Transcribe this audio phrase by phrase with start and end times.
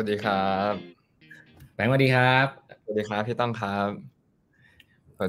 [0.00, 0.74] วัสดีครับ
[1.74, 2.46] แบงค์สวัสดีครับ
[2.84, 3.88] สวัสดีครับพี่ต้องครับ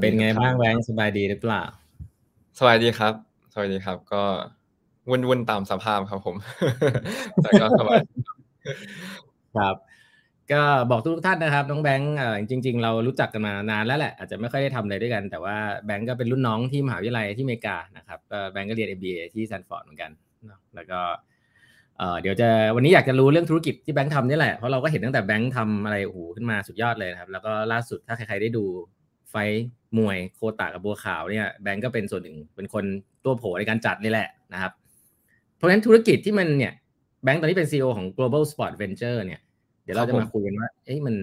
[0.01, 1.63] เป็นไงบ้างแบงค์สบายดีหรือเปล่า
[2.59, 3.13] สบายดีครับ
[3.53, 4.23] สวัสดีครับ ก็
[5.09, 6.35] วุ่นๆตามสภาพครับผม
[7.43, 8.01] แต่ก็สบาย
[9.57, 9.75] ครับ
[10.51, 10.61] ก็
[10.91, 12.11] บอกทุกท่านนะครับน้องแบงค์
[12.49, 20.11] จริง ๆ เรารู้จักกันมานานแล้วแหละอาจจะไม่ค่อยได้ทำอะไรด้วยกัน แต่ว่าแบงค์ก็เป็นรุ่นน้องที่มหาวิทยาลัยที่อเมริกานะครับก็แบงค์ก็เรียน MBA ที่แซนฟอร์ดเหมือนกัน
[20.75, 20.99] แล้วก็
[22.21, 28.63] เดี๋ยวจะวันนี้อยากจะรู้เรื่องธุรกิจที่แบงค์ทำนี่แหละเพราะเราก็เห็นตั้งแต่แบงค์ทำอะไรโอ้โหขึ้นมาสุดยอดเลยนะครับ แล้วก็ล่าสุดถ้าใครๆได้ดู
[29.31, 29.35] ไฟ
[29.97, 32.83] มวยโคตากับบัวขาวเนี่ยแบงก์ก็เป็นส่วนหนึ่งเป็นคน
[33.23, 34.71] ตัวโผในการจัดนี่แหละนะครับ
[35.55, 36.73] เพราะฉะนั้นธุรกิจที่มันเนี่ย
[37.23, 39.41] แบงก์ตอนนี้เป็น CEO ของ global sport venture เนี่ย
[39.83, 41.15] เดี๋ยวเราจะมาคุยกันว่าเอ้ยมัน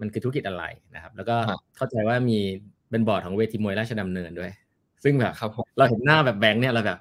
[0.00, 1.36] มันคือธุรกิจอะไรนะครับ แล้วก็
[1.76, 2.38] เข้าใจว่ามี
[2.90, 4.50] เป็นบอร์ดของเวทีมวยราชดำเนินด้วย
[5.04, 5.32] ซึ่งแบบ
[5.78, 6.98] เราเห็นหน้าแบบแบงค์เนี่ยเราแบบ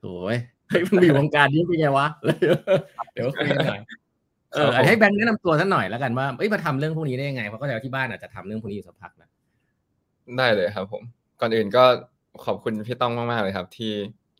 [0.00, 2.06] โอ้ย เฮ้ยมันมีวงการนี้เป็นไงวะ
[3.12, 3.80] เดี๋ยวคุยหน่อย
[4.54, 9.30] เออให้แบงค์แนะนำตัวสักหน่อยแล้วกันว่าเอ้ยมาทำเรื่องพวกนี้ได้ยังไงเพราะก็แล้ที่บ้านอาจจะทำเรื่องพวกนี้อยู่สักพักแล้ว
[10.36, 11.02] ได้เลยครับ ผม
[11.40, 11.84] ก่อนอื่นก็
[12.44, 13.92] ขอบคุณพี่ต้องมากๆเลยครับ ที่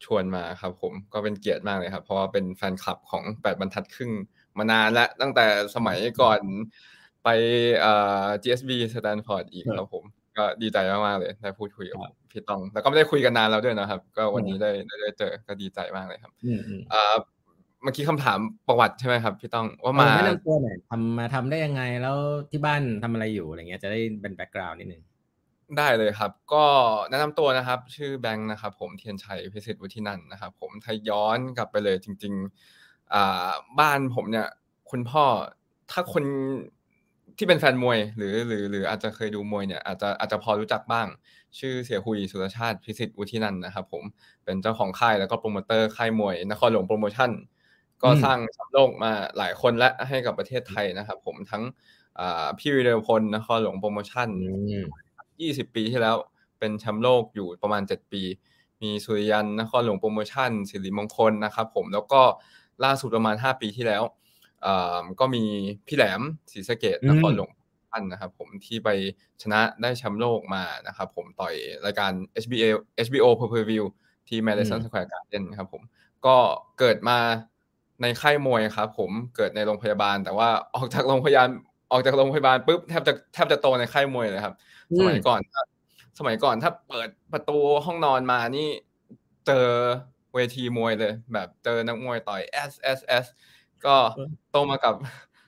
[0.05, 4.11] ชวนมาครับ ผมก็เป็นเกียรติมากเลยครับ เพราะว่าเป็นแฟนคลับของแปดบรรทัดครึ่ง
[4.58, 6.40] มานานแล้วตั้งแต่สมัยก่อน
[7.24, 7.28] ไป
[7.80, 10.05] เอ่อ GSB Stanford อีกครับผม
[10.37, 11.98] ก็ดีใจมากๆเลยได้พูดคุยกับ
[12.31, 14.70] พี่ต้อง แล้วก็ไม่ได้คุยกันนานแล้วด้วยนะครับ ก็วันนี้ได้
[15.03, 16.33] ได้เจอก็ดีใจมากเลยครับ
[16.91, 17.15] เอ่อ
[17.83, 22.17] เมื่อกี้คำถามประวัติใช่ไหมครับพี่ต้องว่ามาแนะนำตัวหน่อยทำมาทำได้ยังไงแล้ว
[22.51, 25.03] ที่บ้านทำอะไรอยู่อะไรเงี้ยจะได้เป็นแบ็กกราวน์นิดนึง
[25.79, 26.64] ได้เลยครับ ก็
[27.11, 32.34] แนะนำตัวนะครับ ชื่อแบงค์นะครับ ผมเทียนชัยพิสิทธิ์วุฒินันนะครับ ผมถ้าย้อนกลับไปเลยจริง
[32.73, 34.48] ๆ อ่าบ้านผมเนี่ย
[34.91, 35.25] คุณพ่อ
[35.91, 36.25] ถ้าคน
[37.39, 41.06] ที่เป็นแฟนมวย หรือหรือหรืออาจจะเคยดูมวยเนี่ยอาจจะอาจจะพอรู้จักบ้าง
[41.59, 44.03] ชื่อเสียหุยสุรชาติพิสิทธิ์วุฒินันนะครับผม
[44.45, 47.31] เป็นเจ้าของค่ายแล้วก็โปรโมเตอร์ค่ายมวย นครหลวงโปรโมชั่น
[48.03, 51.63] ก็สร้างแชมป์โลกมาหลายคนและให้กับประเทศไทยนะครับผมทั้ง
[52.58, 54.29] พี่วิเดพลนครหลวงโปรโมชั่น
[55.07, 56.17] 20ปีที่แล้ว
[56.58, 58.23] เป็นแชมป์โลกอยู่ประมาณ7ปี
[58.83, 62.23] มีสุริยันนครหลวงโปรโมชั่นสิริมงคลนะครับผมแล้วก็
[62.85, 64.02] ล่าสุดประมาณ5ปีที่แล้ว
[65.20, 65.44] ก็มี
[65.86, 66.20] พี่แหลม
[66.52, 67.50] ศรีสะเกดนครหลวง
[67.90, 68.88] ท่านนะครับผมที่ไป
[69.42, 71.54] ชนะได้แชมป์โลกมานะครับผมต่อย
[71.86, 72.12] รายการ
[72.42, 73.84] HBO HBO Per Per View
[74.28, 75.82] ที่ Madison Square Garden ครับผม
[76.27, 76.36] ก็
[76.78, 77.18] เกิดมา
[78.02, 81.48] ในค่ายมวยครับผมเกิดในโรงพยาบาล แต่ว่าออกจากโรงพยาบาล
[81.92, 84.54] ออกจากโรงพยาบาลปุ๊บแทบจะแทบจะโตในค่ายมวยเลยครับ
[84.98, 85.40] สมัยก่อน
[86.18, 88.68] สมัยก่อนถ้าเปิดประตูห้องนอนมานี่
[89.46, 89.68] เจอ
[90.34, 92.40] เวทีมวยเลย แบบเจอนักมวยต่อย
[92.70, 93.27] S S S
[93.87, 93.97] ก็
[94.51, 94.95] โตมากับ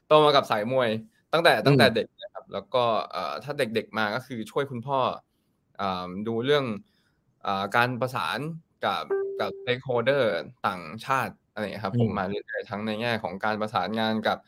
[0.06, 0.90] โตมากับสายมวย
[1.32, 2.84] ตั้งแต่ตั้งแต่เด็กนะครับ แล้วก็
[3.44, 4.98] ถ้าเด็กๆมาก็คือช่วยคุณพ่อ
[6.26, 6.64] ดูเรื่อง
[7.76, 8.38] การประสาน
[8.84, 9.04] กับ
[9.40, 10.32] กับเ s คโฮเดอร์
[10.66, 14.38] ต่างชาติอะไรครับผมมาเรื่อยๆทั้งในแง่ของการประสานงานกับ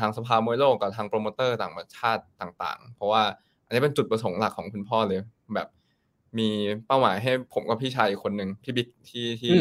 [0.00, 3.22] ทางสภามวยโลกกับทางโปรโมเตอร์ต่างประเทศต่าง ๆ เพราะว่า
[3.66, 5.20] อันนี้เป็นจุดประสงค์หลักของคุณพ่อเลย
[5.54, 5.68] แบบ
[6.38, 6.48] มี
[6.86, 9.54] เป้าหมายให้ผมกับพี่ชายคนหนึ่งพี่บิ๊กที่ที่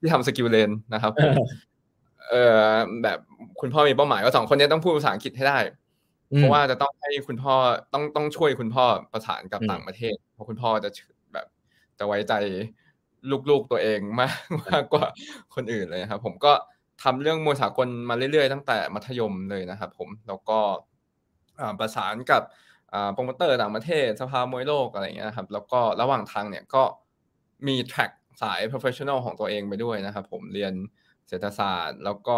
[0.00, 1.12] ที่ทำ SkillLane นะครับ
[2.28, 2.60] เออ
[3.02, 3.18] แบบ
[3.60, 5.58] คุณพ่อมีเป้าหมายว่าสองคนนี้ต้องพูดภาษาอังกฤษให้ได้
[6.36, 7.54] เพราะว่าจะต้องให้คุณพ่อ
[7.92, 10.90] ต้องต้องช่วยคุณพ่อประสานกับต่างประเทศ เพราะคุณพ่อจะ
[11.32, 11.46] แบบ
[11.98, 12.34] จะไว้ใจ
[13.50, 14.38] ลูกๆตัวเองมาก
[14.68, 15.06] มากกว่า
[15.54, 16.52] คนอื่นเลยครับ ผมก็
[17.02, 20.58] ทำเรื่องมวยสากลมาเรื่อยๆ ตั้งแต่มัธยมเลยนะครับผมแล้วก็
[21.80, 22.42] ประสานกับ
[23.12, 26.82] โปรโมเตอร์ต่างประเทศสภามวยโลกอะไรเงี้ยครับแล้วก็ระหว่างทางเนี่ยก็
[27.66, 28.10] มีแทร็ก
[28.42, 30.72] สาย professional ของตัวเองไปด้วยนะครับผมเรียน
[31.28, 32.36] เศรษฐศาสตร์ แล้วก็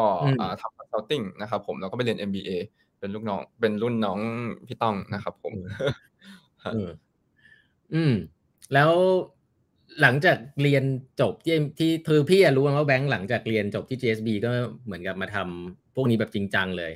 [0.60, 2.50] ทำ consulting นะครับ ผมแล้วก็ไปเรียน MBA
[2.98, 4.18] เป็นลูกน้อง เป็นรุ่นน้อง
[4.66, 5.54] พี่ต้องนะครับ ผม
[7.94, 8.14] อืม
[8.74, 8.92] แล้ว
[10.02, 10.84] หลังจากเรียน
[11.20, 14.50] จบที่ที่คือพี่รู้ว่าแบงค์หลังจากเรียนจบที่ GSB ก็
[14.84, 16.92] เหมือนกับมาทำพวกนี้แบบจริงจังเลย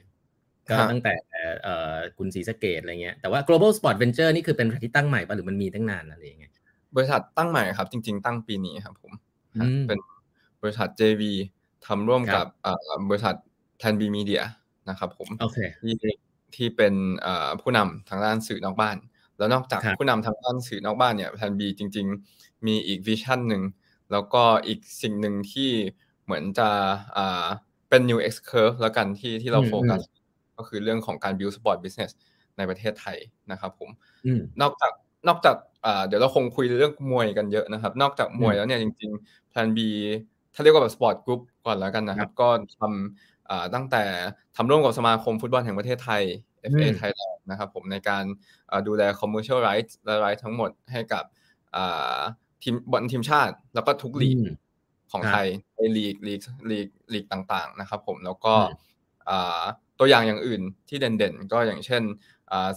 [0.69, 1.15] ก็ตั้งแต่
[1.63, 6.53] เอ่อคุณศรีสะเกดอะไรเงี้ยแต่ว่า global sport venture นี่คือเป็นบริษัทที่ตั้งใหม่ป่ะหรือมันมีตั้งนานอะไรอย่างเงี้ย
[6.97, 9.13] บริษัทตั้งใหม่ครับ จริง ๆ ตั้งปีนี้ครับ ผม
[9.89, 9.99] เป็น
[10.63, 11.23] บริษัท JV
[11.87, 12.47] ทำร่วมกับ
[13.09, 13.35] บริษัท
[13.81, 14.43] Plan B Media
[14.89, 15.29] นะครับผม
[15.83, 15.95] ที่
[16.57, 16.95] ที่เป็น
[17.63, 18.97] ผู้นำทางด้านสื่อนอกบ้าน
[19.39, 22.07] แล้วนอกจากผู้นำทางด้านสื่อนอกบ้านเนี่ย Plan B จริง
[22.37, 23.63] ๆ มีอีก vision หนึ่ง
[24.13, 25.71] แล้วก็อีกสิ่งหนึ่งที่
[26.25, 26.69] เหมือนจะ
[27.89, 30.01] เป็น new S curve แล้วกันที่ที่เราโฟกัส
[30.57, 32.11] ก็คือเรื่องของการ build sport business
[32.57, 33.19] ในประเทศไทย
[33.51, 33.91] นะครับผม
[34.61, 34.93] นอกจาก
[35.29, 35.57] นอกจาก
[36.07, 39.79] เดี๋ยวเราคงคุยเรื่องมวยกันเยอะนะครับ นอกจากมวยแล้วเนี่ยจริงๆ Plan B
[40.55, 42.49] ถ้าเรียกว่าแบบ sport group ก่อนแล้วกันนะครับ ก็
[42.79, 44.03] ทำตั้งแต่
[44.57, 46.23] ทำร่วมกับสมาคมฟุตบอลแห่งประเทศไทย
[46.73, 48.25] FA Thailand นะครับผมในการ
[48.87, 51.25] ดูแล commercial rights และ rights ทั้งหมดให้กับ
[52.63, 54.37] ทีมบอลทีมชาติ แล้วก็ทุกลีก
[55.13, 58.55] ของไทยในลีกลีกลีกลีกต่าง ๆ นะครับ ผมแล้วก็
[59.29, 59.31] ต
[59.99, 62.03] ตัวอย่างอย่างอื่นที่เด่นๆ ก็อย่างเช่น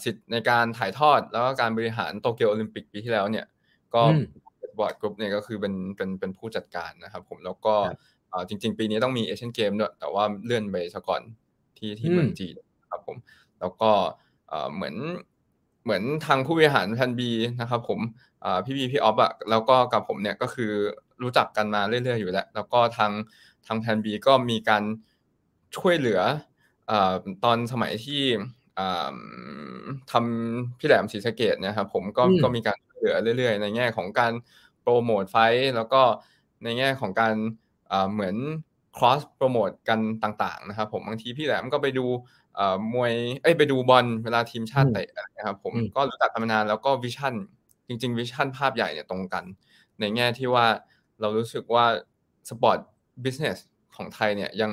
[0.03, 3.45] สิทธิ์ในการถ่ายทอดแล้วก็การบริหารโตเกียวโอลิมปิกปีที่แล้วเนี่ย
[3.95, 7.75] sport group เนี่ยก็คือเป็นเป็นเป็นผู้จัดการนะครับ ผมแล้วก็
[8.47, 11.21] จริง ๆ ปีนี้ต้องมีเอเชียนเกมด้วยแต่ว่าเลื่อนไปซะก่อน
[11.77, 12.53] ที่ที่เมืองจีน
[12.89, 13.17] ครับผม
[13.59, 13.91] แล้วก็
[14.73, 14.95] เหมือน
[15.83, 17.31] เหมือนทางผู้บริหาร Plan B
[17.61, 17.99] นะครับ ผม
[18.65, 20.71] พี่บีพี่ออฟอะแล้วก็กับผมเนี่ยก็คือ
[21.21, 23.11] รู้จักกันมาเรื่อยๆอยู่แล้ว แล้วก็ทาง
[23.67, 24.83] ทาง Plan B ก็มีการ
[25.77, 26.21] ช่วยเหลือ
[27.43, 28.23] ตอนสมัยที่
[30.11, 34.33] ทำพี่แหลมศรีสะเกษนะครับผมก็ก็มีการช่วยเหลือเรื่อยๆ ในแง่ของการ
[34.81, 35.37] promote fight
[35.75, 36.01] แล้วก็
[36.63, 37.35] ในแง่ของการ
[38.13, 38.35] เหมือน
[38.97, 42.05] cross โปรโมทกันต่างๆนะครับผมบางทีพี่แหลมก็ไปดู
[42.93, 47.33] มวยเอ้ยไปดูบอลเวลาทีมชาติเตะนะครับผมก็รู้จักกันมานานแล้วก็ vision
[47.87, 49.43] จริง ๆ vision ภาพใหญ่เนี่ยตรงกัน
[49.99, 50.65] ในแง่ที่ว่า
[51.21, 51.85] เรารู้สึกว่า
[52.49, 52.77] sport
[53.23, 53.57] business
[53.95, 54.71] ของไทยเนี่ยยัง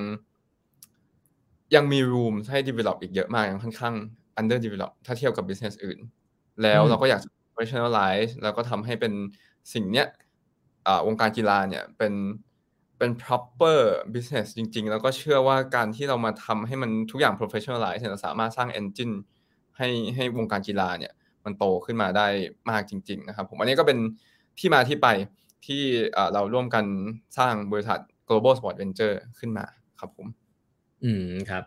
[1.75, 3.95] ยังมี room ให้ develop อีกเยอะมากยังค่อนข้าง
[4.41, 5.99] under develop ถ้าเทียบกับ business อื่น
[6.63, 7.21] แล้วเราก็อยาก
[7.55, 9.13] professionalize แล้วก็ทำให้เป็น
[9.75, 10.07] สิ่งเนี้ย
[11.07, 12.13] วงการกีฬาเนี่ยเป็น
[13.03, 13.81] เป็น proper
[14.15, 19.15] business จริง ๆ แล้วก็เชื่อว่าการที่เรามาทำให้มันทุกอย่าง professionalize เราสามารถสร้าง engine
[19.77, 21.13] ให้ให้วงการกีฬาเนี่ย
[21.45, 22.27] มันโตขึ้นมาได้
[22.71, 23.99] มากจริง ๆ นะครับ ผมอันนี้ก็เป็น
[24.59, 25.09] ที่มาที่ไป
[25.67, 25.83] ที่
[26.33, 26.85] เราร่วมกัน
[27.39, 29.65] สร้างบริษัท global sport venture ขึ้นมา
[30.01, 30.27] ครับผม
[31.05, 31.63] อืมครับ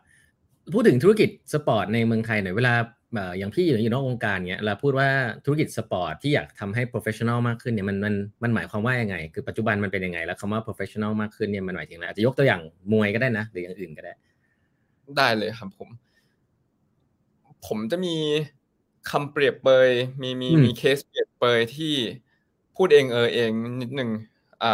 [0.73, 2.73] พูดถึงธุรกิจสปอร์ตในเมืองไทยหน่อยเวลา
[3.37, 5.09] อย่างพี่อยู่นอกวงการเนี้ยเราพูดว่า
[5.45, 12.61] ธุรกิจสปอร์ตที่อยากทำให้ professional มากขึ้นเนี่ยมันมันมันหมายความว่ายังไง คือปัจจุบันมันเป็นยังไง แล้วคำว่า professional มากขึ้นเนี่ยมันหมายถึงอะไรอาจจะยกตัวอย่าง
[12.91, 14.13] มวยก็ได้นะ หรืออย่างอื่นก็ได้
[15.17, 15.89] ได้เลยครับผม
[17.67, 18.15] ผมจะมี
[19.09, 19.89] คำเปรียบเปรย
[20.21, 21.93] มีมีมีเคสเปรียบเปรยที่
[22.75, 24.09] พูดเองเออเองนิดหนึ่ง
[24.63, 24.73] อ่า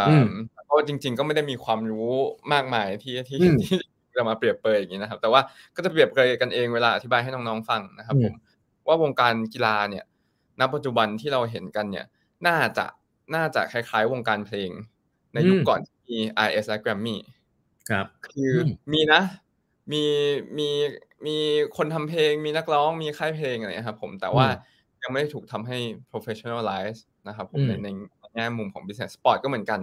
[0.66, 2.10] เพราะจริง ๆ ก็ไม่ได้มีความรู้
[2.52, 3.78] มากมายที่ที่ที่
[4.16, 5.40] จะมาเปรียบเปยอย่างนี้นะครับ แต่ว่า
[5.76, 8.34] ก็จะเปรียบเปยกันเองเวลาอธิบายให้น้องๆฟังนะครับผม
[8.86, 10.04] ว่าวงการกีฬาเนี่ย
[10.60, 12.06] ณปัจจุบันที่เราเห็นกันเนี่ย
[12.46, 12.86] น่าจะ
[13.34, 14.70] น่าจะคล้ายๆ วงการเพลง
[15.34, 17.16] ในยุคก่อนที่มี RS และ Grammy
[17.90, 18.52] ครับ คือ
[18.92, 19.22] มีนะ
[19.92, 20.04] มี
[20.58, 20.68] มี
[21.26, 21.36] มี
[21.76, 24.46] คนทำเพลง มีนักร้องมีค่ายเพลงอะไรครับผมแต่ว่า
[25.02, 25.78] ยังไม่ถูกทำให้
[26.10, 26.98] professionalize
[27.28, 27.88] นะครับผมในใน
[28.34, 29.80] แง่มุมของ business sport ก็เหมือนกัน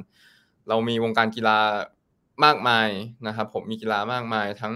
[0.70, 1.58] เรามีวงการกีฬา
[2.46, 2.90] มากมาย
[3.28, 4.74] นะครับ ผมมีกีฬามากมายทั้ง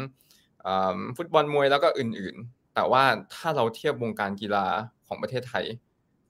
[1.17, 4.65] ฟุตบอลมวยแล้วก็อื่นๆ แต่ว่าถ้าเราเทียบวงการกีฬา
[5.07, 5.65] ของประเทศไทย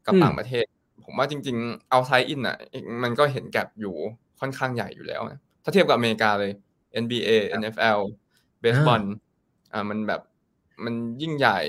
[0.06, 0.65] กับต่างประเทศ
[1.06, 2.57] ผมว่าจริงๆเอาไซอินอะ
[3.03, 3.95] มันก็เห็นแกลบอยู่
[4.39, 5.21] ค่อนข้างใหญ่อยู่แล้ว
[5.63, 6.51] ถ้าเทียบกับอเมริกาเลย
[7.03, 7.31] NBA
[7.62, 8.00] NFL
[8.59, 9.03] เบสบอล
[9.74, 10.21] อ่ามันแบบ
[10.86, 11.59] มันยิ่งใหญ่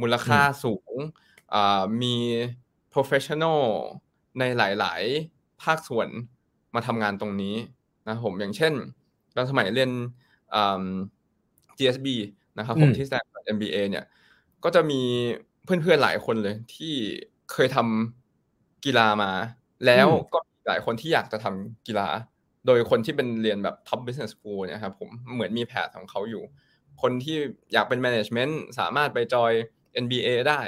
[0.00, 0.94] มูลค่าสูง
[1.54, 2.16] อ่ามี
[2.92, 3.60] professional
[4.38, 5.02] ในหลาย
[5.32, 6.08] ๆ ภาคส่วน
[6.74, 7.54] มาทำงานตรงนี้
[8.08, 8.72] นะผมอย่างเช่น
[9.36, 9.90] ตอนสมัยเรียน
[11.78, 12.06] GSB
[12.58, 14.04] นะครับผมที่ Stanford MBA เนี่ย
[14.64, 15.00] ก็จะมี
[15.64, 16.94] เพื่อนๆหลายคนเลย ที่
[17.52, 19.30] เคยทำกีฬามา
[19.86, 22.08] แล้วก็หลายคนที่อยากจะทำกีฬา
[22.66, 26.42] โดยคนที่เป็นเรียนแบบ top business school เนี่ยครับผมเหมือนมีแผนของเขาอยู่
[27.02, 27.36] คนที่
[27.72, 29.52] อยากเป็น management สามารถไปจอย
[30.04, 30.60] NBA ได้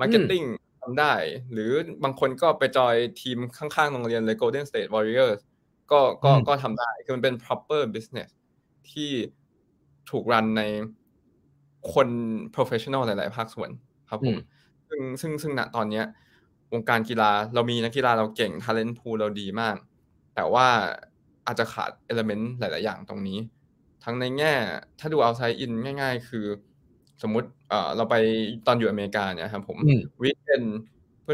[0.00, 0.46] marketing
[0.80, 1.12] ทำได้
[1.52, 1.70] หรือ
[2.04, 5.40] บางคนก็ไปจอยทีมข้างๆโรงเรียนเลย Golden State Warriors
[5.92, 8.30] ก็ก็ก็ทำได้คือมันเป็น proper business
[8.90, 9.10] ที่
[10.10, 10.62] ถูกรันใน
[11.94, 12.08] คน
[12.54, 13.70] professional หลาย ๆ ภาคส่วน
[14.10, 14.36] ครับผม
[14.88, 16.02] ซึ่งซึ่งซึ่งณตอนนี้
[16.72, 19.76] วงการกีฬาเรามีนักกีฬาเราเก่ง talent pool เราดีมาก
[20.34, 20.66] แต่ว่า
[21.46, 23.38] อาจจะขาด element หลาย ๆ อย่างตรงนี้
[24.04, 24.54] ทั้งในแง่
[24.98, 26.46] ถ้าดู outside in ง่าย ๆ คือ
[27.22, 28.14] สมมุติเอ่อเราไป
[28.66, 29.78] ตอนอยู่อเมริกาเนี่ยครับผม
[30.22, 30.64] วิกเอน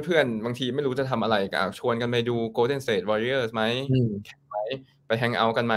[0.07, 3.63] เพื่อนๆ บางทีไม่รู้จะทำอะไรก็ชวนกันไปดู Golden State Warriors ไหม
[4.27, 4.57] แข่งไหม
[5.07, 5.77] ไปแฮงเอาท์กันไหม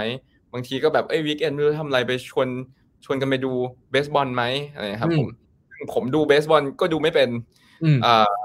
[0.53, 2.47] บางทีก็แบบเอ้ยวีคเอนไม่รู้ทำอะไรไปชวน
[3.05, 3.51] ชวนกันไปดู
[3.91, 4.43] เบสบอลไหม
[4.73, 5.29] อะไรครับผม
[5.93, 7.29] ผมดูเบสบอลก็ดูไม่เป็น
[8.05, 8.35] อ่า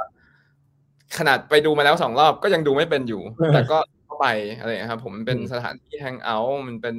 [1.18, 4.26] ขนาดไปดูมาแล้วสองรอบก็ยังดูไม่เป็นอยู่ แต่ก็เข้าไป
[4.58, 6.96] อะไรครับ ผมมันเป็นสถานที่ hangout มันเป็น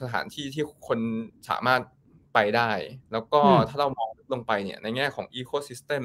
[0.00, 0.98] สถานที่ที่คน
[1.48, 1.80] สามารถ
[2.34, 2.70] ไปได้
[3.12, 6.04] แล้วก็ถ้าเรามองลงไปเนี่ย ในแง่ของ ecosystem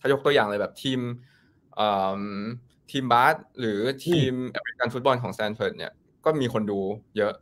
[0.00, 1.00] ถ้ายกตัวอย่างเลยแบบทีม
[2.90, 5.92] ทีมบาสหรือทีมอเมริกันฟุตบอลของแซนเฟิร์ดเนี่ย
[6.24, 6.80] ก็มีคนดู
[7.16, 7.32] เยอะ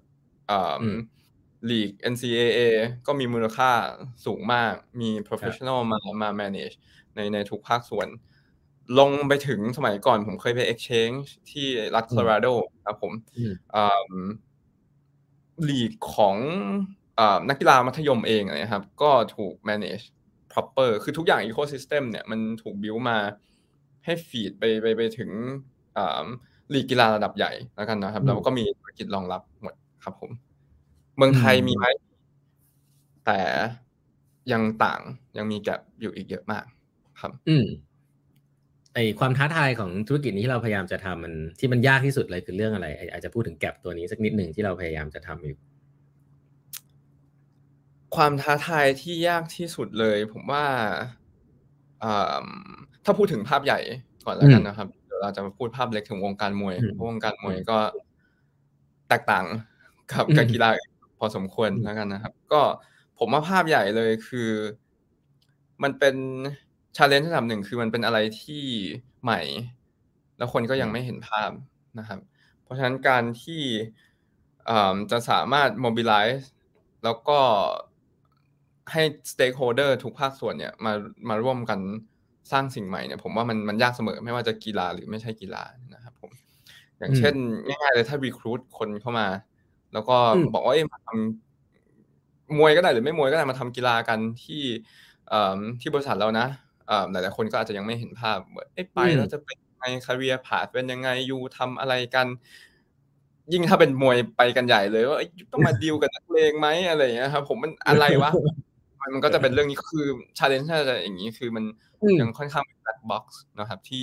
[1.71, 2.61] ลีก NCAA
[3.07, 3.71] ก็มีมูลค่า
[4.27, 6.77] สูงมาก มี professional มามา manage
[7.15, 8.09] ในในทุกภาคส่วน
[8.99, 12.47] ลงไปถึงสมัยก่อนผมเคยไป exchange ที่รัฐโคโลราโด
[12.85, 13.13] ครับผม
[15.69, 16.37] ลีกของ
[17.49, 20.05] นักกีฬามัธยมเองนะครับ ก็ถูก manage
[20.57, 23.19] proper คือทุกอย่าง ecosystem เนี่ยมันถูกบิวมา
[24.05, 25.31] ให้ฟีดไปไปไปถึง
[26.73, 30.31] ลีกกีฬาระดับใหญ่แล้วกันนะครับ แล้วก็มีธุรกิจรองรับหมดครับผม
[31.17, 31.87] เมืองไทยมีไหม
[33.27, 33.41] แต่
[34.53, 35.01] ยังต่าง
[35.37, 36.65] ยังมีแกลบอยู่อีกเยอะมาก
[37.21, 37.67] ครับ อืม
[38.95, 45.57] ไอความท้าทายของธุรกิจนี้ที่เราพยายามจะทำมันที่มันยากที่สุดเลยคือเรื่องอะไรอาจจะพูดถึงแกลบตัวนี้สักนิดหนึ่งที่เราพยายามจะทำอยู่
[48.17, 50.65] ความท้าทายที่ยากที่สุดเลย ผมว่า
[53.05, 53.81] ถ้าพูดถึงภาพใหญ่
[54.27, 57.79] ก่อนแล้วกันนะครับเดี๋ยวเราจะมาพูดภาพเล็กถึงวงการมวยเพราะวงการมวยก็
[59.09, 59.47] แตกต่าง
[60.13, 60.69] กับการกีฬา
[61.19, 62.63] พอสมควรแล้วกันนะครับ ก็
[63.19, 64.51] ผมว่าภาพใหญ่เลยคือ
[65.83, 66.17] มันเป็น
[66.97, 68.65] ชาเลนจ์ระดับหนึ่งคือมันเป็นอะไรที่
[69.23, 69.41] ใหม่
[70.39, 71.51] แล้วคนก็ยังไม่เห็นภาพ
[71.99, 72.21] นะครับ
[72.63, 73.63] เพราะฉะนั้นการที่
[75.11, 76.45] จะสามารถ mobilize
[77.05, 77.39] แล้วก็
[78.93, 79.03] ให้
[79.33, 80.93] stakeholder ทุกภาคส่วนเนี่ยมา
[81.29, 81.81] มาร่วมกัน
[82.53, 85.63] สร้างสิ่งใหม่เนี่ยผมว่ามันมันยากเสมอไม่ว่าจะกีฬาหรือไม่ใช่กีฬา
[85.95, 86.31] นะครับผม
[86.99, 87.35] อย่างเช่น
[87.67, 89.27] ง่ายๆเลยถ้า recruit คนเข้ามา
[89.93, 90.17] แล้วก็
[90.55, 94.63] บอกว่ามาทำมวยก็ได้หรือไม่มวยก็ได้มาทำกีฬากันที่
[95.81, 96.47] ที่บริษัทเรานะ
[97.11, 102.27] หลายๆคนก็อาจจะยังไม่เห็นภาพว่าไปแล้วจะเป็นยังไงคาเรียผาเป็นยังไงยูทำอะไรกัน
[103.53, 105.19] ยิ่งถ้าเป็นมวยไปกันใหญ่เลยว่า
[105.53, 108.31] ต้องมาดีลกับนักเลงไหมอะไรอย่างเงี้ยครับผมมันอะไรวะ
[109.15, 110.07] มันก็จะเป็นเรื่องนี้คือ
[110.39, 111.65] challenge ถ้าจะอย่างนี้คือมัน
[112.21, 114.03] ยังค่อนข้างเป็น black box นะครับ ที่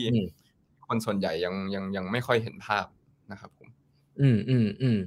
[0.87, 2.85] คนส่วนใหญ่ยังยังยังไม่ค่อยเห็นภาพ
[3.31, 3.67] นะครับผม
[4.21, 4.99] อืมอืมอืม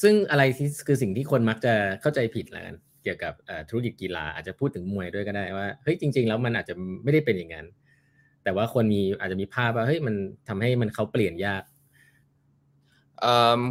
[0.00, 3.34] ซึ่งอะไรที่คือสิ่งที่คนมักจะเข้าใจผิดแล้วกันเกี่ยวกับ
[3.68, 7.66] ธุรกิจกีฬาอาจจะพูดถึงมวยด้วยก็ได้ว่าเฮ้ยจริง ๆ แล้วมันอาจจะไม่ได้เป็นอย่างนั้น
[8.44, 10.14] แต่ว่าคนมีอาจจะมีภาพว่าเฮ้ยมัน
[10.48, 11.62] ทำให้มันเขาเปลี่ยนยาก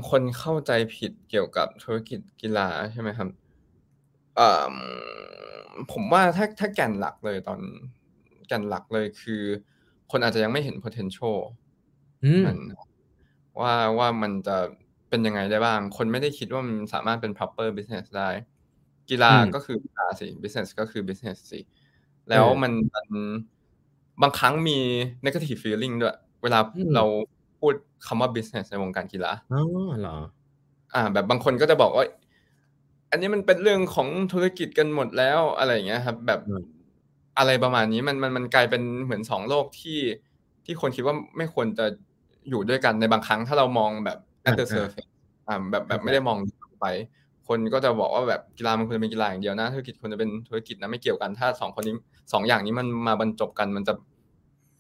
[0.10, 3.28] คนเข้าใจผิดเกี่ยวกับธุรกิจกีฬาใช่ไหมครับ
[5.92, 7.60] ผมว่าถ้าถ้าแก่นหลักเลยตอน
[8.48, 9.42] แก่นหลักเลยคือ
[10.12, 11.38] คนอาจจะยังไม่เห็น potential
[12.46, 12.58] มัน
[13.60, 14.58] ว่าว่ามันจะ
[15.10, 18.30] เป็นยังไงได้บ้าง คนไม่ได้คิดว่ามันสามารถเป็น proper business ได้
[19.10, 21.60] กีฬาก็คือกีฬาสิ business ก็คือ business สิ
[22.30, 23.08] แล้วมันมัน
[24.22, 24.78] บางครั้งมี
[25.26, 26.60] negative feeling ด้วย เวลา
[26.96, 27.04] เรา
[27.60, 27.74] พูด
[28.08, 29.62] คำว่า business ในวงการกีฬาอ๋อ
[30.00, 30.18] เหรอ
[30.94, 32.06] อ่า แบบบางคนก็จะบอกว่า
[33.12, 36.40] อันนี้มันเป็นเรื่องของธุรกิจกันหมดแล้วอะไรอย่างเงี้ยครับ แบบ
[37.38, 40.00] อะไรประมาณนี้มันมันมันกลายเป็นเหมือนสองโลกที่
[40.66, 41.86] ที่คนคิดว่าไม่ควรจะ
[42.50, 45.12] อยู่ด้วยกันในบางครั้งถ้าเรามองแบบ at the surface
[45.48, 46.38] อ่าแบบแบบไม่ได้มอง
[46.82, 46.88] ไป
[47.48, 51.96] คนก็จะบอกว่าแบบกีฬามันควรจะเป็นกีฬาอย่างเดียวนะธุรกิจควรจะเป็นธุรกิจนะไม่เกี่ยวกันถ้าสองคนนี้
[52.34, 53.94] สองอย่างนี้มันมาบรรจบกันมันจะ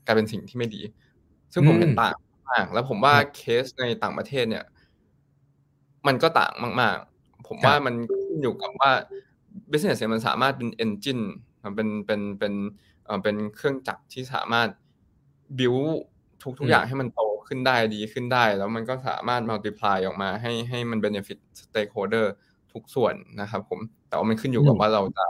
[0.05, 0.81] กลายเป็นสิ่งที่ไม่ดี
[1.53, 2.15] ซึ่งผมเห็นต่าง
[2.51, 4.65] มากแล้วผมว่าเคสในต่างประเทศเนี่ย
[6.07, 6.97] มันก็ต่างมาก
[7.47, 8.91] ผมว่ามันขึ้น อยู่กับว่า
[9.71, 11.23] business มันสามารถเป็น engine
[11.63, 12.53] มันเป็นเป็นเป็น
[13.05, 14.67] เอ่อเป็นเครื่องจักรที่สามารถ
[15.59, 15.89] build
[16.43, 22.25] ทุกทุกอย่างให้มันโตขึ้นได้ดีขึ้นได้ แล้วมันก็สามารถ multiply ออกมาให้ให้มัน benefit stakeholder
[22.73, 25.25] ทุกส่วนนะครับผม แต่ว่ามันขึ้นอยู่กับว่าเราจะ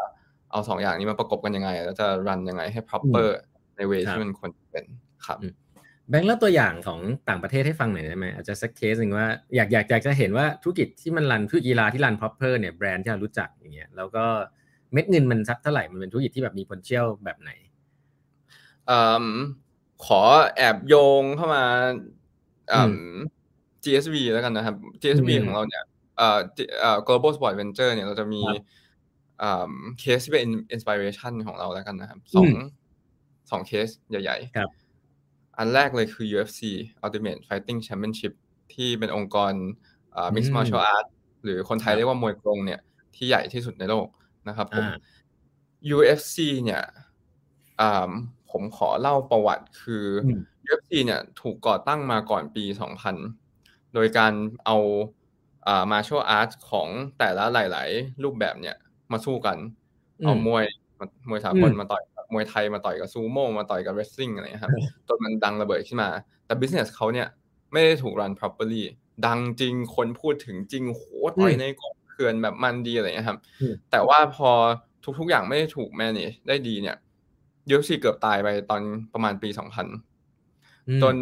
[0.52, 3.28] เอาสองอย่างนี้มาประกบกันยังไง แล้วจะรันยังไงให้ proper
[3.76, 4.86] ในเวที่มันควรเป็น
[5.26, 5.40] ครับ
[6.10, 7.00] แบงค์เล่าตัวอย่างของ
[7.30, 14.26] ต่างประเทศให้ฟังหน่อยได้ไหมอาจจะสักเคสหนึ่งว่าอยากอยากอยากจะเห็นว่าธุรกิจที่มันรันธุรกิจกีฬาที่รันพ proper เนี่ยแบรนด์ที่เรารู้จักอย่างเงี้ยแล้วก็
[14.94, 17.52] เม็ดเงินมันสักเท่าไหร่มันเป็นธุรกิจที่แบบมี potential แบบไหน
[20.06, 20.22] ขอ
[20.56, 21.64] แอบโยงเข้ามา
[23.84, 25.84] GSV แล้วกันนะครับ GSV ของเราเนี่ย
[26.18, 28.42] เอ่อ global sport venture เนี่ยเราจะมี
[30.00, 32.50] เคสที่เป็น inspiration ของเราแล้วกันนะครับสอง
[33.52, 34.70] สองเคสใหญ่ ๆ ครับ
[35.60, 36.62] อันแรกเลยคือ UFC
[37.06, 38.34] Ultimate Fighting Championship
[38.74, 39.54] ที่เป็นองค์กร
[40.36, 41.12] Mixed Martial Arts
[41.44, 42.80] หรือคนไทยเรียกว่ามวยกรงเนี่ย
[43.16, 44.08] ที่ใหญ่ที่สุดในโลก
[44.48, 44.86] นะครับผม
[45.98, 46.84] UFC เนี่ย
[48.52, 50.06] ผมขอเล่าประวัติคือ
[50.68, 52.64] UFC เนี่ยถูกก่อตั้งมาก่อนปี
[53.30, 54.34] 2000 โดยการ
[54.66, 54.78] เอา
[55.68, 56.88] อ่า martial arts ของ
[57.18, 58.76] แต่ละหลาย ๆ รูปแบบเนี่ย
[59.12, 59.58] มาสู้กัน
[60.24, 60.66] เอามวย
[61.30, 64.74] มวยสากลมาต่อย มวยไทยมาต่อยกับซูโม่มาต่อยกับเรสซิ่งอะไรครับ
[65.08, 66.10] จนมันดังระเบิดขึ้นมา
[66.46, 67.28] แต่บิสเนสเขาเนี่ย
[67.72, 68.84] ไม่ได้ถูกรัน properly
[69.26, 71.04] ดังจริงคนพูดถึงจริงโห
[71.42, 73.40] ต่อยในกองเขื่อนแบบมันดีอะไรเงี้ยครับ
[73.92, 74.50] แต่ว่าพอ
[75.20, 76.96] ทุกๆอย่างไม่ได้ถูก manage ได้ดีเนี่ย
[77.70, 78.82] UFC เกือบตายไปตอน
[79.14, 79.88] ประมาณปีสองพัน
[81.02, 81.16] จน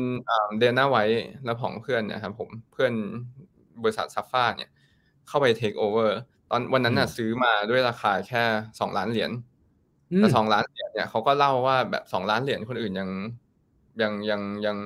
[0.59, 1.03] Dana White
[1.45, 2.93] และผองเพื่อนเนี่ยครับผมเพื่อน
[3.83, 4.71] บริษัท Zuffa เนี่ย
[5.27, 6.17] เข้าไป take over
[6.51, 8.43] ตอนวันนั้นน่ะซื้อมาด้วยราคาแค่
[8.79, 9.31] สองล้านเหรียญ
[10.15, 13.09] แต่สองล้านเหรียญเนี่ยเขาก็เล่าว่าแบบสองล้านเหรียญคนอื่นยัง
[14.01, 14.77] ยังยังยัง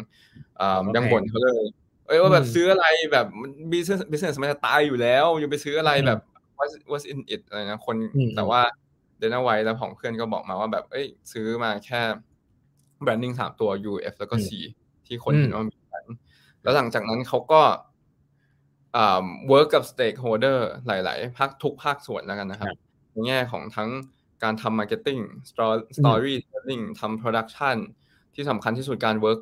[0.96, 1.64] ยังบ่นเขาเลย
[2.08, 3.28] เอ้ยว่าแบบซื้ออะไรแบบ
[3.72, 6.20] business business มันจะตายอยู่แล้วยังไปซื้ออะไรแบบ
[6.58, 7.96] what what's in it อะไรนะคน
[8.36, 8.62] แต่ว่า
[9.18, 12.02] Dana White และผองเพื่อนก็บอกมาว่าแบบเอ้ยซื้อมาแค่
[13.02, 14.50] branding สามตัว UF แล้วก็ C
[15.06, 16.06] ที่คนเห็นว่ามีกัน
[16.62, 17.62] แล้วหลังจากนั้นเขาก็
[18.96, 22.68] อ่า work กับ stakeholder หลาย ๆ ภาคทุกภาคส่วนแล้วกันนะครับ
[23.12, 23.90] ในแง่ของทั้ง
[24.44, 27.76] การทำ marketing storytelling ทำ production
[28.36, 29.40] ที่สำคัญที่สุดการ work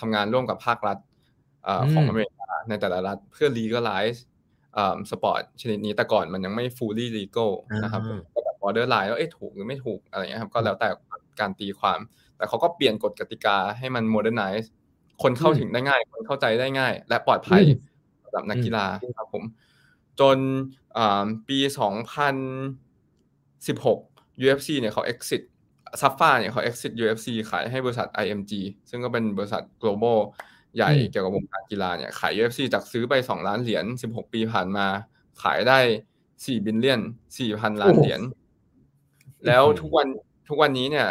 [0.00, 0.98] ทำงานร่วมกับภาครัฐ
[1.92, 4.18] ของอเมริกาในแต่ละรัฐเพื่อ legalize
[5.10, 7.52] สปอร์ตชนิดนี้แต่ก่อนมันยังไม่ fully legal
[7.82, 8.02] นะครับ
[8.34, 10.88] ก็แบบ borderline ว่าเอ๊ะถูกหรือไม่ถูกอะไรเงี้ยครับก็แล้วแต่
[11.40, 11.98] การตีความ
[12.36, 14.66] แต่เขาก็เปลี่ยนกฎกติกาให้มัน modernize
[15.22, 17.62] คนเข้าถึงได้ง่าย คนเข้าใจได้ง่าย และปลอดภัย
[18.22, 18.86] สำหรับนักกีฬา
[19.18, 19.42] ครับผม
[20.20, 20.38] จน
[21.48, 25.42] ปี 2016 UFC เนี่ยเขา exit
[26.00, 28.52] ซัฟฟ้าเนี่ยเขา exit UFC ขายให้บริษัท IMG
[28.90, 30.18] ซึ่งก็เป็นบริษัท global
[30.76, 34.86] ใหญ่เกี่ยวกับวงการกีฬาเนี่ยขาย UFC จากซื้อไป2ล้านเหรียญ16ปีผ่านมา
[35.42, 35.78] ขายได้
[36.24, 37.00] 4 billion
[37.40, 38.20] 4,000ล้านเหรียญ
[39.46, 40.08] แล้วทุกวัน
[40.48, 41.08] ทุกวันนี้เนี่ย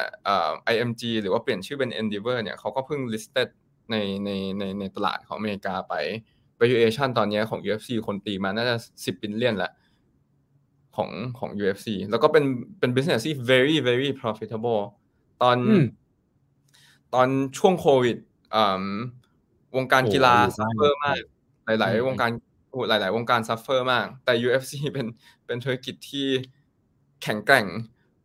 [0.73, 3.47] IMG หรือว่าเปลี่ยนชื่อเป็น Endeavor เนี่ยเขาก็เพิ่ง listed
[3.91, 5.93] ในในในในตลาดของอเมริกาไป
[6.59, 9.71] valuation ตอนนี้ของ UFC คนตีมาน่าจะ10 billion ละ
[10.95, 11.09] ของ
[11.39, 12.43] ของ UFC แล้วก็เป็น
[12.79, 14.81] เป็น business ที่ very very profitable
[15.41, 15.57] ตอน
[17.13, 18.17] ตอนช่วงโควิด
[19.75, 21.17] วงการกีฬา suffer มาก
[21.65, 22.31] หลาย ๆ วงการ
[22.89, 25.07] หลาย ๆ วงการ suffer มาก แต่ UFC เป็น
[25.45, 26.27] เป็นธุรกิจที่
[27.23, 27.67] แข็งแกร่ง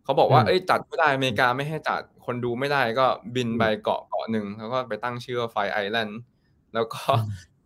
[0.04, 6.20] เขาบอกว่าเอ้ยจัดไม่ได้อเมริกาไม่ให้จัดคนดูไม่ได้ก็บินไปเกาะเกาะหนึ่งแล้วก็ไปตั้งชื่อว่า Fight Island
[6.74, 7.02] แล้วก็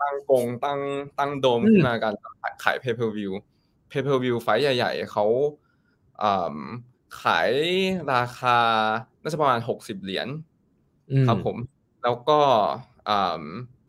[0.03, 0.81] ตั้งกงตั้ง
[1.19, 2.13] ตั้งโดมขึ้นมากัน
[2.65, 5.25] ขาย pay-per-view pay-per-view fight ใหญ่ ๆเขา
[7.23, 7.51] ขาย
[8.13, 8.59] ราคา
[9.23, 10.29] น่าจะประมาณหกสิบเหรียญ
[11.27, 11.57] ครับผม
[12.03, 12.39] แล้วก็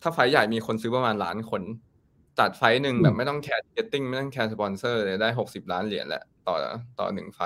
[0.02, 1.62] ถ้า fight ใหญ่มีคนซื้อประมาณล้านคน
[2.40, 6.56] จัด fight หนึ่งแบบไม่ต้องแคร์ ticketing ไม่ต้องแคร์สปอนเซอร์เลยได้หกสิบล้านเหรียญแหละต่อ
[7.00, 7.40] ต่อหนึ่ง fight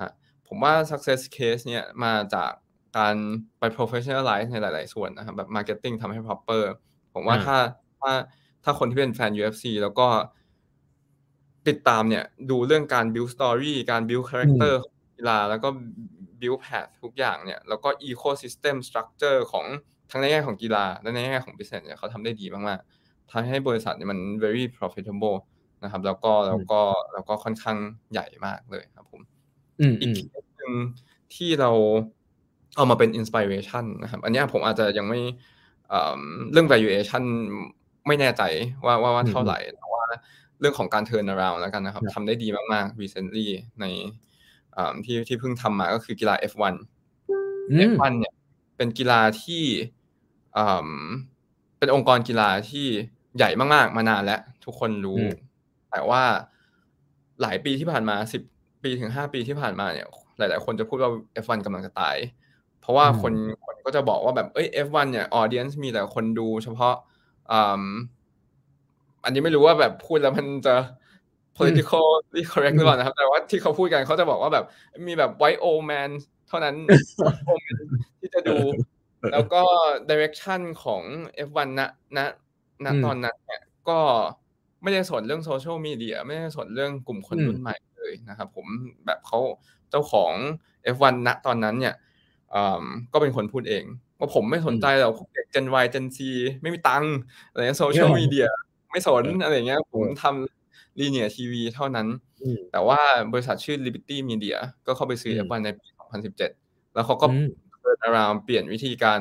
[0.00, 0.10] ฮะ
[0.48, 2.50] ผมว่า success case เนี่ยมาจาก
[2.98, 3.16] การ
[3.58, 6.64] ไป professionalize ในหลาย ๆ ส่วนนะครับแบบ marketing ทำให้ proper
[7.14, 7.56] ผมว่าถ้า
[8.00, 8.12] ถ้า
[8.64, 10.06] ถ้าคนที่เป็นแฟน UFC แล้วก็
[11.68, 14.74] ติดตามเนี่ยดูเรื่องการ build story การ build character
[15.16, 15.68] กีฬาแล้วก็
[16.40, 19.66] build path ทุกอย่างเนี่ยแล้วก็ ecosystem structure ของ
[20.10, 25.36] ทั้งในแง่ของกีฬาและในแง่ของ business เนี่ยเขาทำได้ดีมากๆทำให้บริษัทเนี่ยมัน very profitable
[25.84, 26.80] นะครับ แล้วก็แล้วก็
[27.12, 27.78] แล้วก็ค่อนข้าง
[28.12, 29.20] ใหญ่มากเลยครับผม
[30.00, 30.72] อีกเคสหนึ่ง
[31.34, 31.70] ที่เรา
[32.76, 35.20] เอามาเป็น inspiration นะครับ อันนี้ผมอาจจะยังไม่
[36.52, 37.22] เรื่อง valuation
[38.06, 38.42] ไม่แน่ใจ
[38.86, 40.04] ว่าว่าว่าเท่าไหร่แต่ว่า
[40.43, 43.46] เรื่องของการ turn around แล้วกันนะครับทำได้ดีมากๆ recently
[43.80, 43.84] ใน
[45.04, 46.74] ที่ที่เพิ่งทำมาก็คือกีฬา F1
[47.90, 48.34] F1 เนี่ย
[48.76, 49.64] เป็นกีฬาที่
[51.78, 52.86] เป็นองค์กรกีฬาที่
[53.36, 55.20] ใหญ่มากๆ มานานแล้ว ทุกคนรู้
[55.90, 56.22] แต่ว่า
[57.42, 58.42] หลายปีที่ผ่านมาสิบ
[58.82, 60.06] ปีถึงห้าปีที่ผ่านมาเนี่ย
[60.38, 61.10] หลาย ๆ คนจะพูดว่า
[61.44, 62.16] F1 กำลังจะตาย
[62.80, 63.32] เพราะว่าคน
[63.66, 66.94] คนก็จะบอกว่าแบบเอ้ย F1 เนี่ยออเดียนมีแต่คนดูเฉพาะ
[69.24, 70.74] อันนี้ไม่รู้ว่าแบบพูดแล้วมันจะ
[71.58, 72.06] political
[72.52, 74.64] correct หรือเปล่านะครับ แต่ว่าที่เขาพูดกันเขาจะบอกว่าแบบ
[75.06, 76.10] มีแบบ white old man
[76.48, 76.74] เท่านั้น
[78.20, 78.56] ที่จะดู
[79.32, 79.62] แล้วก็
[80.10, 81.02] direction ของ
[81.48, 81.80] F1 ณ
[82.16, 82.18] ณ
[82.84, 84.00] ณตอนนั้นเนี่ยก็
[84.82, 88.66] ไม่ได้สนเรื่องโซเชียลมีเดียไม่ได้สนเรื่องกลุ่มคนรุ่นใหม่เลยนะครับ ผม
[89.06, 89.38] แบบเขา
[89.90, 90.32] เจ้าของ
[90.94, 91.94] F1 ณตอนนั้นเนี่ย
[93.12, 93.84] ก็เป็นคนพูดเอง
[94.18, 96.18] ว่าผมไม่สนใจหรอกเด็ก Gen Y Gen Z
[96.62, 97.14] ไม่มีตังค์
[97.50, 98.48] อะไรโซเชียลมีเดีย
[98.94, 102.06] ไม่สนอะไรเงี้ยผมทำ linear TV เท่านั้น
[102.72, 103.00] แต่ว่า
[103.32, 105.86] บริษัทชื่อ Liberty Media ก็เข้าไปซื้อ F1 ในปี
[106.40, 107.26] 2017 แล้วเขาก็
[107.82, 109.20] เปิดอารามเปลี่ยนวิธีการ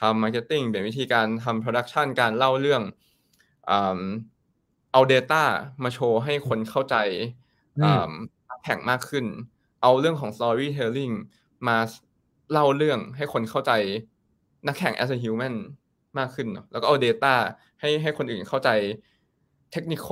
[0.00, 2.82] ทำ marketing เปลี่ยนวิธีการทำ production การเล่าเรื่อง
[4.92, 5.42] เอา Data
[5.82, 6.96] มาโชว์ให้คนเข้าใจ
[8.64, 9.24] แข่งมากขึ้น
[9.82, 11.14] เอาเรื่องของ Storytelling
[11.68, 11.78] มา
[12.52, 13.72] เล่าเรื่องให้คนเข้าใจ
[14.66, 15.54] นักแข่ง as a human
[16.18, 17.34] มากขึ้นแล้วก็เอา Data
[17.80, 18.68] ให้ให้คนอื่นเข้าใจ
[19.72, 20.08] เทคนิค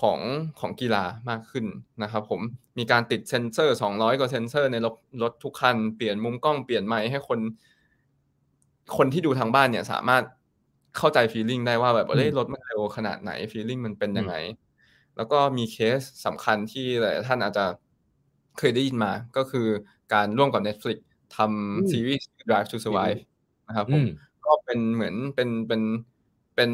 [0.00, 0.20] ของ
[0.60, 1.66] ของกีฬามากขึ้น
[2.02, 2.40] นะครับผม
[2.78, 7.40] มีการติดเซนเซอร์ 200 กว่าเซนเซอร์ในรถรถทุกคัน เปลี่ยนมุมกล้องเปลี่ยนไมค์ให้คน
[8.96, 10.22] คนที่ดูทางบ้านเนี่ยสามารถ
[10.96, 14.34] เข้าใจฟีลลิ่งได้ว่าแบบเฮ้ยรถมันเร็วขนาดไหนฟีลลิ่งมันเป็นยังไง
[15.16, 17.66] แล้วก็มีเคสสำคัญที่หลายท่านอาจจะ
[18.58, 19.66] เคยได้ยินมาก็คือ
[20.12, 20.98] การร่วมกับ Netflix
[21.36, 23.20] ทำซีรีส์ Drive to Survive
[23.68, 24.04] นะครับผม
[24.50, 25.82] ก็เป็นเหมือนเป็นเป็น
[26.56, 26.70] เป็น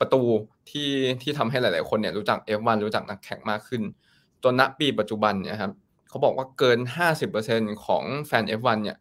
[0.00, 0.22] ประตู
[0.70, 0.90] ที่
[1.22, 3.82] ที่ทำให้หลาย ๆ คนเนี่ยรู้จัก F1 รู้จักนักแข่งมากขึ้น
[4.42, 5.72] จนณปีปัจจุบันเนี่ยครับ
[6.08, 6.78] เขาบอกว่าเกิน
[7.26, 8.98] 50%ของแฟน F1 เนี่ย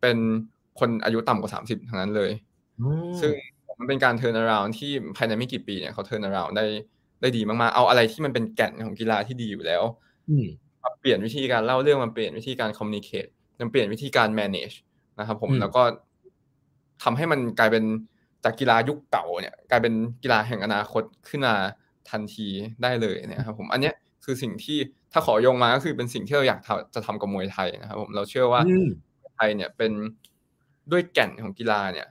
[0.00, 0.16] เป็น
[0.80, 2.30] คนอายุต่ำกว่า 30 ทั้งนั้นเลย
[3.20, 3.32] ซึ่ง
[3.78, 6.64] มันเป็นการเทิร์นาราวที่ภายในไม่กี่ปีเนี่ยเขาเทิร์นาราวได้
[7.20, 9.82] ได้ดีมาก ๆ เอาอะไรที่มันเป็นแก่นของกีฬาที่ดีอยู่แล้ว
[10.82, 13.26] มาเปลี่ยนวิธีการเล่าเรื่องมาเปลี่ยนวิธีการคอมมิวนิเคต
[13.60, 14.76] มันเปลี่ยนวิธีการ manage
[15.18, 15.82] นะครับผมแล้วก็
[17.02, 17.84] ทำให้มันกลายเป็น
[18.44, 21.54] จากกีฬายุคเก่าเนี่ยกลายเป็นกีฬาแห่งอนาคตขึ้นมา
[22.10, 22.48] ทันที
[22.82, 24.78] ได้เลยเนี่ยครับผมอันเนี้ยคือสิ่งที่
[25.12, 26.60] ถ้าขอยงมาก็คือเป็นสิ่งที่เราอยาก
[26.94, 28.62] จะทำกับมวยไทยนะครับผมเราเชื่อว่า
[29.36, 29.92] ไทยเนี่ยเป็น
[30.92, 32.08] ด้วยแก่นของกีฬาเนี่ย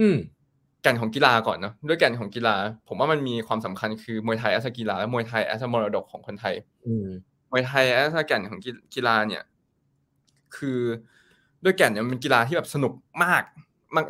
[0.00, 0.08] อื
[0.82, 2.54] แก่นของกีฬาก่อนเนาะด้วยแก่นของกีฬา
[2.88, 6.54] ผมว่ามันมีความสำคัญคือมวยไทยแอสกีฬาและมวยไทยแอสมรดกของคนไทย
[7.50, 8.60] มวยไทยแอสแก่นของ
[8.94, 9.42] กีฬาเนี่ย
[10.56, 10.78] คือ
[11.64, 12.92] ด้วยแก่นเนี่ยมันกีฬาที่แบบสนุก
[13.24, 13.42] มาก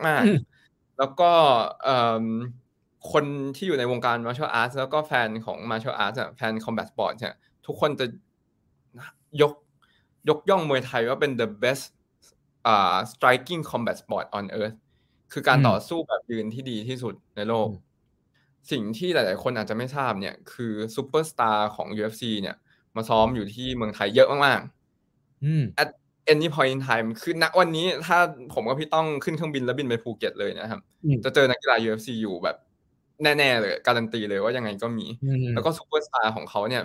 [0.07, 0.23] มาก
[0.61, 1.31] ๆ แล้วก็
[3.13, 3.25] คน
[3.57, 7.35] ที่อยู่ในวงการ martial arts แล้วก็แฟนของ martial arts แฟน combat sport เนี่ย
[7.67, 8.07] ทุกคนจะ
[9.41, 9.53] ยก
[10.29, 11.85] ยกย่องมวยไทยว่าเป็น the best
[12.73, 14.77] uh, striking combat sport on earth
[15.33, 17.69] คือการต่อสู้แบบยืนที่ดีที่สุดในโลก
[18.71, 22.57] สิ่งที่หลาย ๆ คนอาจจะไม่ทราบเนี่ยคือซูเปอร์สตาร์ของ UFC เนี่ย
[22.97, 25.91] มาซ้อมอยู่ที่เมืองไทยเยอะมากๆ at
[26.33, 28.19] any point in time คือณวันนี้ถ้า
[28.55, 30.81] ผมกับพี่ต้องขึ้นเครื่องบินแล้วบินไปภูเก็ตเลยนะครับ
[31.25, 32.57] จะเจอนักกีฬา UFC อยู่แบบ
[33.23, 35.07] แน่ๆเลยการันตีเลยว่ายังไงก็มี
[35.55, 36.83] แล้วก็ซูเปอร์สตาร์ของเขาเนี่ย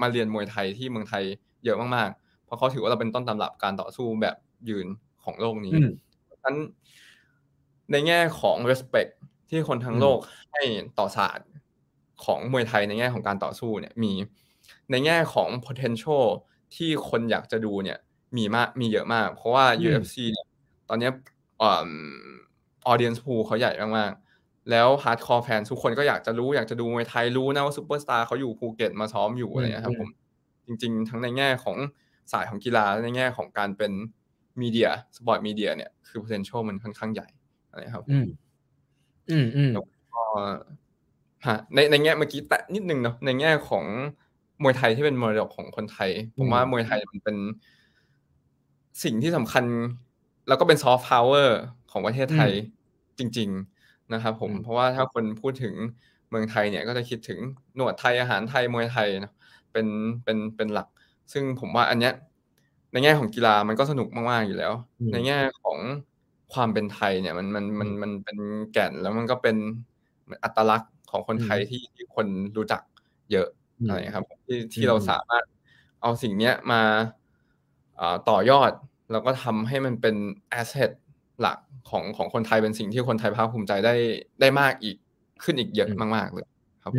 [0.00, 1.24] มาเรียนมวยไทยที่เมืองไทย
[1.64, 4.36] เยอะมากๆ เพราะเขาถือว่าเราเป็นต้นตำรับการต่อสู้แบบ
[4.68, 4.86] ยืน
[5.24, 5.72] ของโลกนี้
[6.30, 6.56] ฉะนั้น
[7.92, 9.10] ในแง่ของ respect
[9.48, 10.18] ที่คนทั้งโลก
[10.52, 10.62] ให้
[10.98, 11.48] ต่อศาสตร์
[12.24, 14.12] ของมวยไทยในแง่ของการต่อสู้เนี่ยมี
[14.90, 16.26] ในแง่ของ potential
[16.74, 17.98] ที่คนอยากจะดูเนี่ย
[18.36, 20.46] มีมากมีเยอะมาก เพราะว่า UFC เนี่ย
[20.88, 21.10] ตอนนี้
[21.62, 30.08] audience pool เขาใหญ่มากๆ แล้ว hardcore fan ทุกคนก็อยากจะรู้อยากจะดูมวยไทยรู้นะว่าซูเปอร์สตาร์เขาอยู่ภูเก็ตมาซ้อมอยู่อะไรนะครับผม
[30.66, 31.76] จริง ๆ ทั้งในแง่ของ
[32.32, 33.92] สายของกีฬาในแง่ของการเป็น
[34.60, 37.28] media sport media เนี่ยคือ potential มันค่อนข้างใหญ่
[37.78, 38.26] นะครับ อืม
[39.30, 40.22] อืมอืมแล้วก็
[41.46, 43.84] ฮะในในแง่เมื่อกี้แตะนิดนึงเนาะในแง่ของ
[44.62, 47.36] มวยไทยที่เป็นมรดกของคนไทย ผมว่ามวยไทยมันเป็น
[49.04, 49.64] สิ่งที่สำคัญ
[50.48, 51.58] แล้วก็เป็นซอฟต์พาวเวอร์
[51.90, 52.52] ของประเทศไทย
[53.18, 53.48] จริง
[53.82, 55.74] ๆ นะครับผมเพราะว่าถ้าคนพูดถึง
[56.30, 57.38] เมืองไทยเนี่ยก็จะคิดถึง
[57.76, 59.32] หนวดไทยอาหารไทยมวยไทยนะ
[59.72, 59.86] เป็น
[60.24, 60.88] เป็นเป็นหลัก
[61.32, 62.14] ซึ่งผมว่าอันเนี้ย
[62.92, 64.72] ในแง่ของกีฬามันก็สนุกมากๆอยู่แล้ว
[65.12, 65.78] ในแง่ของ
[66.52, 68.38] ความเป็นไทยเนี่ยมันมันมันมันเป็น
[68.72, 69.56] แก่นแล้วมันก็เป็น
[70.44, 72.82] อัตลักษณ์ของคนไทยที่ที่คนรู้จัก
[73.32, 73.48] เยอะ
[73.86, 75.44] อะไรครับที่ที่เราสามารถ
[76.02, 76.82] เอาสิ่งเนี้ยมา
[78.30, 78.72] ต่อยอด
[79.12, 80.16] แล้วก็ทำให้มันเป็น
[80.50, 80.90] แอสเซท
[81.40, 81.58] หลัก
[81.90, 83.94] ของของคนไทยเป็นสิ่งที่คนไทยภาคภูมิใจได้
[84.40, 84.96] ได้มากอีก
[85.44, 86.46] ขึ้นอีกเยอะมากๆเลย
[86.84, 86.92] ครับ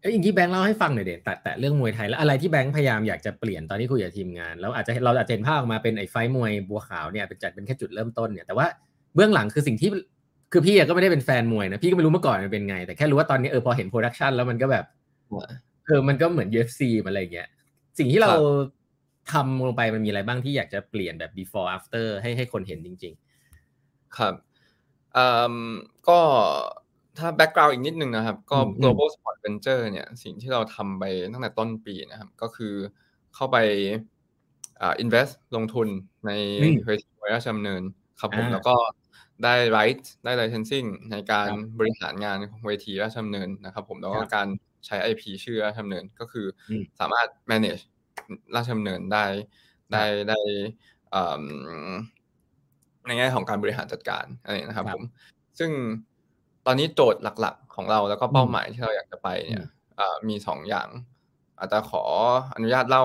[0.00, 8.66] เอ้ยอย่างที่แบงค์เล่าให้ฟังหน่อยเด็ดแต่แต่เรื่องมวยไทยแล้วอะไรที่แบงค์พยายามอยากจะเปลี่ยนตอนที่คุยกับทีมงาน แล้วอาจจะเราอาจจะเห็นภาพออกมาเป็นไอ้ไฟมวยบัวขาวเนี่ยเป็นจัดเป็นแค่จุดเริ่มต้นเนี่ยแต่ว่า
[9.14, 9.90] เบื้องหลังคือสิ่งที่
[10.52, 14.84] คือพี่ก็ไม่ได้เป็นแฟนมวยนะพี่ก็ไม่รู้เมื่อก่อนมันเป็นไง แต่แค่รู้ว่าตอนนี้เออพอเห็น production แล้วมันก็แบบ
[15.86, 17.48] เออมันก็เหมือน UFC อะไรเงี้ย
[17.98, 18.30] สิ่งที่เรา
[19.32, 23.14] ทำลงไปมันมีอะไรบ้างที่อยากจะเปลี่ยนแบบ before after ให้ให้คนเห็นจริง
[23.64, 24.34] ๆ ครับ
[25.16, 25.54] อ่า
[26.08, 26.18] ก็
[27.18, 32.74] ถ้า background อีกนิดนึงนะครับ ก็ Global Sport Ventures เนี่ย สิ่งที่เราทำไปตั้งแต่ต้นปีนะครับ ก็คือ
[33.34, 33.56] เข้าไป
[34.80, 35.88] อ่า invest ลงทุน
[36.26, 36.30] ใน
[36.86, 37.82] เวทีราชดำเนิน
[38.20, 38.76] ครับผมแล้วก็
[39.44, 44.48] ได้ right ได้ licensing ในการบริหารงานของเวทีราชดำเนินนะครับ ผมแล้วก็การ
[44.86, 46.46] ใช้ IP ชื่อราชดำเนินก็คือ
[47.00, 47.82] สามารถ manage
[48.54, 49.24] ราชดำเนินได้
[49.92, 50.38] ได้ได้
[53.06, 55.02] ในแง่ของการบริหารจัดการอะไรนะครับผม
[55.58, 55.70] ซึ่ง
[56.66, 59.64] ตอนนี้โจทย์หลักๆ ของเราแล้วก็เป้าหมายที่เราอยากจะไปเนี่ย
[60.28, 60.88] มีสองอย่าง
[61.58, 62.02] อาจจะขอ
[62.54, 63.04] อนุญาตเล่า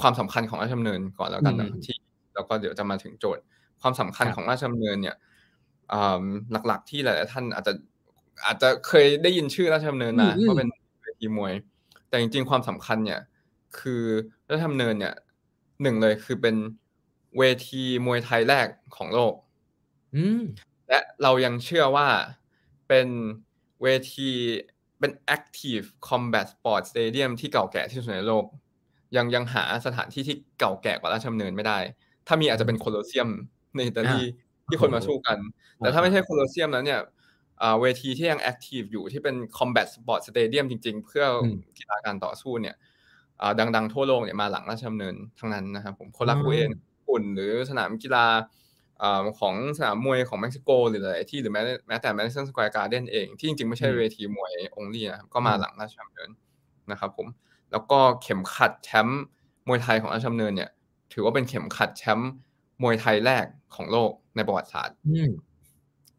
[0.00, 1.96] ความสำคัญของราชดำเนินก่อนแล้วกันนะที่
[2.34, 3.42] แล้วก็เดี๋ยวจะมาถึงโจทย์
[3.82, 5.16] ความสำคัญของราชดำเนินเนี่ย
[6.66, 7.72] หลักๆ ที่หลายๆท่านอาจจะ
[8.46, 10.68] อาจจะเคยได้ยินชื่อราชดำเนินมาว่าเป็น
[11.02, 11.52] เวทีมวย
[12.08, 13.20] แต่จริงๆความสำคัญเนี่ย
[13.80, 14.02] คือ
[14.50, 15.14] ราชดำเนินเนี่ย
[15.82, 16.56] หนึ่งเลยคือเป็น
[17.38, 19.34] เวทีมวยไทยแรกของโลก
[20.88, 22.08] และเรายังเชื่อว่า
[22.88, 23.08] เป็น
[23.82, 24.30] เวที
[24.98, 28.44] เป็น active combat sport stadium ที่เก่าแก่ที่สุดในโลก
[29.16, 31.78] ยังยังหาสถานที่ที่เก่าแก่กว่าราชดำเนินไม่ได้
[32.26, 33.28] ถ้ามีอาจจะเป็นโคลอเซียม
[33.76, 34.20] ในอิตาลี
[34.66, 35.38] ที่คนมาสู้กัน
[35.78, 37.00] แต่ถ้าไม่ใช่โคลอเซียมนั้นเนี่ย
[37.80, 41.24] เวทีที่ยัง active อยู่ที่เป็น combat sport stadium จริง ๆ เพื่อ
[41.78, 42.76] กีฬาการต่อสู้เนี่ย
[43.58, 46.70] ดัง ๆ ทั่วโลกเนี่ยมาหลังราชดำเนินทั้งนั้นนะครับผมโคลาคูเอน
[47.08, 48.26] ปุ่นหรือสนามกีฬา
[49.40, 56.30] ของสนามมวยของเม็กซิโกหรืออะไรที่หรือแม้แม้แต่ Madison Square Garden เอง ที่จริง ๆ ไม่ใช่เวทีมวย only นะครับก็มาหลังราชดำเนิน
[56.90, 57.26] นะครับผม
[57.72, 59.22] แล้วก็เข็มขัดแชมป์
[59.68, 60.70] มวยไทยของราชดำเนินเนี่ย
[61.12, 62.30] ถือว่าเป็นเข็มขัดแชมป์
[62.82, 64.96] มวยไทยแรกของโลกในประวัติศาสตร์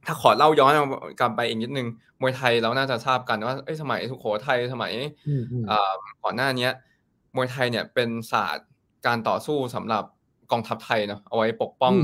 [0.06, 0.74] ถ้าขอเล่าย้อน
[1.20, 1.88] กลับไปอีกนิดนึง
[2.22, 4.92] มวยไทยเราน่าจะทราบกันว่าสมัยสุโขทัยสมัย
[6.24, 6.68] ก่อนหน้านี้
[7.36, 8.68] มวยไทยเนี่ยเป็นศาสตร์
[9.06, 10.04] การต่อสู้สำหรับ
[10.52, 11.96] กองทัพไทยเนาะเอาไว้ปกป้อง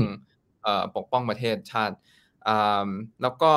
[0.96, 1.94] ปกป้องประเทศชาติ
[3.22, 3.52] แล้วก็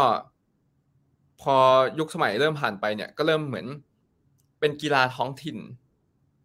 [1.42, 1.56] พอ
[2.00, 3.68] ยุคสมัยเริ่มผ่านไปเนี่ย ก็เริ่มเหมือน
[4.60, 5.58] เป็นกีฬาท้องถิ่น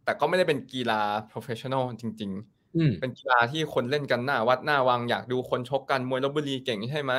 [0.04, 7.12] แต่ก็ไม่ได้เป็นกีฬา professional จริง ๆ เป็นกีฬาที่คนเล่นกันหน้า วัดหน้าวังอยากดูคนชกกันมวยลบบุรีเก่งใช่ไหม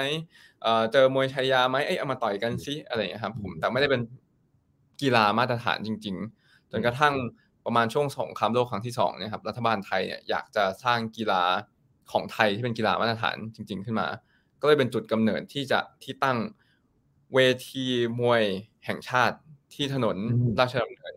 [0.62, 4.02] เอ่อเจอมวยชัยยาไหมเอ้ยเอามาต่อยกันซิอะไรอย่างนี้ครับผมแต่ไม่ได้เป็น
[5.02, 7.14] กีฬามาตรฐานจริง ๆ จนกระทั่ง
[7.66, 11.44] ประมาณช่วงสงครามโลกครั้งที่สองเนี่ยครับรัฐบาลไทยเนี่ยอยากจะสร้างกีฬา
[12.12, 14.08] ของไทยที่เป็นกีฬามาตรฐานจริง ๆ ขึ้นมา
[14.62, 16.38] ก็เลยเป็นจุดกำเนิดที่จะที่ตั้ง
[17.34, 17.86] เวที
[18.20, 18.44] มวย
[18.86, 19.38] แห่งชาติ
[19.74, 20.18] ที่ถนน
[20.60, 21.16] ราชดำเนิน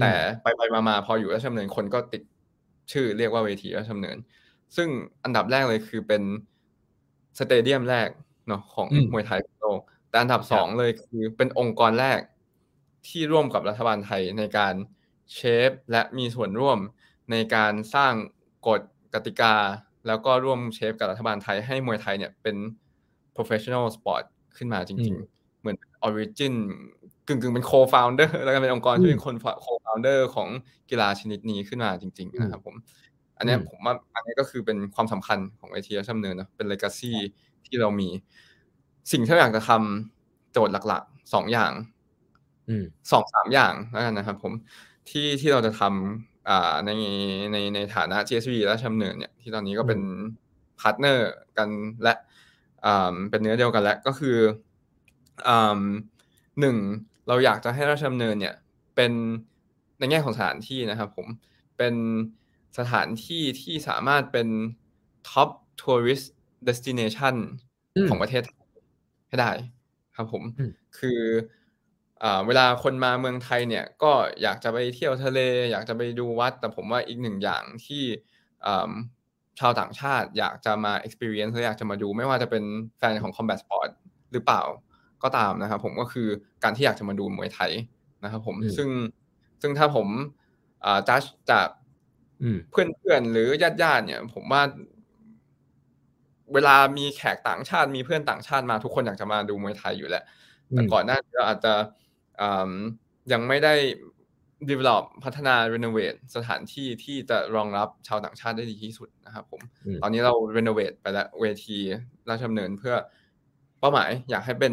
[0.00, 2.22] แต่ไปไปมาๆพออยู่ราชดำเนินคนก็ติด
[2.92, 4.16] ชื่อเรียกว่าเวทีราชดำเนิน
[4.76, 4.88] ซึ่ง
[5.24, 6.22] อันดับแรกเลยคือเป็น
[7.38, 8.08] สเตเดียมแรก
[8.48, 12.20] เนาะของมวยไทยโลกแต่อันดับสองเลยคือเป็นองค์กรแรก
[13.08, 14.74] ที่ร่วมกับรัฐบาลไทยในการ
[15.34, 16.78] เชฟและมีส่วนร่วม
[17.30, 18.12] ในการสร้าง
[18.68, 18.80] กฎ
[19.14, 19.54] กติกา
[20.06, 22.56] แล้วก็ร่วมเชฟกับรัฐบาลไทยให้มวยไทยเนี่ยเป็น
[23.36, 24.22] professional sport
[24.56, 25.76] ขึ้นมาจริง ๆ เหมือน
[26.08, 26.54] origin
[27.26, 30.48] กึ่งกึ่งเป็น co-founder แล้วก็เป็นองค์กรที่เป็นคน co-founder ของ
[30.90, 32.74] กีฬาชนิดนี้ขึ้นมาจริง ๆ นะครับผม
[33.38, 37.12] อันนี้ผมว่าอันนี้ก็คือเป็นความสำคัญของไอทีชัมเนินนะเป็น legacy
[37.66, 38.08] ที่เรามี
[39.12, 41.72] สิ่งที่เราอยากจะทำโจทย์หลักๆสองอย่าง
[43.12, 44.52] สองสามอย่างแล้วกันนะครับผม
[45.10, 46.90] ที่ที่เราจะทำอ่าใน
[47.52, 50.00] ในในฐานะ GSV และราชดำเนินเนี่ยที่ตอนนี้ก็เป็น
[50.80, 51.68] partner กัน
[52.02, 52.14] และ
[52.84, 54.38] อ่าเป็นเนื้อเดียวกันแล้วก็คือ
[55.48, 55.80] อ่า
[56.60, 56.76] หนึ่ง
[57.28, 58.54] เราอยากจะให้ราชดำเนินเนี่ย
[58.96, 59.12] เป็น
[59.98, 61.26] ในแง่ของสถานที่นะครับผม
[61.78, 61.94] เป็น
[62.78, 64.48] สถานที่ที่สามารถเป็น
[65.30, 65.50] top
[65.82, 66.26] tourist
[66.68, 67.36] destination
[68.08, 68.42] ของประเทศ
[69.28, 69.50] ให้ได้
[70.16, 70.42] ครับผม
[70.98, 71.20] คือ
[72.46, 78.02] เวลาคนมาเมืองไทยเนี่ยก็อยากจะไปเที่ยวทะเล อยากจะไปดูวัด แต่ผมว่าอีกหนึ่งอย่างที่
[79.60, 82.64] ชาวต่างชาติอยากจะมา experience อยากจะมาดู ไม่ว่าจะเป็น
[82.98, 83.88] แฟนของ combat sport
[84.32, 84.62] หรือเปล่า
[85.22, 86.28] ก็ตามนะครับผมก็คือ
[86.62, 87.72] การที่อยากจะมาดูมวยไทย
[88.24, 88.88] นะครับผมซึ่ง
[89.62, 90.08] ซึ่งถ้าผม
[91.08, 91.68] จัดจาก
[92.70, 94.62] เพื่อนๆหรือญาติๆเนี่ย ผมว่า
[96.54, 100.24] เวลามีแขกต่างชาติมีเพื่อนต่างชาติมาทุกคนอยากจะมาดูมวยไทยอยู่แล้ว
[100.70, 101.74] แต่ก่อนหน้านี้เราอาจจะ
[103.32, 103.74] ยังไม่ได้
[104.70, 109.60] develop พัฒนา renovate สถานที่ที่จะรองรับชาวต่างชาติได้ดีที่สุดนะครับผม
[110.02, 111.78] ตอนนี้เรา renovate ไปแล้วเวที
[112.28, 112.94] ราชดำเนินเพื่อ
[113.80, 114.72] เป้าหมายอยากให้เป็น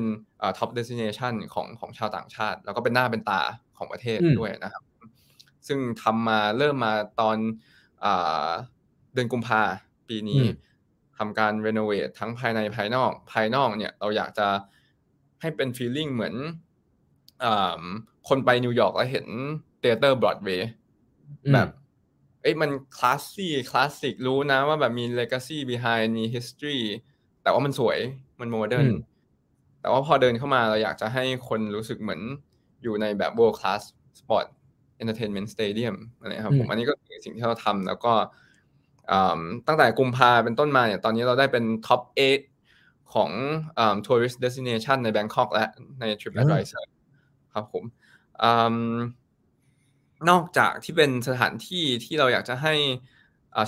[0.57, 3.41] top destination ของของชาวต่างชาติ แล้วก็เป็นหน้าเป็นตา
[3.77, 4.83] ของประเทศด้วยนะครับ
[5.67, 7.37] ซึ่งทำมาเริ่มมาตอน
[9.13, 9.61] เดือนกุมภา
[10.09, 10.41] ปีนี้
[11.17, 14.47] ทำการ renovate ทั้งภายในภายนอก ภายนอกเนี่ยเราอยากจะ
[15.41, 16.35] ให้เป็น feeling เหมือน
[18.27, 19.27] คนไปนิวยอร์กแล้วเห็น
[19.79, 20.69] theater Broadway
[21.53, 21.67] แบบ
[22.41, 26.79] เอ้ยมัน classy คลาสสิกรู้นะว่าแบบมี legacy behind มี history
[27.43, 27.97] แต่ว่ามันสวย
[28.39, 28.87] มัน modern
[29.81, 32.21] แต่ว่าพอเดินเข้ามาเราอยากจะให้คนรู้สึกเหมือน
[32.83, 33.81] อยู่ในแบบ world class
[34.19, 34.45] sport
[35.01, 38.13] entertainment stadium อะไรครับผมอันนี้ก็คือสิ่งที่เราทำแล้วก็
[39.67, 42.01] ตั้งแต่กุมภาเป็นต้นมาเนี่ยตอนนี้เราได้เป็น top
[42.57, 43.29] 8 ของ
[44.07, 45.65] tourist destination ใน Bangkok และ
[45.99, 46.83] ใน TripAdvisor
[47.53, 47.83] ครับผม
[50.29, 52.73] นอกจากที่เป็นสถานที่ที่เราอยากจะให้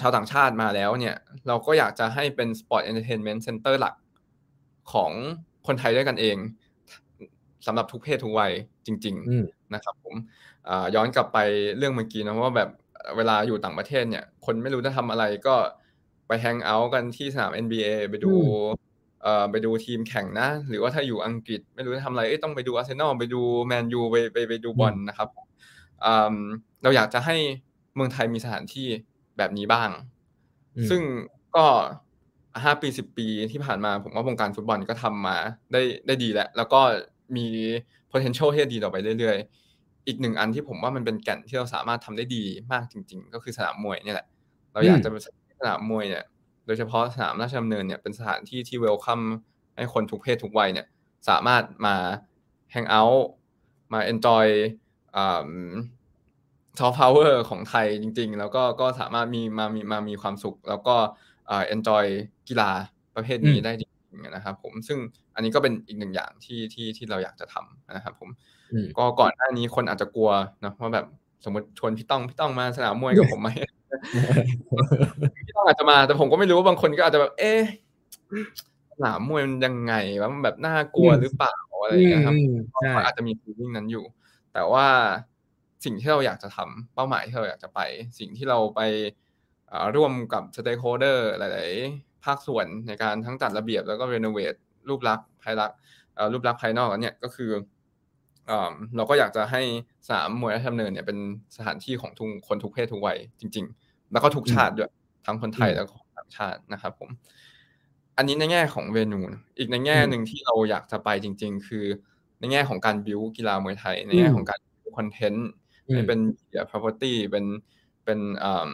[0.01, 1.15] ชาวต่างชาติมาแล้วเนี่ย
[1.47, 3.95] เราก็อยากจะให้เป็น Sport Entertainment Center หลัก
[4.93, 5.11] ของ
[5.67, 6.37] คนไทยด้วยกันเอง
[7.65, 8.51] สำหรับทุกเพศทุกวัย
[8.85, 9.15] จริง
[9.45, 10.15] ๆนะครับ ผม
[10.95, 11.37] ย้อนกลับไป
[11.77, 12.69] เรื่องเมื่อกี้นะว่าแบบ
[13.17, 15.55] เวลาอยู่ต่างประเทศเนี่ย คนไม่รู้จะทำอะไรก็
[16.27, 18.39] ไปแฮงเอาท์กันที่สนาม NBA ไปดูเอ่
[18.73, 18.90] อ
[19.51, 25.29] ไปดูทีมแข่งนะ หรือว่าถ้าอยู่อังกฤษไม่รู้จะทำอะไรเอ้ต้องไปดูอาร์เซนอลไปดูแมนยูไปไปไปดูบอลนะครับ
[26.83, 27.35] เราอยากจะให้
[27.95, 28.87] เมืองไทยมีสถานที่
[29.37, 29.89] แบบนี้บ้าง
[30.89, 31.01] ซึ่ง
[31.55, 31.65] ก็
[32.63, 35.37] ห้าปีสิบปีที่ผ่านมาผมว่าวงการฟุตบอลก็ทำมา
[35.71, 36.81] ได้ได้ดีแล้ว แล้วก็
[37.35, 37.45] มี
[38.11, 44.27] potential ที่ดีต่อไปเรื่อยๆ อีกหนึ่งอันที่ผมว่ามันเป็นแก่นที่เราสามารถทำได้ดีมากจริง ๆ ก็คือสนามมวยนี่แหละ
[44.73, 45.21] เราอยากจะเป็น
[45.59, 46.25] สนามมวยเนี่ย
[46.65, 49.21] โดยเฉพาะสนามราชดำเนินเนี่ยเป็นสถานที่ที่เวลคัม
[49.75, 50.87] ให้คนทุกเพศทุกวัยเนี่ย
[51.29, 51.95] สามารถมา
[52.71, 53.27] hang out
[53.93, 54.45] มา enjoy
[56.79, 60.95] ซอฟต์พาวเวอร์ของไทยจริง ๆ แล้วก็ก็สามารถมีมามีมามีความสุข แล้วก็
[61.47, 62.05] enjoy
[62.49, 62.71] กีฬา
[63.15, 64.97] ประเภทนี้ได้จริงๆนะครับผมซึ่ง
[65.35, 68.29] อันนี้ก็เป็นอีกหนึ่งอย่างที่ที่ที่เราอยากจะทำนะครับผม
[68.97, 70.31] ก็ก่อนหน้านี้คนอาจจะกลัว
[70.63, 71.05] นะว่าแบบ
[71.43, 73.49] สมมติชวนพี่ต้องพี่ต้องมาสนามมวยกับผมไหม
[75.45, 77.61] พี่ต้องอาจจะมา แต่ผมก็ไม่รู้ว่าบางคนก็อาจจะแบบ เอ๊ะ
[78.91, 82.35] สนามมวยมันยังไงว่ามันแบบน่ากลัวหรือเปล่าอะไรอย่างเงี้ยครับ
[83.05, 84.05] อาจจะมี feeling นั้นอยู่
[84.53, 84.87] แต่ว่า
[85.85, 87.79] สิ่งที่เราอยากจะทำเป้าหมายที่เราอยากจะไป
[88.19, 88.81] สิ่งที่เราไป
[89.95, 94.53] ร่วมกับ stakeholder หลาย ๆ ภาคส่วนในการทั้งจัดระเบียบแล้วก็ renovate
[94.89, 95.77] รูปลักษณ์ภายลักษณ์
[96.33, 97.51] รูปลักษณ์ภายนอกเนี่ยก็คือ
[98.95, 99.61] เราก็อยากจะให้
[100.07, 101.17] สนามมวยราชดำเนินเนี่ยเป็น
[101.55, 103.80] สถานที่ของทุกคนทุกเพศทุกวัยจริงๆ
[104.11, 104.91] แล้วก็ทุกชาติด้วย
[105.25, 107.09] ทั้งคนไทยแล้วก็ต่างชาตินะครับผม
[108.17, 109.19] อันนี้ในแง่ของเวนู
[109.57, 111.85] อีกในแง่หนึ่งที่เราอยากจะไปจริง ๆ คือ
[112.39, 114.59] ในแง่ของการบิวกีฬามวยไทย ในแง่ของการ
[114.97, 115.49] คอนเทนต์
[116.07, 116.19] เป็น
[116.49, 117.45] เดีย property เป็น
[118.05, 118.71] เป็นอ่า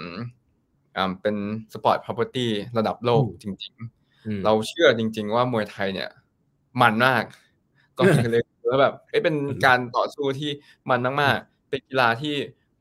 [0.95, 1.35] อ่าเป็น
[1.73, 2.47] สปอร์ต property
[2.77, 3.73] ระดับโลกจริง
[4.09, 6.09] ๆ เราเชื่อจริง ๆ ว่ามวยไทยเนี่ย
[6.81, 7.23] มันมาก
[7.97, 10.51] ก็เลยแล้วแบบเป็นการต่อสู้ที่
[10.89, 12.35] มันมากๆเป็นกีฬาที่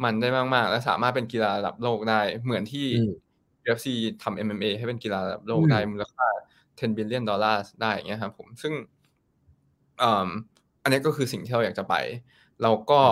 [0.05, 2.87] มันได้มากๆ และสามารถเป็นกีฬาระดับโลกได้ เหมือนที่
[3.67, 3.89] UFC
[4.23, 6.29] ทำ MMA ให้เป็นกีฬาระดับโลกได้มูลค่า
[6.79, 8.73] 10 billion ดอลลาร์ได้อย่างเงี้ยครับผมซึ่ง
[10.83, 11.95] อันนี้ก็คือสิ่งที่เราอยากจะไป
[12.63, 13.03] เราก็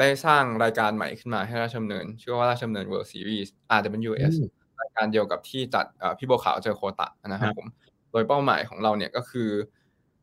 [0.00, 3.48] ได้สร้างรายการใหม่ขึ้นมาให้ราชดำเนิน ชื่อว่าราชดำเนิน World Series
[3.78, 4.34] RWS
[4.80, 5.86] รายการเดียวกับที่จัด
[6.18, 7.66] พี่โบขาวเจอโคตะนะครับผม
[8.10, 9.50] โดยเป้าหมายของเราเนี่ยก็คือ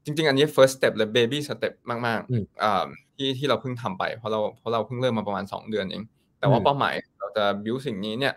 [0.07, 1.73] จริง ๆ อันนี้ first step เลย baby step
[2.07, 6.03] มากๆที่ที่เราเพิ่งทำไป เพราะเราเพราะเราเพิ่งเริ่มมาประมาณ 2 เดือนเอง
[6.39, 8.33] แต่ว่าเป้าหมายเราจะ build สิ่งนี้เนี่ย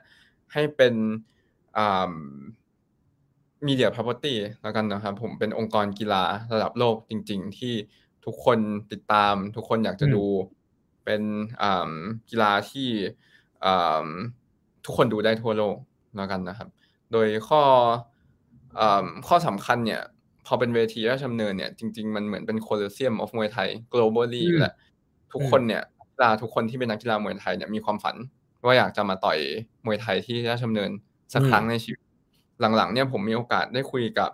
[0.53, 0.95] ให้เป็น
[3.67, 7.75] มีเดียพาร์ p ตี้แล้วกันนะครับผมเป็นองค์กรกีฬาระดับโลกจริง ๆ ที่
[8.25, 8.59] ทุกคน
[8.93, 10.25] ติดตาม ทุกคนอยากจะดู
[11.05, 11.23] เป็น
[12.31, 12.89] กีฬาที่
[14.85, 15.77] ทุกคนดูได้ทั่วโลก
[16.17, 16.69] แล้วกันนะครับ
[17.13, 17.63] โดยข้อ
[19.27, 20.03] ข้อสำคัญเนี่ย
[20.47, 24.75] พอเป็นเวทีราชดำเนินเนี่ยจริง ๆ มันเหมือนเป็น Colosseum of มวยไทย globally แหละ
[25.33, 28.17] ทุกคนเนี่ยกีฬาทุกคนที่เป็นนักกีฬามวยไทยเนี่ยมีความฝัน
[28.67, 29.39] ว่าอยากจะมาต่อย
[29.87, 30.91] มวยไทยที่ราชดำเนิน
[31.33, 32.01] สักครั้งในชีวิต
[32.77, 34.31] หลังๆเนี่ยผมมีโอกาสได้คุยกับ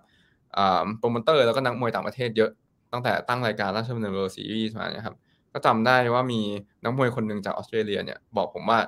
[0.98, 2.50] โปรโมเตอร์แล้วก็นักมวยต่างประเทศเยอะ
[2.92, 5.16] ตั้งแต่ตั้งรายการราชดำเนิน World Series มาเนี่ยครับ
[5.52, 6.40] ก็จำได้ว่ามี
[6.84, 8.78] นักมวยคนหนึ่งจากออสเตรเลียเนี่ยบอกผมว่า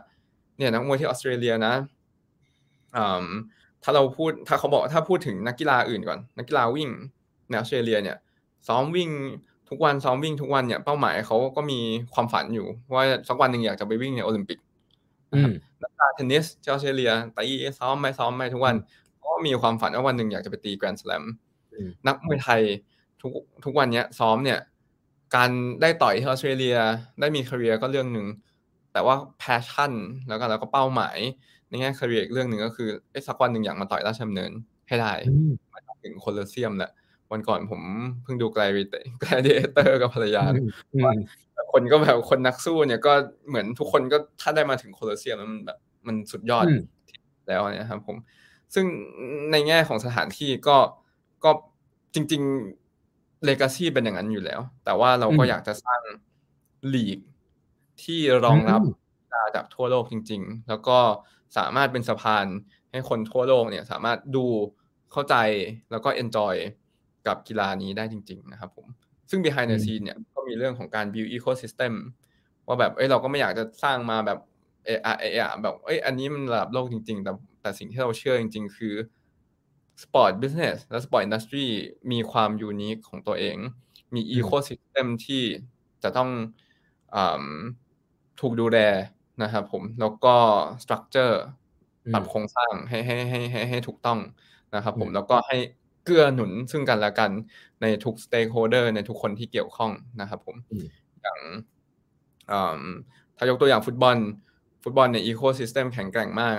[0.59, 1.75] เนี่ยนักมวยที่ออสเตรเลียนะ
[3.85, 6.89] ถ้าเราพูดถ้าเขาบอกถ้าพูดถึงนักกีฬาอื่นก่อน นักกีฬาวิ่ง
[7.49, 8.17] ในออสเตรเลียเนี่ย
[8.69, 9.11] ซ้อมวิ่ง
[9.69, 11.81] ทุกวันซ้อมวิ่งทุกวันเนี่ยเป้าหมายเขาก็มี
[12.15, 14.59] ความฝันอยู่ ว่าสักวันหนึ่งอยากจะไปวิ่งในโอลิมปิก
[15.83, 17.47] นักกีฬาเทนนิสที่ออสเตรเลียตี
[17.79, 18.77] ซ้อมไม่ซ้อมไม่ทุกวัน
[19.25, 21.25] ก็มีความฝันว่าวันหนึ่งอยากจะไปตีแกรนด์สแลม
[22.07, 22.63] นักมวยไทย
[23.23, 23.33] ทุก
[23.65, 24.59] ทุกวันนี้ซ้อมเนี่ย
[25.35, 26.77] การได้ต่อยที่ออสเตรเลีย
[27.21, 28.27] ได้มี career ก็เรื่องหนึ่ง
[28.93, 29.93] แต่ว่า passion
[30.29, 31.17] แล้วก็แล้วก็เป้าหมาย
[31.69, 34.53] ในแง่ career อีกเรื่องหนึ่งก็คือไอ้สักวันหนึ่งอยากมาต่อยราชดำเนิน
[34.89, 35.13] ให้ได้
[35.73, 36.91] มาถึงโคลอเซียมแหละ
[37.33, 37.81] วันก่อนผม
[38.23, 40.43] เพิ่งดู Gladiator กับภรรยา
[41.73, 43.13] คนก็แบบคนนักสู้เนี่ยก็
[43.49, 46.65] เหมือนทุกคนก็ถ้าได้มาถึงโคลอเซียมมันแบบมันสุดยอด
[47.49, 48.17] แล้วเนี่ยครับผม
[48.75, 48.85] ซึ่ง
[49.53, 50.77] ในแง่ของสถานที่ก็
[51.45, 51.51] ก็
[52.15, 52.43] จริง
[52.93, 56.01] ๆ legacy เป็นอย่างนั้นอยู่แล้ว แต่ว่าเราก็อยากจะสร้าง
[56.95, 57.19] ลีก
[58.03, 58.81] ที่รองรับ
[59.21, 60.99] กีฬาจากทั่วโลกจริง ๆ แล้วก็
[61.57, 62.47] สามารถเป็นสะพาน
[62.91, 64.47] ให้คนทั่วโลกเนี่ยสามารถดู
[65.13, 65.35] เข้าใจ
[65.91, 66.55] แล้วก็ enjoy
[67.27, 68.87] กับกีฬานี้ได้จริง ๆ นะครับผม
[69.31, 71.93] ซึ่ง behind the scene เนี่ยก็มีเรื่องของการ build ecosystem
[72.67, 74.39] ว่าแบบเอ้ยเราก็ไม่อยากจะสร้างมาแบบ
[74.85, 77.33] เออเออแบบเอ้ยอันนี้มันระดับโลกจริง ๆ แต่
[77.63, 78.95] แต่สิ่งที่เราเชื่อจริง ๆ คือ
[80.03, 81.67] sport business และ sport industry
[82.13, 83.57] มีความ unique ของตัวเอง
[84.15, 85.43] มี ecosystem ที่
[86.03, 86.31] จะต้อง
[87.15, 87.17] อ
[88.41, 88.79] ถูกดูแล
[89.43, 90.35] นะครับผมแล้วก็
[90.83, 91.41] structure
[92.13, 94.19] ปรับโครงสร้างให้ให้ให้ให้ให้ถูกต้อง
[94.75, 95.57] นะครับผมแล้วก็ให้
[96.05, 97.31] เกื้อหนุนซึ่งกันและกัน
[97.83, 100.57] ในทุก stakeholder ในทุกคนที่เกี่ยวข้องนะครับผม
[101.23, 101.41] อย่าง
[103.37, 104.17] ถ้ายกตัวอย่างฟุตบอล
[104.85, 106.59] ฟุตบอลใน ecosystem แข็งแกร่งมาก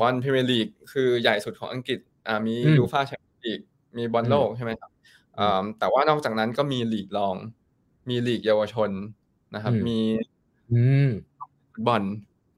[0.00, 3.60] บอลพรีเมียร์ลีกคือใหญ่สุดของอังกฤษอ่ามียูฟ่าแชมเปี้ยนลีก
[3.96, 4.90] มีบอลโลกใช่ไหมครับ
[5.38, 7.36] อ่าแต่ว่านอกจากนั้นก็มีลีกรอง
[8.08, 8.90] มีลีกเยาวชน
[9.54, 10.00] นะครับ มี
[11.86, 12.02] บอล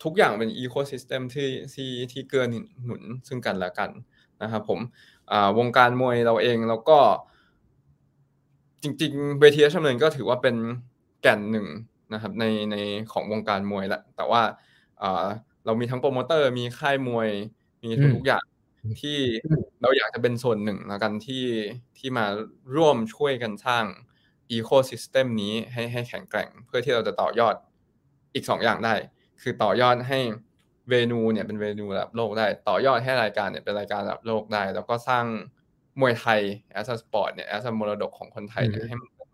[0.05, 2.45] ทุกอย่างเป็น ecosystem ที่ที่ที่เกื้อ
[2.85, 3.91] หนุนซึ่งกันและกัน
[4.43, 4.81] นะครับผม
[5.31, 6.99] อ่าวงการมวยเราเองเราก็
[8.83, 10.57] จริงๆเวทีราชดำเนินก็ถือว่าเป็น
[11.23, 11.67] แก่นหนึ่ง
[12.13, 12.77] นะครับในใน
[13.13, 14.43] ของวงการมวยแหละแต่ว่า
[15.03, 15.27] อ่า
[15.65, 17.29] เรามีทั้งโปรโมเตอร์ มีค่ายมวย
[17.85, 18.45] มีทุกอย่าง
[19.01, 19.19] ที่
[19.83, 21.45] เราอยากจะเป็นส่วนหนึ่งแล้วกันที่
[21.99, 22.27] ที่มา
[22.77, 23.85] ร่วมช่วยกันสร้าง
[24.51, 27.55] ecosystem นี้ให้ให้แข็งแกร่ง เพื่อที่เราจะต่อยอด
[28.35, 28.95] อีกสองอย่างได้
[29.43, 30.19] คือต่อยอดให้
[30.89, 35.25] เวนูเนี่ยเป็นเวนูระดับโลกได้ ต่อยอดให้รายการเนี่ยเป็นรายการระดับโลกได้ แล้วก็สร้าง
[36.01, 36.41] มวยไทย
[36.73, 39.31] as sport เนี่ย as มรดกของคนไทยเนี่ยให้มันเป็น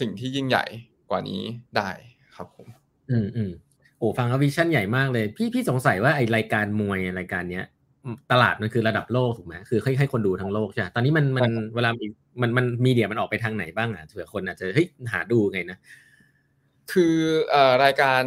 [0.00, 0.64] สิ่งที่ยิ่งใหญ่
[1.10, 1.42] กว่านี้
[1.76, 1.90] ได้
[2.36, 2.66] ครับผม
[3.10, 3.50] อืมอืม
[3.98, 7.64] โอ้ฟังแล้ว vision ใหญ่มากเลย พี่พี่สงสัยว่าไอรายการมวยรายการเนี้ย
[8.32, 12.06] ตลาดมันคือระดับโลกถูกไหมคือให้ให้คนดูทั้งโลกใช่ตอนนี้มันมันเวลามี
[12.40, 15.78] มันมัน media มันออกไปทางไหนบ้างอะเผื่อคนอาจจะเฮ้ยหาดูไงนะ
[16.92, 17.14] คือ
[17.50, 18.22] เอ่อรายการ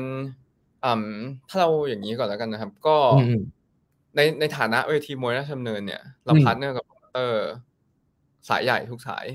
[0.85, 1.03] อ่า
[1.49, 2.97] ถ้าเราอย่างนี้ก่อนแล้วกันนะครับ ก็
[4.15, 7.47] ในในฐานะเวทีมวยราชดำเนินเนี่ย เรา partner กับโปรโมเตอร์
[8.49, 9.25] สายใหญ่ทุกสาย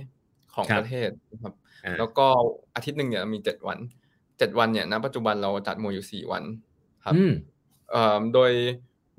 [0.54, 1.54] ของประเทศนะครับ
[1.98, 2.26] แล้วก็
[2.74, 3.78] อาทิตย์หนึ่งเนี่ยมีเจ็ดวัน
[4.38, 6.42] เจ็ดวันเนี่ยณปัจจุบันเราจัดมวยอยู่สี่วัน
[7.04, 7.14] ครับ
[7.90, 8.52] เอ่อโดย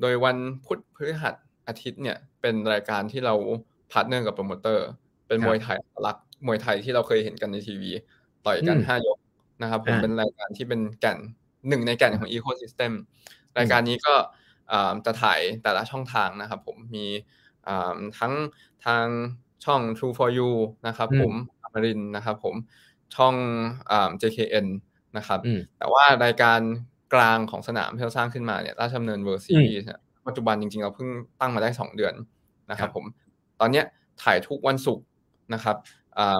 [0.01, 1.35] โดยวันพุธพฤหัส
[1.67, 3.33] อาทิตย์เนี่ยเป็นรายการที่เรา
[3.91, 4.87] partner กับโปรโมเตอร์
[5.27, 7.91] เป็นมวยไทยลักมวยไทยที่เราเคยเห็นกันในทีวี
[8.45, 9.17] ต่อยกันห้ายก
[9.61, 11.17] นะครับผมเป็นรายการที่เป็นแก่น
[11.69, 12.91] หนึ่งในแก่นของอีโคซิสเต็ม
[13.57, 14.15] รายการนี้ก็
[15.05, 17.05] จะถ่ายแต่ละช่องทางนะครับผมมี
[18.19, 18.33] ทั้ง
[18.85, 19.05] ทาง
[19.65, 20.51] ช่อง True for You
[20.87, 21.33] นะครับผม
[21.63, 22.55] อมรินนะครับผม
[23.15, 23.35] ช่อง
[24.21, 24.67] JKN
[25.17, 25.39] นะครับ
[25.77, 26.59] แต่ว่ารายการ
[27.13, 29.87] กลางของสนามที่เราสร้างขึ้นมาเนี่ยราชดำเนินเวอร์ซีรีส์
[30.27, 32.13] ปัจจุบันจริงๆ เราเพิ่งตั้งมาได้สองเดือน
[32.71, 33.05] นะครับผม
[33.59, 33.83] ตอนนี้
[34.23, 35.05] ถ่ายทุกวันศุกร์
[35.53, 35.77] นะครับ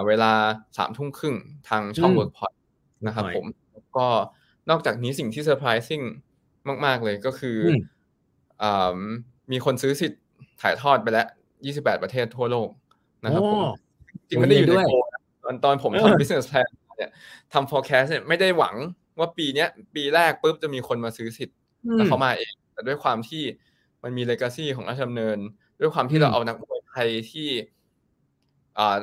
[0.06, 0.32] เวลา
[0.78, 1.34] สามทุ่มครึ่ง
[1.68, 2.56] ทางช่อง Workpoint
[3.06, 3.44] นะครับผม
[3.96, 4.06] ก็
[4.70, 6.02] นอกจากนี้สิ่งที่เซอร์ไพรส์ซิ่ง
[6.84, 7.58] มาก ๆ เลยก็คือ
[8.62, 8.64] อ
[9.52, 10.20] มีคนซื้อสิทธิ์
[10.62, 11.26] ถ่ายทอดไปแล้ว
[11.64, 12.68] 28 ประเทศทั่วโลก
[13.24, 13.62] นะครับผม
[14.28, 14.92] จริงไม่ได้อยู่ในโพ
[15.44, 17.10] ตอนตอนผมทำ business plan เนี่ย
[17.52, 18.74] ทำ forecast เนี่ยไม่ได้หวัง
[19.18, 21.56] ว่าปีเนี้ย ปีแรกปุ๊บจะมีคนมาซื้อสิทธิ์
[21.96, 23.42] แล้วเขามาเอง แต่ด้วยความที่
[24.02, 25.38] มันมี legacy ของราชดำเนิน
[25.80, 27.48] ด้วยความที่เราเอานักมวยไทยที่
[28.78, 29.00] อ่า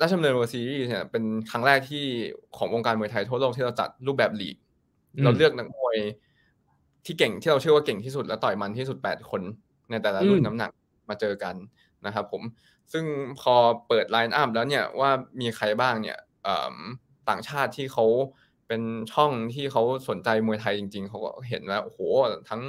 [0.00, 2.04] ราชดำเนิน World Series เนี่ยเป็นครั้งแรกที่
[2.56, 4.56] ของวงการมวยไทยทั่วโลกที่เราจัดรูปแบบลีก
[5.24, 5.96] เราเลือกนักมวย
[7.04, 9.42] ที่เก่งที่เราเชื่อว่าเก่งที่สุดและต่อยมันที่สุดแปดคน
[9.90, 10.70] ในแต่ละรุ่นน้ำหนัก
[11.08, 11.54] มาเจอกัน
[12.06, 12.42] นะครับผม
[12.92, 13.04] ซึ่ง
[13.40, 13.54] พอ
[13.88, 16.18] เปิด lineup แล้วเนี่ยว่ามีใครบ้างเนี่ย
[17.28, 18.06] ต่างชาติที่เขา
[18.68, 18.82] เป็น
[19.12, 21.98] ช่องที่เขาสนใจมวยไทยจริง ๆ เขาก็เห็นว่าโอ้โห
[22.48, 22.62] ทั้ง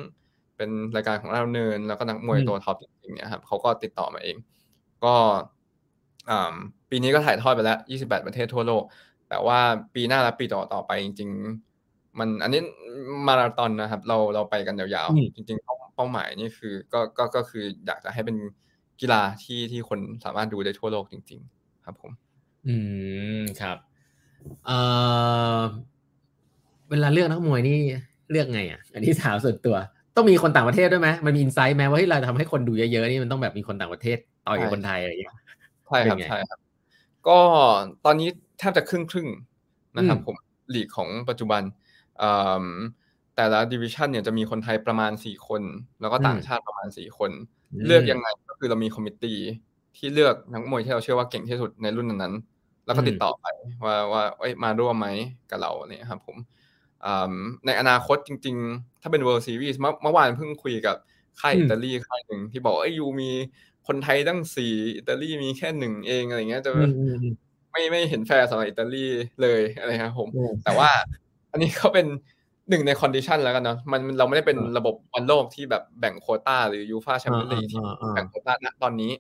[0.58, 4.38] เป็นรายการของเราเนิน แล้วก็นักมวยตัวท็อปจริงๆเนี่ยครับเขาก็ติดต่อมาเอง
[5.04, 5.16] ก็
[6.90, 8.84] ปีนี้ก็ถ่ายทอดไปแล้ว 28 ประเทศทั่วโลก
[9.30, 9.60] แต่ว่า
[9.96, 11.30] ปีหน้าและปีต่อต่อไปจริง
[11.74, 12.62] ๆ มันอันนี้
[13.28, 18.38] มาราธอนนะครับ เราเราไปกันยาวๆ จริงๆเป้าหมายนี่คือก็ก็ก็คืออยากจะให้เป็น
[19.02, 22.12] กีฬาที่ที่คนสามารถดูได้ทั่วโลกจริง ๆ ครับผม
[22.68, 22.76] อื
[23.40, 23.78] มครับ
[24.66, 24.78] เอ่
[25.58, 25.60] อ
[26.90, 27.78] เวลาเลือกนักมวยนี่
[28.32, 29.76] เลือกไงอะ อันนี้ถามส่วนตัว
[30.16, 35.34] ต้องมีคนต่างประเทศด้วยไหมมันมี insight ไหมว่าที่เราทำให้คนดูเยอะๆนี่มันต้องแบบมีคนต่างประเทศต่อยกับคนไทยอะไรอย่างเงี้ย
[35.88, 36.60] ใช่ครับใช่ครับ
[37.28, 37.40] ก็
[38.06, 38.30] ตอนนี้
[38.60, 39.28] แทบจะครึ่งครึ่ง
[39.98, 40.36] นะครับผม
[40.74, 41.62] ลีกของปัจจุบัน
[43.36, 45.62] แต่ละ division เนี่ยจะมีคนไทยประมาณสี่คน
[46.02, 47.32] แล้วก็ต่างชาติประมาณสี่คน
[47.86, 49.38] เลือกยังไงก็คือเรามี committee
[49.98, 52.34] ที่เลือกนักมวยที่เราเชื่อว่าเก่งที่สุดในรุ่นนั้น
[52.86, 53.46] แล้วก็ติดต่อไป
[53.86, 55.08] ว่าว่าเอ้ยมาร่วมไหม
[55.50, 56.38] กับเราเนี่ยครับผม
[57.66, 60.96] ในอนาคตจริง ๆ ถ้าเป็น World Series เมื่อวานเพิ่งคุยกับ
[61.40, 63.32] ค่ายอิตาลีค่ายหนึ่งที่บอกไอ้ you มี
[63.88, 66.72] คนไทยตั้งสี่อิตาลีมีแค่หนึ่งเองอะไรเงี้ยจะ
[67.72, 69.06] ไม่ไม่เห็นแฟร์สำหรับอิตาลี
[69.42, 70.28] เลยอะไรครับผม
[70.64, 70.90] แต่ว่า
[71.52, 72.08] อันนี้เขาเป็น
[72.70, 77.80] หนึ่งใน condition แล้วกันเนาะมันเราไม่ได้เป็นระบบบอลโลกที่แบบแบ่งโควตา หรือยูฟาแชมเปี้ยนลีกที่
[78.16, 79.12] แบ่งโคต้าณตอนนี้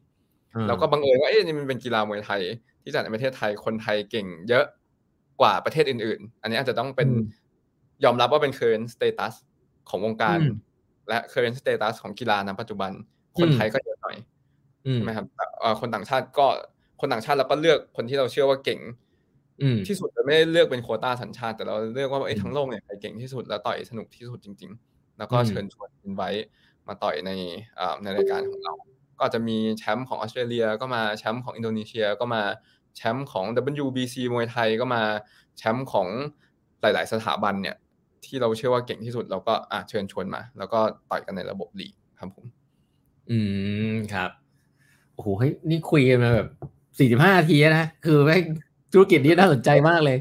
[0.68, 2.42] เราก็บังเอิญว่าเอ๊ะนี่มันเป็นกีฬามวยไทย
[2.84, 4.66] ที่จัดในประเทศไทยคนไทยเก่งเยอะ
[5.42, 7.10] กว่าประเทศอื่น ๆ อันนี้อาจจะต้องเป็น
[8.04, 9.34] ยอมรับว่าเป็น current status
[9.90, 10.40] ของวงการ
[11.08, 12.92] และ current status ของกีฬาณปัจจุบัน
[13.40, 14.18] คนไทยก็เยอะหน่อย
[14.94, 15.26] ใช่ไหมครับ
[15.82, 16.48] คนต่างชาติก็
[17.02, 18.80] คนต่างชาติเราก็เลือกคนที่เราเชื่อว่าเก่ง
[19.88, 26.30] ที่สุดเราไม่ได้เลือกเป็นโคต้าสัญชาติ แต่เราเลือกว่าไอ้ทั้งโลกเนี่ยใครเก่งที่สุดแล้วต่อยสนุกที่สุดจริง ๆ แล้วก็เชิญชวนอินไว้
[26.88, 27.32] มาต่อยใน
[28.04, 28.74] ในรายการของเรา
[29.20, 32.42] ก็จะมีแชมป์ของออสเตรเลียก็มาแชมป์ของอินโดนีเซียก็มา
[32.96, 33.46] แชมป์ของ
[33.84, 35.04] WBC มวยไทยก็มา
[35.58, 36.08] แชมป์ของ
[36.82, 37.76] หลาย ๆ สถาบันเนี่ย
[38.26, 42.46] ที่เราเชื่อว่าเก่งที่สุดเราก็อะเชิญชวนมา แล้วก็ต่อยกันในระบบลีกครับผม
[43.30, 43.38] อื
[43.94, 44.32] มครับ
[45.18, 46.48] โอ้โหเฮ้ยนี่คุยกันมาแบบ
[47.00, 48.36] สี่สิบห้านาทีนะคือแม่
[48.94, 50.18] ธุรกิจนี้น่าสนใจมากเลย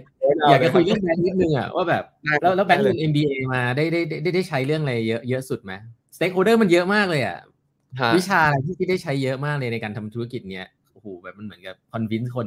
[0.51, 2.05] อยากจะคุยเรื่องแบงค์นิดนึงอะว่าแบบ
[2.41, 5.73] แล้วแล้วแบงค์เรียน MBA มาได้ได้ได้ได้ใช้เรื่องอะไรเยอะเยอะสุดไหม
[6.17, 7.39] stakeholder มันเยอะมากเลยอะ
[8.17, 12.47] วิชาอะไรที่ที่ได้ใช้เยอะมากเลยในการทำธุรกิจเนี้ยโอ้โหแบบมันเหมือนกับ convince คน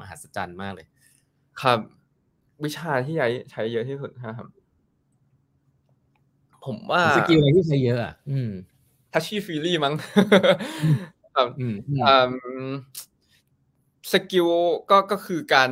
[0.00, 0.86] มหัศจรรย์มากเลย
[1.60, 1.78] ครับ
[2.64, 4.46] วิชาที่ใช้ใช้เยอะที่สุดครับ
[6.64, 8.50] ผมว่า skill อะไรที่ใช้เยอะอะอืม
[9.12, 9.94] touchy feely มั้ง
[14.12, 14.48] skill
[14.90, 15.70] ก็ก็คือการ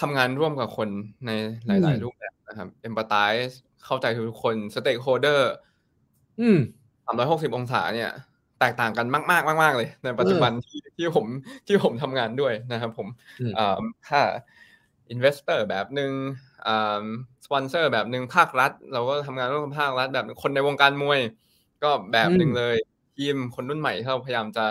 [0.00, 0.88] ทำงานร่วมกับคน
[1.26, 1.30] ใน
[1.66, 5.52] หลาย ๆ รูปแบบนะครับ empathize เข้าใจทุกคน stakeholder
[7.04, 8.10] สามร้อยหกสิบองศาเนี่ย
[8.60, 11.26] แตกต่างกันมากๆมากๆเลย ในปัจจุบันที่ที่ผม
[11.66, 13.08] ที่ผมทำงานด้วยนะครับผม
[14.08, 14.20] ถ้า
[15.10, 16.12] investor แบบหนึ่ง
[17.44, 21.20] สปอนเซอร์แบบหนึ่งภาครัฐ เราก็ทำงานร่วมกับภาครัฐแบบคนในวงการมวย
[21.82, 22.76] ก็แบบหนึ่งเลย
[23.16, 24.64] ทีมคนรุ่นใหม่ที่เราพยายามจะ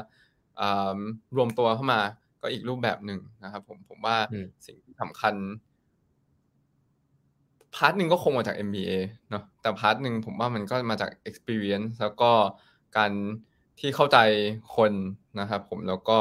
[1.35, 2.01] รวมตัวเข้ามา
[2.41, 4.17] ก็อีกรูปแบบหนึ่งนะครับ ผมผมว่า
[4.65, 5.35] สิ่งที่สำคัญ
[7.75, 8.91] part หนึ่งก็คงมาจาก MBA
[9.29, 12.31] เนาะแต่ part หนึ่งผมว่ามันก็มาจาก experience แล้วก็
[12.97, 13.11] การ
[13.79, 14.17] ที่เข้าใจ
[14.75, 14.91] คน
[15.39, 16.19] นะครับ ผมแล้วก็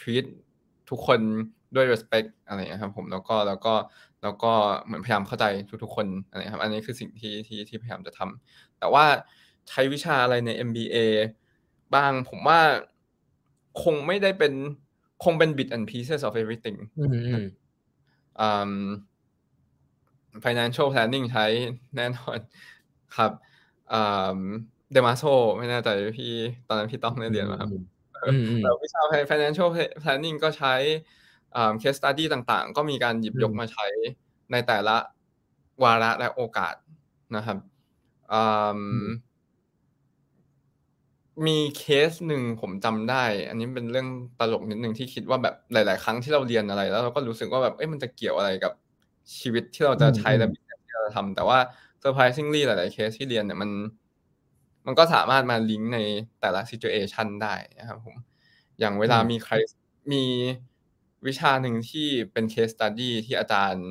[0.00, 0.24] treat
[0.90, 1.20] ทุกคน
[1.74, 3.74] ด้วย respect อะไรนะครับ ผมแล้วก็แล้วก็
[4.22, 4.52] แล้วก็
[4.84, 5.44] เหมือนพยายามเข้าใจ
[5.82, 9.04] ทุกๆคนอะไรครับ อันนี้คือสิ่งที่ที่ที่พยายามจะทำแต่ว่า
[9.68, 10.96] ใช้วิชาอะไรใน MBA
[11.94, 12.60] บ้างผมว่า
[13.82, 14.52] คงไม่ได้เป็น
[15.24, 17.04] คงเป็น bit and pieces of everything อื
[18.70, 18.72] ม
[20.44, 21.46] financial planning ใช้
[21.96, 22.38] แน่นอน
[23.16, 23.32] ครับ
[23.90, 25.22] เดมาโซ
[25.58, 25.88] ไม่แน่ใจ
[26.18, 26.32] พี่
[26.68, 27.68] ตอนนั้นพี่ต้องได้เรียนมาครับ
[28.62, 29.68] แต่วิชา financial
[30.02, 30.74] planning ก็ใช้
[31.82, 33.86] case study ต่างๆ ก็มีการหยิบยกมาใช้
[34.52, 34.96] ในแต่ละ
[35.82, 36.74] วาระและโอกาส
[37.36, 37.58] นะครับ
[41.46, 44.08] มีเคสหนึ่งผมจำได้ อันนี้เป็นเรื่อง
[44.40, 48.72] ตลกนิดนึงที่คิดว่าแบบหลาย ๆ ครั้งที่เราเรียนอะไร แล้วเราก็รู้สึกว่าแบบเอ้ยมันจะเกี่ยวอะไรกับ
[49.40, 50.48] ชีวิตที่เราจะใช้และ
[50.86, 51.58] ที่เราทำแต่ว่า
[52.02, 53.70] surprisingly หลาย ๆ เคสที่เรียนเนี่ยมัน
[54.86, 55.98] มันก็สามารถมาลิงก์ใน
[56.40, 58.14] แต่ละ situation ได้นะครับผม
[58.80, 59.54] อย่างเวลามีใคร
[60.12, 60.24] มี
[61.26, 63.86] วิชาหนึ่งที่เป็น case study ที่อาจารย์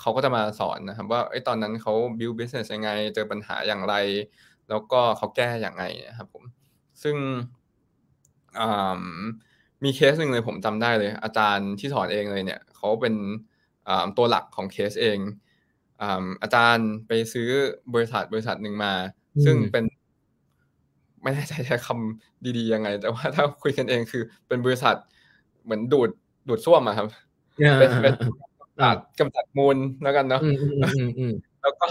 [0.00, 3.94] เขาก็จะมาสอนนะครับ ว่าไอ้ตอนนั้นเขา build business ยังไง เจอปัญหาอย่างไร
[4.68, 6.42] แล้วก็เขาแก้อย่างไงนะครับผม
[7.02, 7.16] ซึ่ง
[9.84, 13.14] มีเคสหนึ่งเลยผมจำได้เลย อาจารย์ที่สอนเองเลยเนี่ยเขาเป็น
[14.16, 15.18] ตัวหลักของเคสเอง
[16.42, 17.48] อาจารย์ไปซื้อ
[17.94, 18.92] บริษัทบริษัทหนึ่งมา
[19.44, 19.84] ซึ่งเป็น
[21.22, 24.96] ไม่แน่ใจใช้คำดีๆยังไง แต่ว่าถ้าคุยกันเองคือเป็นบริษัท
[25.64, 26.10] เหมือนดูด
[26.48, 27.06] ดูดซ่วมอะครับ
[27.78, 28.14] เป็นเป็น
[29.18, 30.40] กำจัดมูลแล้วกันเนาะ
[31.66, 31.86] แล้วก็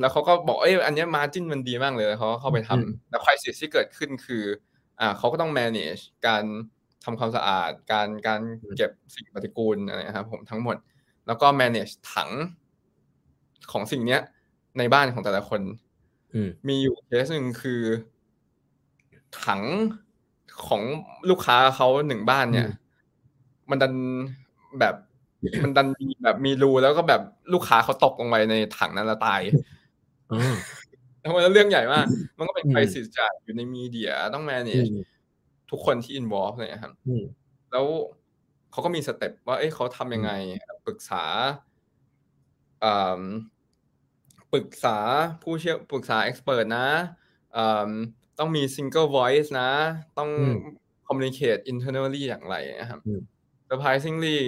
[0.00, 4.44] แล้วเขาก็บอกเอ้ยอันนี้มาจิ้นมันดีมากเลยเขาเข้าไปทำแต่ควายสิที่เกิดขึ้นคือ
[5.00, 6.44] อ่าเขาก็ต้อง manage การ
[7.04, 8.40] ทำความสะอาด การการ
[8.76, 10.76] เก็บสิ่งปฏิกูลอะไรครับผมทั้งหมด
[11.26, 12.30] แล้วก็ manage ถัง
[13.72, 14.20] ของสิ่งเนี้ย
[14.78, 15.60] ในบ้านของแต่ละคน
[16.68, 17.82] มีอยู่เคสหนึ่งคือ
[19.44, 19.62] ถัง
[20.66, 20.82] ของ
[21.30, 22.68] ลูกค้าเขาหนึ่งบ้านเนี่ย
[23.70, 23.94] มันดัน
[24.80, 24.94] แบบ
[25.62, 27.22] มันดันมีแบบมีรูแล้วก็แบบ
[27.52, 29.40] ลูกค้าเขาตกลงไปในถังนั้นแล้วตาย
[31.20, 32.06] แล้วมันเรื่องใหญ่มาก
[32.38, 34.90] มันก็เป็นไครสิสจากอยู่ในมีเดียต้อง manage
[35.70, 36.92] ทุกคนที่ involve เลยครับ
[37.72, 37.86] แล้ว
[38.70, 40.30] เขาก็มีสเต็ปว่า เอ้ยเขาทำยังไง
[40.86, 41.24] ปรึกษา
[44.52, 44.96] ปรึกษา
[45.42, 46.86] ผู้เชี่ยวปรึกษา expert นะ
[48.38, 49.70] ต้องมี single voice นะ
[50.18, 50.30] ต้อง
[51.06, 53.00] communicate internally อย่างไรนะครับ
[53.68, 54.38] surprisingly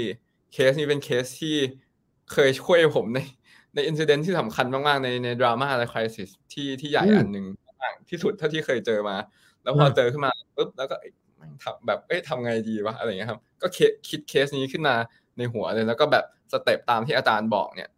[0.55, 1.57] case นี้เป็นเคสที่
[2.33, 3.19] เคยช่วยผมใน
[3.75, 7.47] ใน incident ที่สำคัญมากๆในในดราม่าและ crisis ที่ที่ใหญ่อันหนึ่ง
[8.09, 9.17] ที่สุดเท่าที่เคยเจอมา
[9.63, 10.97] แล้วพอเจอขึ้นมาปุ๊บแล้วก็
[11.63, 13.67] ทำแบบเอ้ยทำไงดีวะอะไรเงี้ยครับ ก็
[14.09, 14.95] คิดเคสนี้ขึ้นมา
[15.39, 17.89] ในหัวเลย แล้วก็แบบ step ตามที่อาจารย์บอกเนี่ย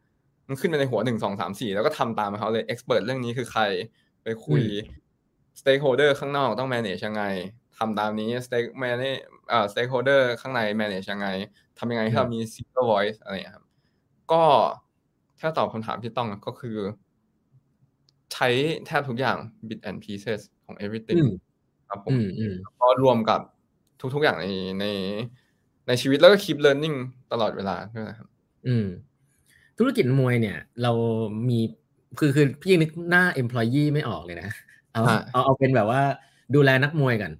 [0.48, 3.62] มันขึ้นมาในหัวหนึ่งสองสามสี่แล้วก็ทำตามเขาเลย expert เรื่องนี้คือใคร
[4.22, 4.62] ไปคุย
[5.60, 7.22] stakeholder ข้างนอกต้อง manage ยังไง
[7.78, 9.04] ทำตามนี้ stake manage
[9.50, 11.28] เอ่อ stakeholder ข้างใน manage ยังไง
[11.78, 13.64] ทำยังไงให้เรามี single voice อะไรครับ
[14.32, 14.42] ก็
[15.40, 16.76] ถ้าตอบคำถามที่ต้องก็คือ
[18.32, 18.48] ใช้
[18.86, 19.36] แทบทุกอย่าง
[19.68, 21.18] bit and pieces ของ everything
[21.88, 22.12] ครับผม
[22.80, 23.40] ก็รวมกับ
[24.14, 24.46] ทุกๆอย่างใน
[24.80, 24.86] ใน
[25.86, 26.96] ในชีวิตแล้วก็ keep learning
[27.32, 28.28] ตลอดเวลาด้วยนะครับ
[28.66, 28.86] อืม
[29.78, 30.92] ธุรกิจมวยเนี่ย เรา
[31.48, 31.58] มี
[32.18, 34.50] คือคือพี่นึกหน้า employee ไม่ออกเลยนะ
[34.92, 36.02] เอาเอาเอาเป็นแบบว่า
[36.54, 37.32] ดูแลนักมวยกัน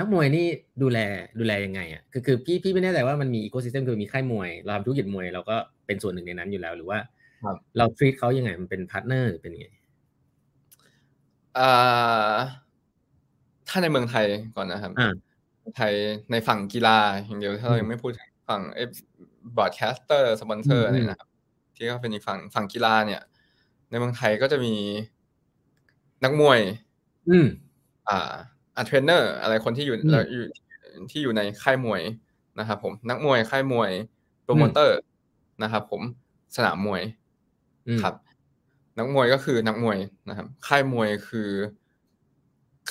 [0.00, 0.46] นักมวยนี่
[0.82, 0.98] ดูแล
[1.40, 6.98] ดูแลยังไงอะคือคือพี่พี่ไม่แน่ใจว่ามันมีอีโคซิสเต็มคือมีค่ายมวย เราทำธุรกิจมวยเราก็เป็นส่วนหนึ่งในนั้นอยู่แล้ว หรือว่า
[7.76, 9.66] เรา treat เขายังไงมันเป็น partner หรือเป็นยังไง
[11.58, 12.34] อ่า
[13.68, 14.26] ถ้าในเมืองไทย
[14.56, 14.92] ก่อนนะครับ
[15.76, 15.92] ไทย
[16.30, 18.90] ในฝั่งกีฬาอย่างเดียวถ้าเรายังไม่พูดถึงฝั่งเอฟ
[19.56, 21.28] broadcaster สปอนเซอร์อะไรนะครับ
[21.76, 23.22] ที่ก็เป็นอีกฝั่งฝั่งกีฬาเนี่ย
[23.90, 24.74] ในเมืองไทยก็จะมี
[26.24, 26.60] นักมวย
[27.28, 27.46] อืม
[28.08, 29.96] อ่าอ่า เทรนเนอร์อะไรคนที่อยู่
[30.32, 30.44] อยู่
[31.10, 32.02] ที่อยู่ในค่ายมวย
[32.58, 33.90] นะครับผมนักมวยค่ายมวย
[34.44, 34.98] โปรโมเตอร์
[35.62, 36.02] นะครับผม
[36.56, 37.02] สนามมวย
[38.02, 38.14] ครับ
[38.98, 41.50] นักมวยก็คือนักมวยนะครับ ค่ายมวยคือ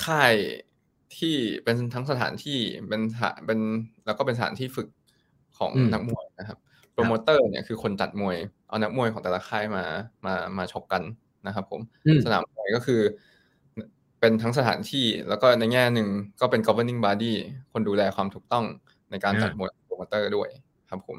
[0.04, 0.34] ค่าย
[1.18, 2.60] ที่เป็นทั้งสถานที่
[2.90, 3.60] เป็นสถานเป็น
[4.06, 4.88] แล้วก็เป็นสถานที่ฝึก
[5.58, 6.58] ของนักมวยนะครับ
[6.92, 8.38] โปรโมเตอร์เนี่ยคือคนจัดมวย
[8.68, 9.84] เอานักมวยของแต่ละค่ายมา
[10.26, 11.04] มามาชกกัน
[11.48, 11.82] นะครับ ผม
[12.26, 13.02] สนามมวยก็คือ
[14.20, 16.07] เป็นทั้งสถานที่แล้วก็ในแง่หนึ่ง
[16.41, 17.34] ก็เป็น governing body
[17.72, 18.65] คนดูแลความถูกต้อง
[19.11, 20.49] ในการจัดมวยโปรโมเตอร์ด้วย
[20.89, 21.17] ครับผม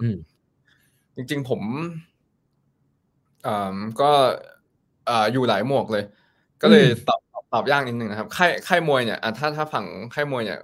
[1.16, 1.62] จริงๆผม
[4.00, 4.10] ก็
[5.32, 6.04] อยู่หลายหมวกเลย
[6.62, 7.20] ก็เลยตอบ
[7.52, 10.58] ตอบยากนิดนึงนะครับค่ายค่ายมวยเนี่ยถ้าถ้าฝั่งค่ายมวยเนี่ย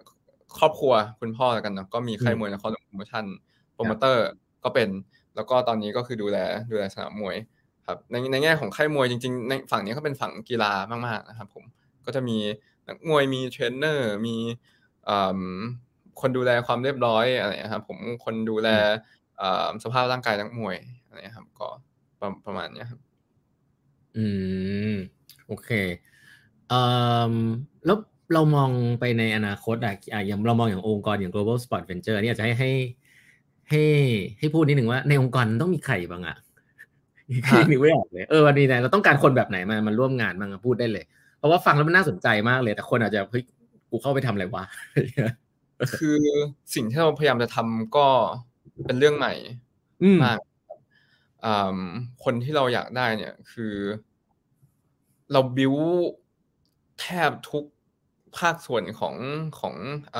[0.58, 3.24] ครอบครัวคุณพ่อแล้วกันเนาะก็มีค่ายมวยนครหลวงโปรโมชั่น
[3.74, 4.26] โปรโมเตอร์
[4.64, 4.88] ก็เป็น
[5.36, 6.38] แล้วก็ตอนนี้ก็คือดูแล
[6.70, 7.36] ดูแลสนามมวย
[7.86, 10.72] ครับ ในในแง่ของค่ายมวยจริงๆในฝั่งนี้ก็เป็นฝั่งกีฬา
[11.06, 11.64] มากๆนะครับผม
[12.06, 12.36] ก็จะมี
[12.88, 14.36] นักมวยมีเทรนเนอร์มี
[16.20, 18.68] คนดูแลความเรียบร้อยอะไรครับผมคนดูแล
[19.84, 20.76] สภาพร่างกายนักมวย
[21.06, 21.68] อะไรครับก็
[22.46, 23.00] ประมาณนี้ครับ
[24.16, 24.26] อื
[24.92, 24.94] ม
[25.46, 25.70] โอเค
[26.68, 26.80] เอ่
[27.32, 27.34] อ
[27.86, 27.98] แล้ว
[28.32, 29.94] เรามองไปในอนาคตอะ
[30.26, 32.70] อย่างเรามองอย่างองค์กรอย่าง Global Sport Ventures เนี่ยจะให้ให้
[33.70, 33.82] ให้
[34.38, 36.36] ให้พูดนิดหนึ่งว่าในองค์กรต้องมีใครบ้างอะ
[37.48, 41.04] คือนึกไม่ออกเลยเออวันนี้เนี่ยเราต้องการคนแบบไหนมามาร่วมงานบ้างพูดได้เลย
[41.36, 43.44] เพราะว่าฟังแล้วมันน่าสนใจมากเลย แต่คนอาจจะเฮ้ย
[43.90, 44.64] กูเข้าไปทำอะไรวะ
[45.98, 46.20] คือ
[46.74, 48.06] สิ่งที่เราพยายามจะทำก็
[48.86, 49.34] เป็นเรื่องใหม่
[50.24, 50.38] มาก
[52.24, 53.74] คนที่เราอยากได้เนี่ย คือ
[55.32, 55.74] เราบิว
[57.00, 57.64] แทบทุก
[58.38, 59.14] ภาคส่วนของ
[59.60, 59.74] ของ
[60.16, 60.18] อ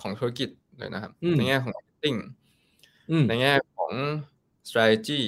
[0.00, 0.48] ของธุรกิจ
[0.78, 2.18] เลยนะครับ ในแง่ของ marketing
[3.28, 3.92] ในแง่ของ
[4.68, 5.20] strategy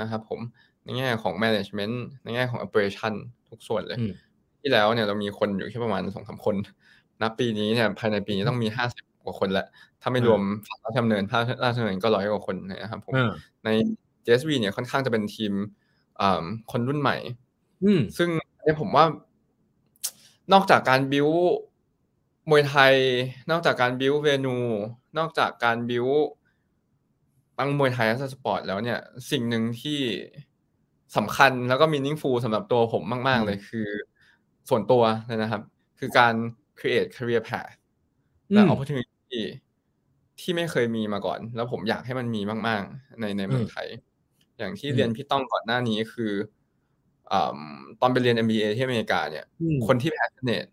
[0.00, 0.40] นะครับผม
[0.84, 3.14] ในแง่ของ management ในแง่ของ operation
[3.48, 3.98] ทุกส่วนเลย
[4.60, 6.56] ที่แล้วเนี่ยเรามีคนอยู่แค่ประมาณสองสามคน
[7.22, 9.66] นับปีนี้เนี่ยภายในปีนี้ต้องมีห้าสิบกว่าคนแหละ
[10.02, 13.14] ถ้าไม่รวมฝั่งราชดำเนินภาคราชดำเนินก็ร้อยกว่าคนนะครับผม
[13.64, 13.68] ใน
[14.26, 15.52] JSV เนี่ยค่อนข้างจะเป็นทีม
[16.72, 17.16] คนรุ่นใหม่
[18.16, 18.28] ซึ่ง
[18.62, 19.04] เนี่ยผมว่า
[20.52, 21.28] นอกจากการบิว
[22.50, 22.94] มวยไทย
[23.50, 24.56] นอกจากการ build venue
[25.18, 26.06] นอกจากการ build
[27.58, 28.98] ตั้งมวยไทยและสปอร์ตแล้วเนี่ย
[29.30, 30.00] สิ่งหนึ่งที่
[31.16, 33.88] สำคัญแล้วก็ meaningful สำหรับตัวผมมาก ๆ เลยคือ
[34.68, 35.62] ส่วนตัวเลยนะครับ
[35.98, 36.34] คือการ
[36.78, 37.74] create career path
[38.52, 39.42] และ opportunity
[40.40, 43.88] ที่ไม่เคยมีมาก่อน แล้วผมอยากให้มันมีมาก ๆ ในในเมืองไทย
[44.58, 46.32] อย่างที่เรียนพี่ต้องก่อนหน้านี้คือ
[48.00, 49.44] ตอนไปเรียน MBA ที่อเมริกาเนี่ย
[49.86, 50.70] คนที่ passionate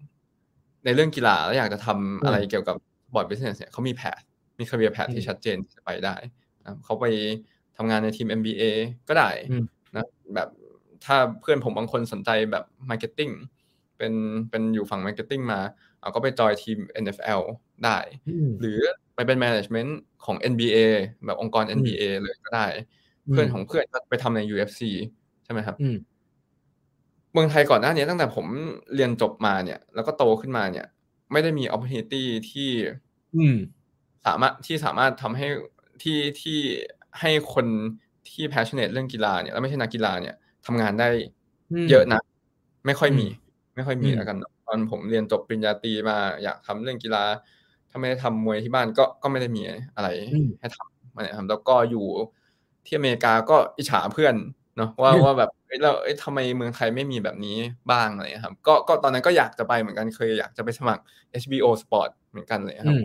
[0.85, 2.75] ในเรื่องกีฬาแล้วอยากจะทำอะไรเกี่ยวกับ
[3.13, 4.19] sport business เนี่ยเขามี path
[4.59, 6.15] มี career path ที่ชัดเจนจะไปได้
[6.85, 7.05] เขาไป
[7.77, 8.63] ทำงานในทีม MBA
[9.07, 9.29] ก็ได้
[9.95, 10.49] นะแบบ
[11.05, 13.33] ถ้าเพื่อนผมบางคนสนใจแบบ Marketing
[13.97, 14.13] เป็น
[14.49, 15.59] เป็นอยู่ฝั่ง Marketing มา
[15.99, 17.41] เอาก็ไปจอยทีม NFL
[17.85, 17.97] ได้
[18.59, 18.79] หรือ
[19.15, 19.91] ไปเป็น Management
[20.25, 20.77] ของ NBA
[21.25, 22.67] แบบองค์กร NBA เลยก็ได้
[23.31, 24.81] เพื่อนของเพื่อนก็ไปทำใน UFC
[25.43, 25.75] ใช่ไหมครับ
[27.33, 28.45] เมืองไทยก่อนหน้านี้ตั้งแต่ผม
[28.95, 30.87] เรียนจบมาเนี่ย แล้วก็โตขึ้นมาเนี่ย
[31.31, 32.69] ไม่ได้มี opportunity ที่
[34.25, 35.47] สามารถที่สามารถทำให้
[36.03, 36.59] ที่ที่
[37.19, 37.65] ให้คน
[38.29, 40.35] ที่ passionate เรื่องกีฬาเนี่ยแล้วไม่ใช่นักกีฬาเนี่ย
[40.65, 41.09] ทำงานได้
[41.89, 42.21] เยอะนะ
[42.85, 43.27] ไม่ค่อยมี
[43.77, 47.23] ไม่ค่อยมีแล้วกันตอนผมเรียนจบปริญญาตรีมาอยากทำเรื่องกีฬา
[47.89, 49.61] ถ้าไม่ได้ทำมวยที่บ้านก็ก็ไม่ได้มี
[49.95, 50.09] อะไร
[50.59, 52.05] ให้ทำมาเนี่ยครับแล้วก็อยู่
[52.85, 54.35] ที่อเมริกาก็อิจฉาเพื่อน
[54.77, 57.57] เนาะว่าว่าแบบเอ้ยเราเอ้ยทำไมเมืองไทยไม่มีแบบนี้
[57.91, 61.03] บ้างอะไรครับ ก็ก็ตอนนั้นก็อยากจะไปเหมือนกันเคยอยากจะไปสมัคร
[61.41, 63.01] HBO Sport เหมือนกันเลยครับ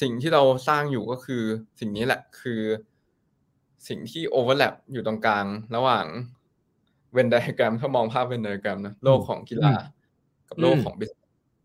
[0.00, 1.42] สิ่งที่เราสร้างอยู่ก็คือ
[1.80, 2.60] สิ่งนี้แหละคือ
[3.88, 5.46] สิ่งที่โอเวอร์แลปอยู่ตรงกลาง
[5.76, 6.06] ระหว่าง
[7.14, 9.72] เวนไดแกรมถ้ามองภาพเวนไดแกรมนะโลกของกีฬา
[10.48, 11.12] กับโลกของบิส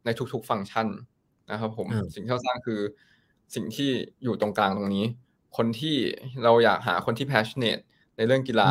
[0.06, 0.88] ในทุก ๆ ฟังก์ชัน
[1.52, 2.80] นะครับผมสิ่งที่เราสร้างคือ
[3.56, 3.89] สิ่งที่
[4.24, 5.06] อยู่ตรงกลางตรงนี้
[5.58, 5.95] คนที่
[6.43, 7.82] เราอยากหาคนที่ passionate
[8.18, 8.70] ในเรื่องกีฬา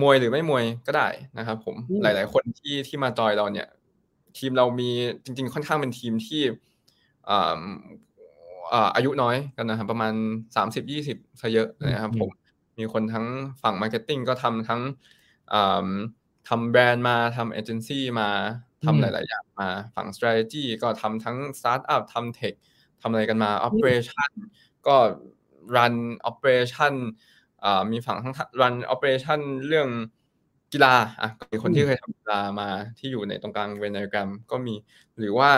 [0.00, 3.68] มวยหรือไม่มวยก็ได้นะครับ ผมหลาย ๆ คนที่ที่มาจอยเราเนี่ย
[4.38, 4.90] ทีมเรามี
[5.24, 6.42] จริง ๆ ค่อนข้างเป็นทีมที่
[8.96, 10.14] อายุน้อยกันนะครับประมาณ
[10.56, 12.30] สามสิบยี่สิบซะเยอะนะครับผม
[12.78, 13.26] มีคนทั้ง
[13.62, 14.80] ฝั่ง marketing ก็ทำทั้ง
[16.48, 18.28] ทำแบรนด์มาทำเอเจนซี่มา
[18.84, 22.54] ทำหลาย ๆ อย่างมาฝั่ง strategy ก็ทำทั้งสตาร์ทอัพทำ tech
[23.02, 24.30] ทำอะไรกันมา operation
[24.86, 24.96] ก็
[25.76, 25.94] run
[26.30, 26.94] operation
[27.90, 29.88] มีฝั่งทั้ง run operation เรื่อง
[30.72, 32.68] กีฬาอะมีคนที่เคยทำกีฬามา
[32.98, 34.74] ที่อยู่ในตรงกลาง Venn diagram ก็มี
[35.18, 35.50] หรือว่า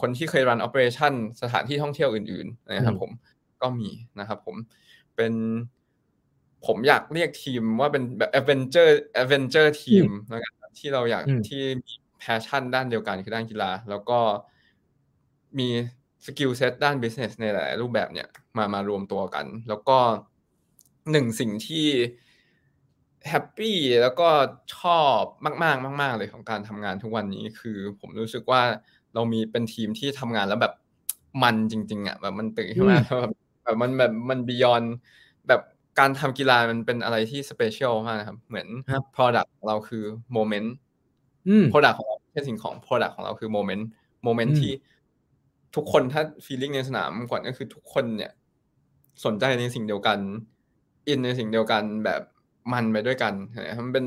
[0.00, 3.10] คนที่เคยรัน operation สถานที่ท่องเที่ยวอื่น ๆ นะครับผม
[3.62, 3.90] ก็มี
[4.20, 4.56] นะครับผม
[5.16, 5.32] เป็น
[6.66, 8.92] ผมอยากเรียกทีมว่าเป็นแบบ adventure
[9.22, 11.92] adventure ทีมนะครับที่เราอยากที่มี
[12.22, 14.18] passion ด้านเดียวกันคือด้านกีฬา แล้วก็
[15.58, 15.68] มี
[16.26, 18.28] skill set ด้าน business ในหลายรูปแบบเนี่ย
[18.58, 19.98] มามารวมตัวกัน แล้วก็
[21.10, 21.86] หนึ่งสิ่งที่
[23.28, 24.28] happy แล้วก็
[24.76, 28.62] ชอบมาก ๆ มาก ๆ เลยของการทำงานทุกวันนี้คือผมรู้สึกว่า
[29.14, 30.74] เรามีเป็นทีมที่ทำงานแล้วแบบ
[31.42, 33.32] มันจริง ๆอะแบบมันตื่นขึ้นมาแบบ
[33.62, 34.82] แบบมันแบบมัน beyond
[35.48, 35.60] แบบ
[35.98, 38.68] การทำกีฬามันเป็นอะไรที่ special มากนะครับ เหมือน
[39.16, 40.74] product ของเราคือโมเมนต์
[41.72, 44.72] product ของเราแค่สิ่งของ product ของเราคือ moment moment ที่
[45.76, 48.32] ทุกคนถ้า feeling ในสนามก่อนก็คือทุกคนเนี่ย
[49.24, 50.18] สนใจในสิ่งเดียวกัน
[51.08, 52.22] อินในสิ่งเดียวกันแบบ
[52.72, 53.34] มันไปด้วยกัน
[53.84, 54.04] มันเป็น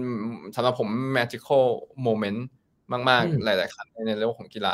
[0.56, 1.64] สำหรับผม magical
[2.08, 2.40] moment
[3.10, 4.74] มากๆ หลาย ๆ ครั้งในโลกของกีฬา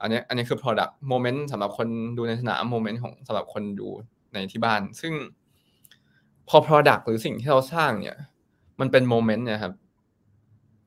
[0.00, 3.88] อันนี้อันนี้คือ product moment สำหรับคนดูในสนาม moment ของสำหรับคนดู
[4.32, 5.12] ในที่บ้าน ซึ่ง
[6.48, 8.20] พอ product หรือสิ่งที่เราสร้างเนี่ย
[8.80, 9.74] มันเป็น moment เนี่ยครับ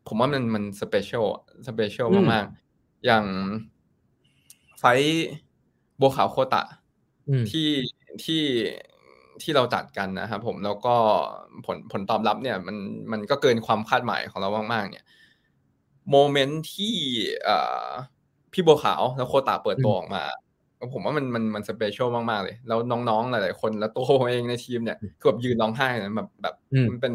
[0.08, 1.26] ผมว่ามันมัน special
[1.68, 3.26] special มากๆ อย่าง
[4.84, 4.86] ฝ
[6.00, 6.64] บัวขาวโคตะ
[7.30, 7.70] อืมที่
[8.24, 8.44] ที่
[9.42, 10.96] ที่เราจัดกันนะครับผมแล้วก็
[11.66, 12.78] ผลผลตอบรับเนี่ยมัน
[13.12, 15.06] มันก็เกินความคาดหมายของเรามากๆ เนี่ย
[16.12, 16.96] moment ที่
[17.44, 17.88] เอ่อ
[18.54, 20.24] พี่บัวขาวแล้วโคตาเปิดตัวออกมา
[20.94, 27.14] ผมว่ามันมันมัน special มาก ๆ เลย แล้วน้อง ๆ หลาย ๆ คนแล้วตัวผมเองในทีมเนี่ยคือแบบยืนร้องไห้นะแบบแบบอืมมันเป็น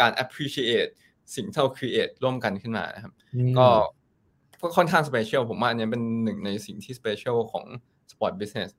[0.00, 0.90] การ appreciate
[1.34, 3.66] สิ่งที่เรา create ร่วมกันขึ้นมานะครับอืมก็
[4.60, 7.64] ก็ค่อนข้าง special ผมว่าอันเนี้ยเป็นหนึ่งในสิ่งที่ special ของ
[8.12, 8.70] sport business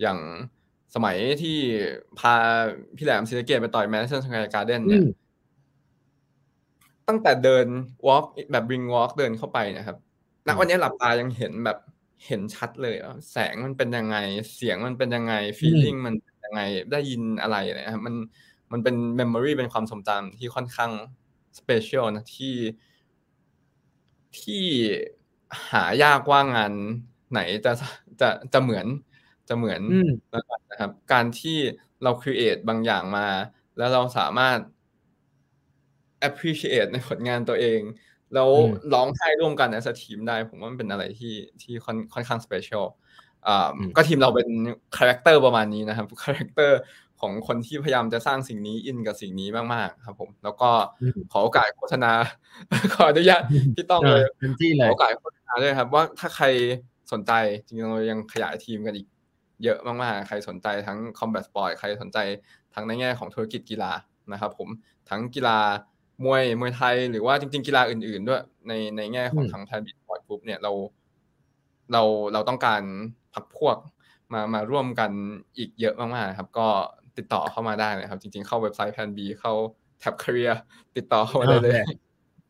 [0.00, 0.18] อย่าง
[0.94, 1.56] สมัยที่
[2.18, 2.34] พา
[2.96, 5.04] พี่แหลมศรีสะเกษไปต่อย Madison Square Garden อืเนี่ยม
[7.08, 7.66] ตั้งแต่เดิน
[8.06, 9.96] walk แบบ ring walk เดินเข้าไปเนะครับ
[10.46, 11.78] ณอืมวันนี้หลับตายังเห็นแบบ
[12.26, 14.16] เห็นชัดเลยว่าแสงมันเป็นยังไง
[14.54, 16.60] เสียงมันเป็นยังไง feeling มันเป็นยังไง
[16.92, 18.14] ได้ยินอะไรนะครับมัน
[18.72, 20.92] มันเป็น memory เป็นความทรงจำที่ค่อนข้าง
[21.58, 22.54] special นะที่
[24.40, 24.64] ที่
[25.72, 26.72] หายากว่างาน
[27.32, 27.72] ไหนจะ
[28.20, 28.86] จะจะเหมือน
[29.48, 30.10] จะเหมือนอืม
[30.70, 31.58] นะครับ การที่
[32.02, 33.26] เรา create บางอย่างมา
[33.76, 34.58] แล้วเราสามารถ
[36.28, 37.80] appreciate ในผลงานตัวเอง
[38.34, 42.84] แล้วอืมร้องไห้ร่วมกัน as a team ได้ ผมว่ามันเป็นอะไรที่ที่ค่อนค่อนข้าง special
[43.46, 44.48] อ่าอืมก็ทีมเราเป็น
[44.96, 46.78] คาแรคเตอร์ประมาณนี้นะครับคาแรคเตอร์
[47.20, 50.70] ของคนที่พยายามจะสร้างสิ่งนี้อินกับสิ่งนี้มากๆ ครับ ผม แล้วก็
[51.02, 52.12] อืมขอโอกาสโฆษณา
[52.94, 53.42] ขออนุญาต
[53.74, 56.46] พี่ต้องเลยเต็มที่ขเลอยโอกาสโฆษณาด้วยครับ ว่าถ้าใคร
[57.12, 57.32] สนใจ
[57.66, 59.06] จริงๆเรายังขยายทีมกันอีก
[59.64, 62.18] เยอะมากๆ ใครสนใจทั้ง combat sport ใครสนใจ
[62.74, 63.92] ทั้งในแง่ของธุรกิจกีฬา
[64.32, 64.68] นะครับ ผม
[65.10, 65.58] ทั้งกีฬา
[66.24, 70.72] มวยมวยไทยหรือว่าจริง ๆ กีฬาอื่น ๆ ด้วย ในในแง่ของอืมทาง Plan B Sport Group เนี่ยเรา
[71.92, 72.02] เรา
[72.32, 72.82] เราต้องการ
[73.34, 73.76] พรรคพวก
[74.32, 75.10] มามาร่วมกัน
[75.56, 76.66] อีกเยอะมากๆครับ ก็
[77.18, 79.52] ติดต่อเข้ามาได้นะครับ จริง ๆ เข้าเว็บไซต์ Plan B เข้า
[80.00, 80.54] tab career
[80.96, 81.80] ติดต่อเข้ามาได้เลย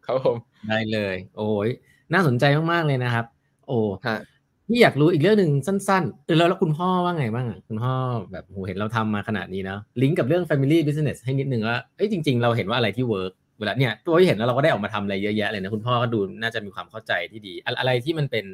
[0.06, 0.36] ครับผม
[0.68, 1.68] ได้เลย โอ้ย
[2.12, 3.26] น่าสนใจมากๆเลยนะครับ
[3.66, 4.18] โอ้ฮะ
[4.66, 7.94] พี่อยากรู้อีกเรื่องหนึ่งสั้นๆเออแล้วแล้วคุณพ่อว่าไงบ้างอะคุณพ่อ
[8.32, 18.46] แบบโหเห็นเราทำมาขนาดนี้เนาะลิงก์กับเรื่อง Family Business ให้นิดนึงว่าเอ้ยจริง ๆ เราเห็นว่าอะไรที่ work เวลาเนี่ยตัวที่เห็นแล้วเราก็ได้ออกมาทำอะไรเยอะแยะเลยนะคุณพ่อก็ดูน่าจะมีความเข้าใจที่ดีอะอะไรที่มันเป็น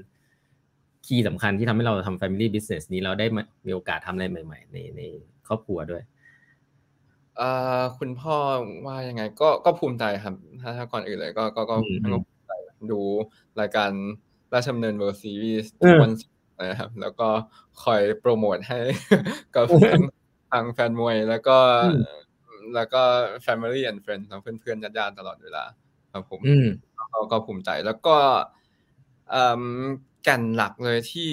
[1.07, 5.01] คีย์สำคัญที่ทำให้เราทำ Family Business นี้เราได้มามีโอกาสทำอะไรใหม่ ๆ ในใน
[5.47, 6.03] ครอบครัวด้วย
[7.37, 8.37] เอ่อคุณพ่อ
[8.87, 12.53] ว่ายังไง ก็ก็ภูมิใจครับ ถ้าถ้าก่อนอื่นเลยก็ก็ก็อืมก็ภูมิใจ
[12.93, 13.01] ดู
[13.61, 13.91] รายการ
[14.55, 17.29] ราชดำเนิน World Series เออวันศุกร์นะครับ แล้วก็
[17.83, 18.79] คอยโปรโมทให้
[19.55, 20.03] กับเออทาง
[20.53, 22.05] ทางแฟนมวย แล้วก็อืม
[22.75, 23.03] แล้วก็
[23.47, 25.65] Family and Friends ทั้งเพื่อนๆญาติๆตลอดเวลา
[26.13, 26.67] ครับผมอืม
[27.13, 28.17] ก็ก็ภูมิใจแล้วก็
[29.31, 29.63] เอิ่ม
[30.25, 31.31] แก่นหลักเลยที่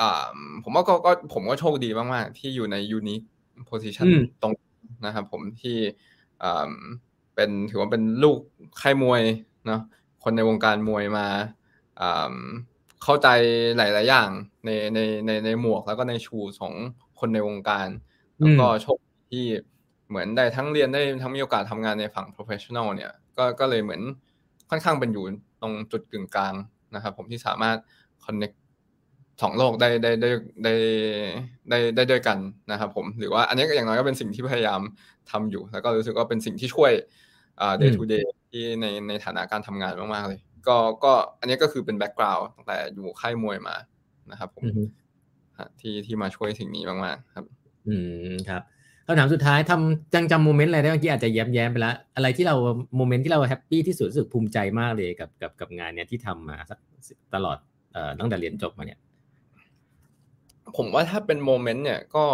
[0.00, 0.26] อ่า
[0.62, 3.20] ผมว่าก็ก็ผมก็โชคดีมากๆ ที่อยู่ในยูนิค
[3.66, 4.52] โพ i ิชันอืมตรง
[5.06, 5.78] นะครับผมที่
[6.42, 6.70] อ่า
[7.34, 8.38] เป็นถือว่าเป็นลูก
[8.80, 9.22] ค่ายมวย
[9.66, 9.80] เนาะ
[10.24, 11.26] คนในวงการมวยมา
[12.00, 12.34] อ่า
[13.02, 13.28] เข้าใจ
[13.76, 14.30] หลาย ๆ อย่าง
[14.64, 16.74] ในในในในหมวกแล้วก็ในชูของ
[17.18, 17.88] คนในวงการ
[18.40, 19.01] แล้วก็โชคดี
[19.32, 19.44] ที่
[20.08, 24.02] เหมือนได้ทั้งเรียนได้ทั้งมีโอกาสทำงานในฝั่ง professional เนี่ยก็ก็เลยเหมือน
[24.70, 25.24] ค่อนข้างเป็นอยู่
[25.62, 26.54] ตรงจุดกึ่งกลาง
[26.94, 27.76] นะครับผมที่สามารถ
[28.24, 28.56] connect
[29.42, 30.30] สองโลกได้ได้ได้
[30.64, 30.74] ได้
[31.70, 32.38] ได้ได้ด้วยกัน
[32.70, 34.80] นะครับผมหรือว่าอันนี้ก็อย่างน้อยก็เป็นสิ่งที่พยายาม
[35.30, 36.92] ทำอยู่ แล้วก็รู้สึกว่าเป็นสิ่งที่ช่วย
[37.60, 43.76] อ่า day อืม to day ที่ในในฐานะการทำงานมากๆเลย ก็ก็อันนี้ก็คือเป็น background ตั้งแต่อยู่ค่ายมวยมา
[44.30, 44.82] นะครับผมอือฮึ
[45.58, 47.44] ฮะที่ที่มาช่วยสิ่งนี้มากๆครับ
[47.88, 47.94] อื
[48.30, 48.62] มครับ
[49.06, 52.54] คำถามสุดท้ายทำจังจำโมเมนต์อะไรได้เมื่อกี้อาจจะแย้มแย้มๆไปแล้วอะไรที่เรา
[52.96, 56.78] โมเมนต์ที่เรา happy ที่สุดรู้สึกภูมิใจมากเลยกับกับกับงานเนี้ยที่ทำมาสัก
[57.34, 57.58] ตลอด
[57.92, 58.98] เอ่อตั้งแต่เรียนจบมาเนี่ย
[60.76, 62.26] ผมว่าถ้าเป็นโมเมนต์เนี่ยก็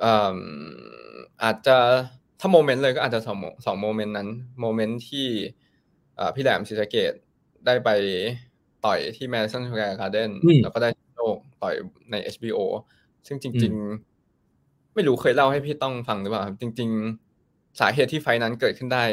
[0.00, 0.38] เอ่อ
[1.42, 1.76] อาจจะ
[2.40, 4.28] ถ้าโมเมนต์เลยก็อาจจะสองโมสองโมเมนต์นั้น
[4.60, 5.26] โมเมนต์ที่
[6.16, 7.12] เอ่อพี่แหลมศรีสะเกด
[7.66, 7.90] ได้ไป
[8.84, 11.74] ต่อยที่ Madison Square Garden อืมแล้วก็ได้โลกต่อย
[12.10, 12.60] ใน HBO
[13.26, 14.07] ซึ่งจริง ๆ
[14.98, 16.90] ไม่รู้เคยเล่าให้พี่ต้องฟังหรือเปล่าครับจริง
[17.34, 19.04] ๆ สาเหตุที่ไฟท์นั้นเกิดขึ้นได้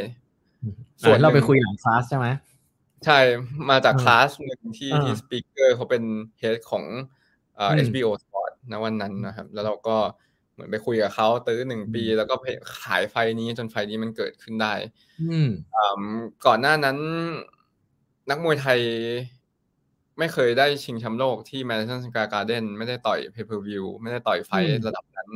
[1.03, 2.27] ส่วนอะเราไปหนึ่งคุยหลังคลาสใช่ไหม
[3.05, 3.19] ใช่
[3.69, 6.03] มาจากอ่าคลาสหนึ่งที่อ่าที่สปีกเกอร์เขาเป็น
[6.39, 6.83] เฮดของ
[7.55, 9.97] เอ่ออืม HBO Sport ณวันนั้นนะครับ แล้วเราก็
[10.53, 12.45] เหมือนไปคุยกับเขาตื้อหนึ่งปีอืมแล้วก็ไป
[12.81, 14.73] ขายไฟนี้จนไฟนี้มันเกิดขึ้นได้
[15.21, 16.97] อืมอืมก่อนหน้านั้น
[18.29, 18.79] นักมวยไทย
[20.19, 25.29] ไม่เคยได้ชิงแชมป์โลกที่ Madison Square Garden ไม่ได้ต่อย pay per view ไม่ได้ต่อยไฟท์อืมระดับนั้น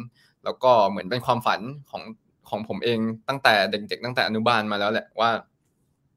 [0.50, 1.60] แล้วก็เหมือนเป็นความฝัน
[1.92, 2.04] ของ
[2.50, 5.32] ของผมเองตั้งแต่เด็ก ๆ ตั้งแต่อนุบาลมาแล้วแหละว่า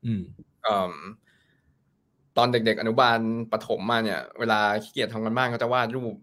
[0.05, 0.23] อืม
[0.63, 0.93] เอิ่ม
[2.37, 3.19] ตอนเด็ก ๆ อนุบาล
[3.53, 6.15] ประถมมาเนี่ย เวลาขี้เกียจทำกันบ้านก็จะวาดรูป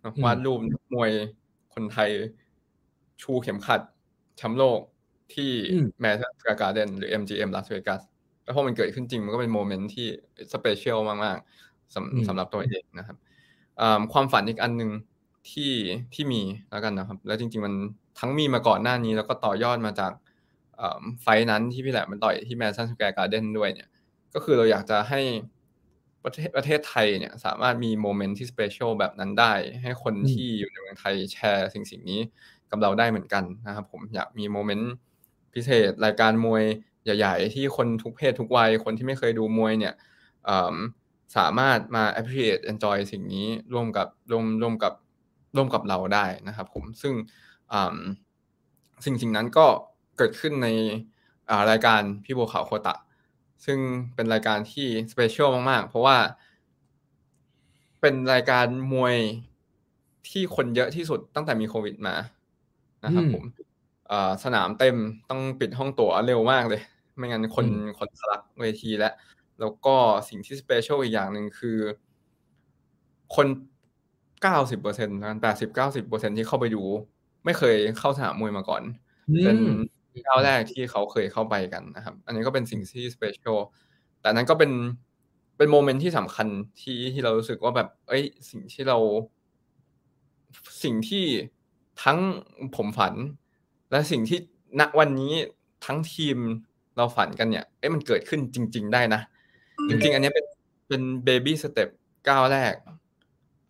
[0.00, 1.10] เนอะอืมวาดรูปนักมวย
[1.74, 2.10] คนไทย
[3.22, 3.80] ชูเข็มขัด
[4.36, 4.80] แชมป์โลก
[5.34, 8.02] ที่อืมแม d ส s การ์เดนหรือ MGM ลาสเวกัส
[8.44, 10.06] แล้วพอมันเกิดขึ้นจริงมันก็เป็นโมเมนต์ที่
[10.52, 11.38] special มาก
[11.94, 13.16] สำสำหรับตัวเองนะครับ
[14.12, 14.90] ความฝันอีกอันหนึ่ง
[15.50, 15.72] ที่
[16.14, 17.74] ที่มีแล้วกันนะครับ แล้วจริง ๆ มัน
[18.18, 20.12] ทั้งมีมาก่อนหน้านี้ แล้วก็ต่อยอดมาจาก
[21.22, 23.88] fight นั้นที่พี่แหลมมันต่อยที่ Madison Square Garden ด้วยเนี่ย
[24.34, 25.20] ก็คือเราอยากจะให้
[26.24, 32.20] ประเทศประเทศไทยเนี่ยสามารถมีโมเมนต์ที่ special แบบนั้นได้ ให้คนที่อยู่ในเมืองไทยแชร์สิ่งสิ่งนี้
[32.70, 34.92] กับเราได้เหมือนกันนะครับผมอยากมีโมเมนต์
[35.54, 36.64] พิเศษรายการมวย
[37.04, 39.94] ใหญ่ ๆ ที่คนทุกเพศทุกวัย คนที่ไม่เคยดูมวยเนี่ย
[41.36, 44.92] สามารถมา appreciate enjoy สิ่งนี้ร่วมกับร่วมร่วมกับ
[45.56, 47.14] ร่วมกับเราได้นะครับผมซึ่ง
[49.04, 49.66] สิ่งสิ่งนั้นก็
[50.18, 50.68] เกิดขึ้นใน
[51.70, 52.94] รายการพี่บัวขาวโคตะ
[53.64, 53.78] ซึ่ง
[54.14, 56.16] เป็นรายการที่สเปเชียลมาก ๆ เพราะว่า
[58.00, 59.16] เป็นรายการมวย
[60.28, 62.14] ที่คนเยอะที่สุดตั้งแต่มีโควิดมา
[63.04, 63.44] นะครับผม
[64.44, 64.96] สนามเต็ม
[65.30, 66.82] ต้องปิดห้องตั๋วเร็วมากเลย
[67.16, 67.66] ไม่งั้นคน
[67.98, 69.14] คนสลักเวทีแล้ว
[69.60, 69.96] แล้วก็
[70.28, 71.78] สิ่งที่สเปเชียลอีกอย่างหนึ่งคือ
[73.36, 73.46] คน
[74.44, 76.82] เก้าสิบเปอร์เซ็นต์แปดสิบเก้าสิบเปอร์เซ็นที่เข้าไปดู
[77.44, 78.82] ไม่เคยเข้าสนามมวยมาก่อน
[79.44, 79.58] เป็น
[80.26, 83.56] ก้าวแรกที่เขาเคยเข้าไปกันนะครับ อันนี้ก็เป็นสิ่งที่ special
[84.20, 84.72] แต่นั้นก็เป็น
[85.56, 86.48] เป็นโมเมนต์ที่สำคัญ
[86.80, 88.98] ที่ที่เรารู้สึกว่าแบบ เอ้ย สิ่งที่เรา
[90.82, 91.24] สิ่งที่
[92.02, 92.18] ทั้ง
[92.76, 93.14] ผมฝัน
[93.90, 94.38] และสิ่งที่
[94.80, 95.32] ณวันนี้
[95.86, 96.38] ทั้งทีม
[96.96, 99.20] เราฝันกันเนี่ย เอ้ยมันเกิดขึ้นจริง ๆ ได้นะ
[99.88, 100.46] จริง ๆ อันนี้เป็น
[100.88, 101.88] เป็น baby step
[102.28, 102.74] ก้าวแรก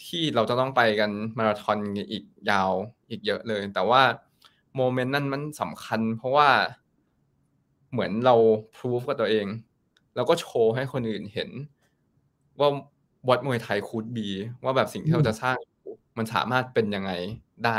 [0.06, 1.78] ที่เราจะต้องไปกันมาราธอน
[2.12, 2.72] อีกยาว
[3.10, 4.02] อีกเยอะเลย แต่ว่า
[4.76, 6.48] โมเมนต์นั้นมันสำคัญ เพราะว่า
[7.92, 8.34] เหมือนเรา
[8.74, 9.46] พิสูจกับตัวเอง
[10.14, 11.50] แล้วก็โชว์ให้คนอื่นเห็น
[12.60, 12.68] ว่า
[13.28, 14.28] วัดมวยไทยคูดบี
[14.64, 15.56] ว่าแบบสิ่งที่เราจะสร้าง
[16.18, 17.10] มันสามารถเป็นยังไง
[17.64, 17.78] ได้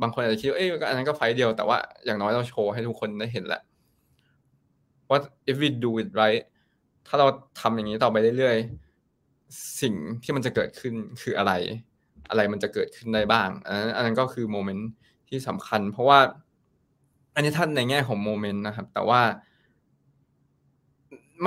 [0.00, 3.62] บางคนอาจจะคิดว่าเอ้ยอันนั้นก็ไฟเดียวแต่ว่าอย่างน้อยเราโชว์ให้ทุกคนได้เห็นแหละ
[5.08, 5.18] ว่า
[5.50, 6.42] if we do it right
[7.06, 7.26] ถ้าเรา
[7.60, 8.85] ทำอย่างนี้ต่อไปเรื่อยๆ
[9.80, 11.52] สิ่งที่มันจะเกิดขึ้นคืออะไร
[12.30, 14.88] อะไรมันจะเกิดขึ้นได้บ้างอันนั้นอันนั้นก็คือโมเมนต์
[15.28, 16.18] ที่สำคัญ เพราะว่า
[17.34, 19.20] อันนี้ท่านในแง่ของโมเมนต์นะครับ แต่ว่า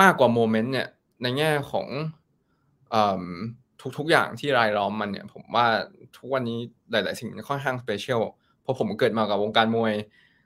[0.02, 0.88] มากกว่าโมเมนต์เนี่ย
[1.22, 1.86] ในแง่ของ
[3.98, 5.66] ทุกๆอย่างที่รายล้อมมันเนี่ย ผมว่า
[6.16, 6.58] ทุกวันนี้
[6.90, 8.20] หลาย ๆ สิ่งมันค่อนข้าง special
[8.62, 9.94] เพราะผมเกิดมากับวงการมวย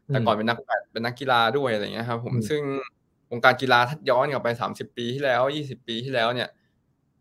[0.09, 0.59] แต่ก่อนเป็นนัก
[0.93, 2.63] เป็นนักกีฬาด้วยอะไรเงี้ยครับ ผมซึ่ง
[3.31, 6.49] วงการกีฬาถ้าย้อนกลับไปสามสิบปีที่แล้วยี่สิบปีที่แล้วเนี่ย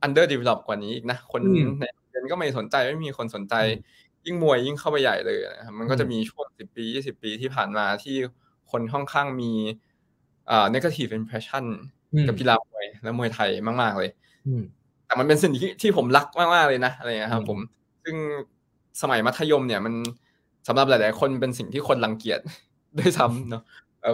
[0.03, 1.41] underdevelop กว่านี้อีกนะ คน
[1.79, 3.55] ในเรียนก็ไม่สนใจไม่มีคนสนใจ
[4.25, 8.15] ยิ่งมวยยิ่งเข้าไปใหญ่เลยนะครับมันก็จะมีช่วงสิบปียี่สิบปีที่ผ่านมาที่
[8.71, 9.51] คนค่อนข้างมี
[10.49, 11.65] อ่า negative impression
[12.27, 13.49] กับกีฬามวยและมวยไทย
[13.81, 14.09] มาก ๆ เลย
[15.05, 17.59] แต่มันเป็นสิ่งที่ที่ผมรักมากๆเลยนะอะไรเงี้ยครับผม
[18.03, 18.15] ซึ่ง
[19.01, 19.93] สมัยมัธยมเนี่ยมัน
[20.67, 22.39] สำหรับหลาย ๆ คนเป็นสิ่งที่คนรังเกียจ
[22.99, 23.63] ด้วยซ้ำเนาะ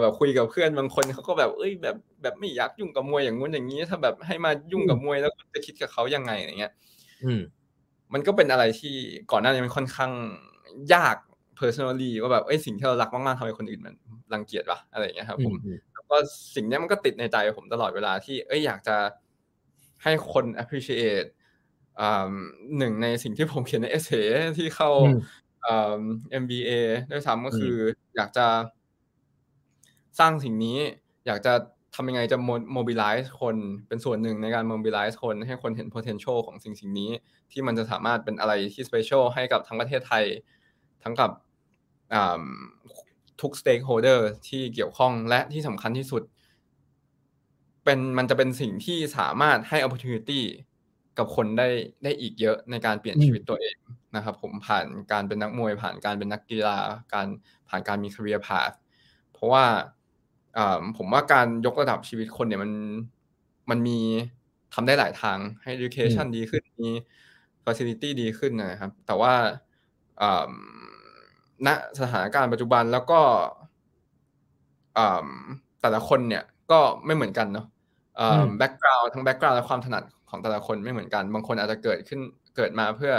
[0.02, 6.72] แบบคุยกับเพื่อนบางคนเขาก็แบบเอ้ยแบบแบบไม่อยากยุ่งกับมวยอย่างงู้นอย่างนี้ ถ้าแบบให้มายุ่งกับมวยแล้วจะคิดกับเขายังไงอย่างเงี้ย
[7.24, 7.40] อืม
[8.12, 8.94] มันก็เป็นอะไรที่
[9.30, 10.12] ก่อนหน้านี้มันค่อนข้าง
[10.94, 11.16] ยาก
[11.60, 13.94] personally ว่าแบบเอ้ยสิ่งที่เรารักมากๆทำไมคนอื่นมัน
[14.32, 15.54] รังเกียจวะอะไรอย่างเงี้ยครับผม
[15.92, 16.16] แล้วก็
[16.54, 18.96] สิ่งนี้มันก็ติดในใจผมตลอดเวลาที่เอ้ยอยากจะ
[20.02, 21.28] ให้คน appreciate
[22.78, 24.10] หนึ่งในสิ่งที่ผมเขียนในเอเซ
[24.58, 24.90] ที่เข้า
[26.42, 26.70] MBA
[27.10, 27.76] ด้วยซ้ำก็คือ
[28.16, 28.46] อยากจะ
[30.18, 30.78] สร้างสิ่งนี้
[31.26, 31.52] อยากจะ
[31.94, 32.38] ทำยังไงจะ
[32.76, 33.56] mobilize คน
[33.88, 37.10] เป็นส่วนหนึ่งในการ mobilize คนให้คนเห็น potential ของสิ่งสิ่งนี้
[37.52, 40.24] ที่มันจะสามารถเป็นอะไรที่ special ให้กับทั้งประเทศไทย
[41.02, 41.30] ทั้งกับ
[43.40, 46.22] ทุก stakeholder ที่เกี่ยวข้องและที่สำคัญที่สุด
[47.84, 50.40] เป็นมันจะเป็นสิ่งที่สามารถให้ opportunity
[51.18, 51.68] กับคนได้
[52.04, 53.76] ได้อีกเยอะในการเปลี่ยนชีวิตตัวเอง
[54.16, 56.78] นะครับ ผมผ่านการเป็นนักมวย ผ่านการเป็นนักกีฬา
[57.14, 57.26] การ
[57.68, 58.74] ผ่านการมี career path
[59.32, 59.64] เพราะว่า
[60.96, 62.72] ผมว่าการยกระดับชีวิตคนเนี่ยมัน
[63.70, 63.98] มันมี
[64.74, 66.90] ทำได้หลายทางให้ education ดีขึ้นมี
[67.64, 69.32] facility ดีขึ้นนะครับ แต่ว่า
[71.66, 71.68] ณ
[72.00, 73.20] สถานการณ์ปัจจุบันแล้วก็
[75.80, 77.66] แต่ละคนเนี่ยก็ไม่เหมือนกันเนาะ
[78.58, 82.20] background ทั้ง background และความถนัดของแต่ละคนไม่เหมือนกัน บางคนอาจจะเกิดขึ้น
[82.56, 83.12] เกิดมาเพื่อ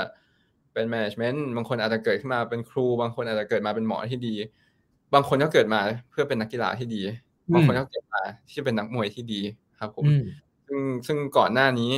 [0.73, 4.35] เป็น management บางคนอาจจะเกิดขึ้นมาเป็นครู บางคนอาจจะเกิดมาเป็นหมอที่ดี
[5.13, 7.01] บางคนก็เกิดมาเพื่อเป็นนักกีฬาที่ดี
[7.53, 9.41] บางคนก็เกิดมาที่จะเป็นนักมวยที่ดี
[9.79, 10.05] ครับผม
[10.67, 11.91] ซึ่งซึ่งก่อนหน้านี้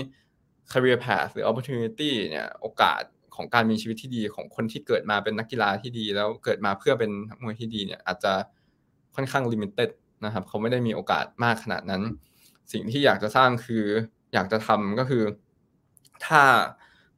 [0.72, 3.02] career path หรือ opportunity เนี่ยโอกาส
[3.36, 8.34] ของการมีชีวิตที่ดีของคนที่เกิดมาเป็นนักกีฬาที่ดี แล้วเกิดมาเพื่อเป็นนักมวยที่ดีเนี่ย อาจจะ
[9.16, 9.90] ค่อนข้าง limited
[10.26, 12.02] นะครับเขาไม่ได้มีโอกาสมากขนาดนั้น
[12.72, 13.86] สิ่งที่อยากจะสร้างคือ
[14.34, 15.24] อยากจะทำก็คือ
[16.26, 16.42] ถ้า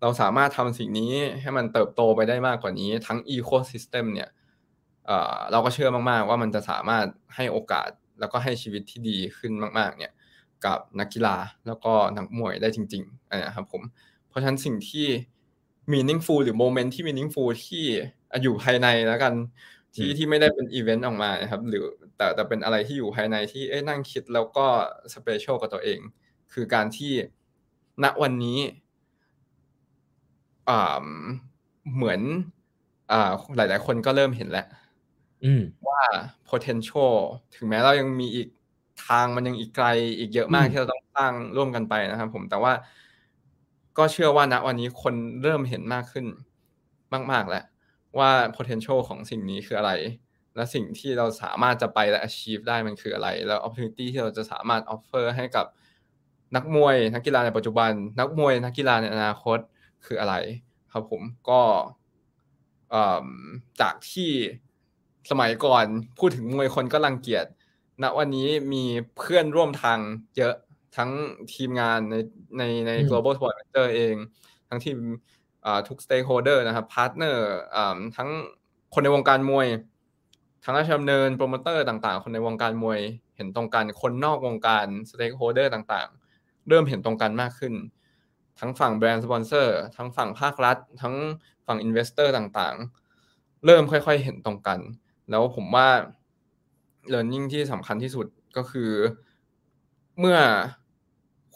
[0.02, 4.30] เราสามารถทำสิ่งนี้ให้มันเติบโตไปได้มากกว่านี้ ทั้ง ecosystem เนี่ย
[5.52, 7.90] เราก็เชื่อมากๆ ว่ามันจะสามารถให้โอกาส
[8.20, 10.14] แล้วก็ให้ชีวิตที่ดีขึ้นมาก ๆ เนี่ย
[10.66, 11.36] กับนักกีฬา
[11.68, 13.82] แล้วก็นักมวยได้จริงๆนะครับผม
[14.28, 15.08] เพราะฉะนั้นสิ่งที่
[15.92, 17.86] meaningful หรือโมเมนต์ที่ meaningful ที่
[18.44, 19.34] อยู่ภายในแล้วกัน
[19.96, 21.84] ที่ที่ไม่ได้เป็นอีเวนต์ออกมานะครับ หรือ
[22.18, 24.66] แต่แต่เป็นอะไรที่อยู่ภายในที่เอ้นั่งคิดแล้วก็
[25.14, 26.00] special กับตัวเอง
[26.54, 27.14] คือการที่
[28.04, 28.60] ณวันนี้
[30.70, 31.06] อ่า
[31.96, 32.22] เหมือน
[33.12, 34.68] อ่าหลาย ๆ คนก็เริ่มเห็นแล้ว
[35.88, 36.02] ว่า
[36.50, 37.14] potential
[37.56, 38.48] ถึงแม้เรายังมีอีก
[39.08, 39.88] ทางมันยังอีกไกล
[40.20, 42.74] อีกเยอะมากที่เราต้องสร้างร่วมกันไปนะครับ ผมแต่ว่า
[43.98, 46.26] ก็เชื่อว่าณวันนี้คนเริ่มเห็นมากขึ้น
[47.32, 47.66] มาก ๆ แล้ว
[48.18, 49.92] ว่า potential ของสิ่งนี้คืออะไร
[50.56, 55.66] และสิ่งที่เราสามารถจะไปและ achieve ได้มันคืออะไร แล้ว opportunity ที่เราจะสามารถ offer ให้กับ
[56.56, 59.60] นักมวย นักกีฬาในปัจจุบัน นักมวย นักกีฬาในอนาคต
[60.06, 60.36] คืออะไร
[60.94, 61.62] ครับผมก็
[63.82, 64.32] จากที่
[65.30, 65.86] สมัยก่อน
[66.20, 67.46] พูดถึงมวยคนก็รังเกียจ
[68.04, 68.84] ณวันนี้มี
[69.18, 70.00] เพื่อนร่วมทาง
[70.38, 70.56] เยอะ
[70.98, 71.12] ทั้ง
[71.54, 72.16] ทีมงานใน
[72.58, 74.16] ในใน Global Sport Ventures เอง
[74.70, 74.98] ทั้งทีม
[75.88, 77.48] ทุก stakeholder นะครับ partner
[78.18, 78.30] ทั้ง
[78.94, 79.68] คนในวงการมวย
[80.64, 83.00] ทั้งราชดำเนินโปรโมเตอร์ต่างๆ คนในวงการมวย
[83.36, 87.74] เห็นตรงกันคนนอกวงการ stakeholder ต่างๆ เริ่มเห็นตรงกันมากขึ้น
[88.60, 91.16] ทั้งฝั่งแบรนด์สปอนเซอร์ทั้งฝั่งภาครัฐ ทั้ง
[91.68, 94.80] ฝั่ง investor ต่างๆ เริ่มค่อยๆเห็นตรงกัน
[95.30, 95.88] แล้วผมว่า
[97.14, 98.92] learning ที่สำคัญที่สุดก็คือ
[100.20, 100.38] เมื่อ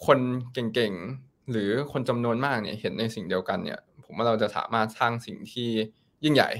[0.06, 0.18] คน
[0.52, 5.68] เก่งๆ หรือคนจำนวนมากเนี่ยเห็นในสิ่งเดียวกันเนี่ย ผมว่าเราจะสามารถสร้างสิ่งที่
[6.24, 6.50] ยิ่งใหญ่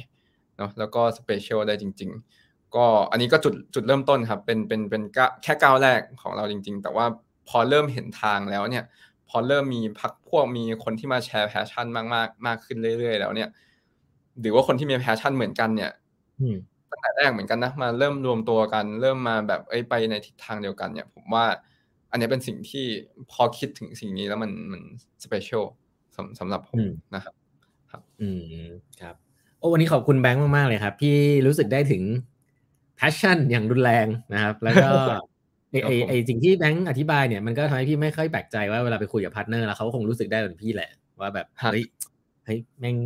[0.57, 2.11] เนาะแล้วก็ special ได้จริง
[2.43, 5.03] ๆ ก็อันนี้ก็จุดจุดเริ่มต้นครับ เป็นเป็นเป็น
[5.43, 7.07] แค่ก้าวแรกของเราจริง ๆ แต่ว่า
[7.49, 8.85] พอเริ่มเห็นทางแล้วเนี่ย
[9.29, 13.49] พอเริ่มมีพรรคพวกมีคนที่มาแชร์ passion มากมากมากขึ้นเรื่อยๆ แล้วเนี่ย
[14.41, 15.91] หรือว่าคนที่มี passion เหมือนกันเนี่ย
[16.91, 21.45] ตั้งแต่แรกเหมือนกันนะมาเริ่มรวมตัวกัน เริ่มมาแบบเอ้ไปในทิศทางเดียวกันเนี่ย ผมว่า
[22.11, 22.85] อันนี้เป็นสิ่งที่
[23.31, 24.83] พอคิดถึงสิ่งนี้แล้วมันมัน
[25.25, 25.65] special
[26.39, 26.79] สำหรับผม
[27.15, 27.35] นะครับ
[27.91, 28.71] ครับอืม
[29.03, 29.15] ครับ
[29.59, 31.17] โอ้วันนี้ขอบคุณแบงค์มาก ๆ เลยครับที่
[31.47, 32.03] รู้สึกได้ถึง
[32.99, 34.91] passion อย่างรุนแรงนะครับ แล้วก็
[35.71, 41.85] ไอไอไอสิ่งที่แบงค์อธิบายเนี่ยมันก็ทำให้พี่ไม่ค่อยแปลกใจว่าเวลาไปคุยกับ partner แล้วเขาคงรู้สึกได้เหมือนพี่แหละ ว่าแบบเฮ้ย
[42.45, 42.97] เฮ้ยแม่ง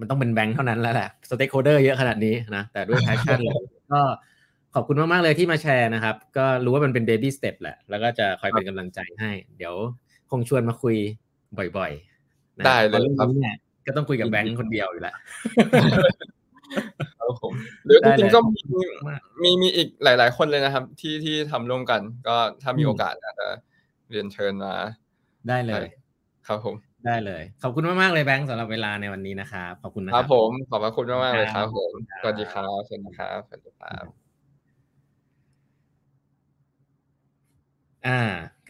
[0.00, 3.56] มันต้องเป็นแบงค์เท่านั้นแล้วแหละ stakeholder เยอะขนาดนี้นะ แต่ด้วย passion เลย
[3.92, 4.00] ก็
[4.74, 9.74] ขอบคุณมาก ๆ เลยที่มาแชร์นะครับ ก็รู้ว่ามันเป็น baby step แหละ แล้วก็จะคอยเป็นกำลังใจให้ เดี๋ยว
[10.30, 10.96] คงชวนมาคุย
[11.76, 13.28] บ่อยๆได้เลยครับ
[13.86, 15.14] ก็ต้องคุยกับแบงค์คนเดียวอยู่แหละ
[17.18, 17.52] ครับผม
[17.84, 18.60] หรือจริงๆก็มี
[19.42, 23.48] มีมีอีกหลาย ๆ คนเลยนะครับ ที่ที่ทำร่วมกัน ก็ถ้ามีโอกาสอาจจะ
[24.10, 24.72] เรียนเชิญมา
[25.48, 25.86] ได้เลย
[26.46, 26.74] ครับผม
[27.06, 31.92] ได้เลย ขอบคุณมากๆเลยแบงค์สำหรับเวลาในวันนี้นะครับขอบคุณนะครับผมขอบคุณมากๆเลยครับผม
[32.22, 34.04] สวัสดีครับสวัสดีครับสวัสดีครับ
[38.06, 38.20] อ่า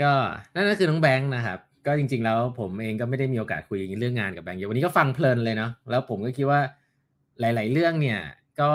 [0.00, 0.12] ก็
[0.54, 6.60] นั่นก็คือน้องแบงค์นะครับ ก็จริง ๆ แล้วผมเองก็ไม่ได้มีโอกาสคุยเรื่องงานกับแบงค์เยอะวันนี้ก็ฟังเพลินเลยเนาะแล้วผมก็คิดว่า
[7.40, 8.20] หลาย ๆ เรื่องเนี่ย
[8.60, 8.72] ก็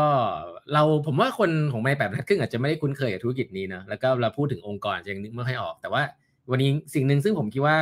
[0.74, 6.04] เราผมว่าคนของแปดบรรทัดครึ่งอาจจะไม่ได้คุ้นเคยกับธุรกิจนี้นะแล้วก็เราพูดถึงองค์กรยังนึกไม่ค่อยออก แต่ว่า
[6.52, 7.78] วันนี้สิ่งหนึ่งซึ่งผมคิดว่า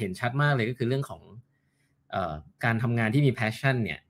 [0.00, 1.22] เห็นชัดมากเลยก็คือเรื่องของ
[2.10, 2.34] เอ่อ
[2.64, 4.00] การทำงานที่มี passion เนี่ย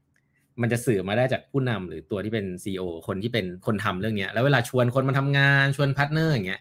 [0.60, 6.60] มันจะสื่อมาได้จากผู้นำหรือตัวที่เป็น CEO คนที่เป็นคนทำเรื่องนี้แล้วเวลาชวนคนมาทำงานชวน partner อย่างเงี้ย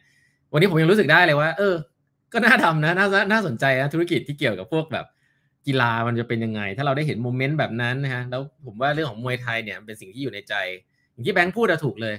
[0.51, 1.75] วันนี้ผมยังรู้สึกได้เลยว่า เออ
[2.33, 5.05] ก็น่าทำนะน่าน่าสนใจนะธุรกิจที่เกี่ยวกับพวกแบบ
[5.67, 10.53] กีฬามันจะเป็นยังไง ถ้าเราได้เห็น moment แบบนั้นนะฮะแล้วผมว่าเรื่องของมวยไทยเนี่ยเป็นสิ่งที่อยู่ในใจ
[11.11, 12.15] อย่างที่แบงค์พูดถูกเลย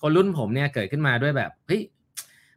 [0.00, 1.82] คนรุ่นผมเนี่ยเกิดขึ้นมาด้วยแบบเฮ้ย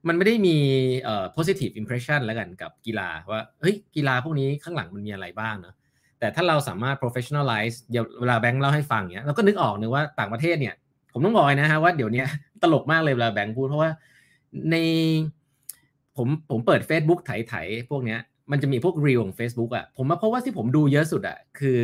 [0.08, 0.58] มันไม่ได้มี
[1.04, 5.76] เอ่อ positive impression แล้วกันกับกีฬาว่าเฮ้ยกีฬาพวกนี้ข้างหลังมันมีอะไรบ้างเนาะ
[6.20, 7.76] แต่ถ้าเราสามารถ professionalize
[8.20, 10.76] เวลาแบงค์เล่าให้ฟังเนี่ยเราก็นึกออกนะว่าต่างประเทศเนี่ย
[11.14, 12.24] ผมต้องบอกนะฮะว่าเดี๋ยวนี้
[12.62, 13.92] ตลกมากเลยเวลาแบงค์พูดเพราะว่า
[14.72, 14.76] ใน
[16.18, 18.20] ผมผมเปิด Facebook ไถๆพวกเนี้ย
[18.52, 21.80] มันจะมีพวกรีวของ Facebook อะผมมาเพราะว่าที่ผมดูเยอะสุดอะคือ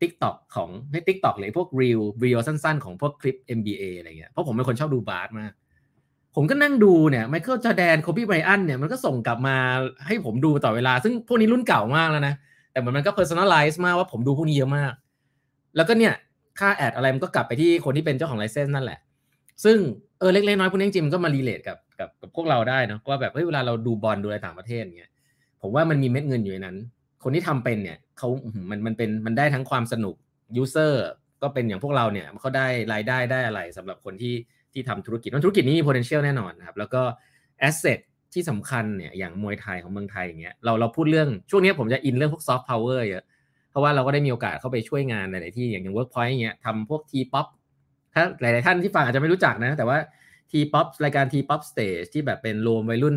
[0.00, 5.52] TikTok ของให้ TikTok เลยพวก reel reel สั้นๆ ของพวกคลิป NBA อะไรเงี้ยเพราะผมเป็นคนชอบดูบาสมาก
[6.34, 9.56] ผมก็นั่งดูเนี่ยไมเคิลจอแดนโคบี้ไบรอันเนี่ยมันก็ส่งกลับมา
[10.06, 12.34] ให้ผมดูต่อเวลา ซึ่งพวกนี้รุ่นเก่ามากแล้วนะ
[12.72, 14.92] แต่มันก็ personalize มากว่าผมดูพวกนี้เยอะมาก
[15.76, 16.14] แล้วก็เนี่ย
[16.58, 18.98] ค่า ad อะไรมันก็กลับไปที่คนที่เป็นเจ้าของ license นั่นแหละ
[19.64, 19.76] ซึ่ง
[20.18, 25.10] เออเล็กๆน้อยๆพวกนี้จริงมันก็มา relate กับกับกับพวกเราได้นะว่าแบบเฮ้ยเวลาเราดูบอลดูอะไรต่างประเทศเงี้ย
[25.62, 26.76] ผมว่ามันมีเม็ดเงินอยู่ในนั้น
[27.22, 28.28] คนที่ทำเป็นเนี่ยเขา
[28.70, 30.14] มันมันเป็นมันได้ทั้งความสนุก
[30.56, 31.02] ยูเซอร์
[31.42, 34.34] ก็เป็นอย่างพวกเราเนี่ยเขาได้รายได้ได้อะไรสำหรับคนที่
[34.78, 37.02] ที่ทำธุรกิจธุรกิจนี้มี potential แน่นอนนะครับ แล้วก็
[37.68, 37.98] asset
[38.34, 43.24] ที่สำคัญเนี่ยอย่างมวยไทยของเมืองไทยอย่างเงี้ยเราเราพูดเรื่องช่วงนี้ผมจะอินเรื่องพวก soft power เยอะ
[43.70, 47.46] เพราะว่าเราก็ได้มีโอกาสเข้าไปช่วยงานหลาย ๆ ที่อย่างอย่าง workpoint อย่างเงี้ยทำพวก T-pop
[48.14, 49.98] ถ้าหลาย ๆ ท่านที่ฟังอาจจะไม่รู้จักนะ แต่ว่า
[50.50, 53.16] T-pop รายการ T-pop stage ที่แบบเป็นรวมวัยรุ่น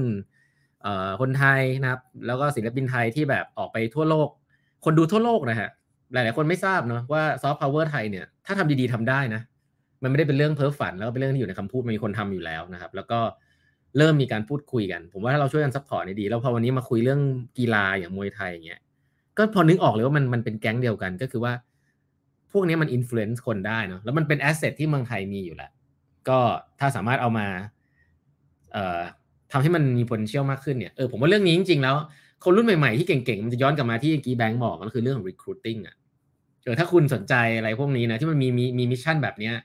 [1.21, 4.29] คนไทยนะครับ แล้วก็ศิลปินไทยที่แบบออกไปทั่วโลก
[4.85, 5.69] คนดูทั่วโลกนะฮะ
[6.13, 9.41] หลาย ๆ คนไม่ทราบเนาะว่าซอฟต์พาวเวอร์ไทยเนี่ยถ้าทำดี ๆทำได้นะ
[10.03, 13.19] มันไม่ได้เป็นเรื่องเพ้อฝันแล้วก็เป็นเรื่องที่อยู่ในคำพูดมีคนทำอยู่แล้วนะครับ แล้วก็
[13.97, 17.21] เริ่มมีการพูดคุยกัน ผมว่าถ้าเราช่วยกัน support นี่ดี แล้วพอวันนี้มาคุยเรื่อง
[17.57, 18.79] กีฬาอย่างมวยไทยอย่างเงี้ย
[19.37, 21.53] ก็พอนึกออกเลยว่ามันมันเป็นแก๊งเดียวกันก็คือว่า
[22.51, 25.71] พวกนี้มัน influence คนได้เนาะแล้วมันเป็น asset ที่เมืองไทยมีอยู่แล้ว
[26.29, 26.39] ก็
[26.79, 27.47] ถ้าสามารถเอามา
[28.73, 28.99] เอ่อ
[29.51, 31.95] ทำให้มันมี potential มากขึ้นเนี่ยเออผมว่าเรื่องนี้จริงๆแล้ว
[32.43, 35.95] คนรุ่นใหม่ๆที่เก่งๆ มันจะย้อนกลับมาที่ตะกี้แบงค์บอกก็คือเรื่องของ recruiting อะ
[36.63, 39.55] เออถ้าคุณสนใจอะไรพวกนี้นะที่มันมีมีมี mission แบบเนี้ย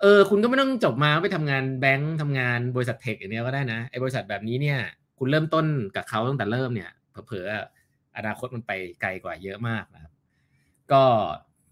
[0.00, 4.78] เออคุณก็ไม่ต้องจบมาไปทำงานแบงค์ทำงานบริษัท tech อย่างเนี้ยก็ได้นะไอ้บริษัทแบบนี้เนี่ย
[5.18, 5.66] คุณเริ่มต้น
[5.96, 6.90] กับเขาตั้งแต่เริ่มเนี่ย
[7.26, 10.12] เผลอๆอนาคตมันไปไกลกว่าเยอะมากนะครับ
[10.92, 11.02] ก็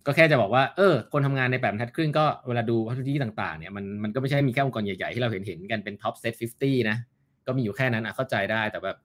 [0.07, 6.97] ก็แค่จะบอกว่าเออคนทำงานในแปดบรรทัดครึ่งก็เวลาดูบริษัทต่างๆเนี่ยมันมันก็ไม่ใช่มีแค่องค์กรใหญ่ๆ ที่เราเห็นเห็นกันเป็น top SET50 นะ
[7.47, 8.97] ก็มีอยู่แค่นั้นอะเข้าใจได้แต่แบบ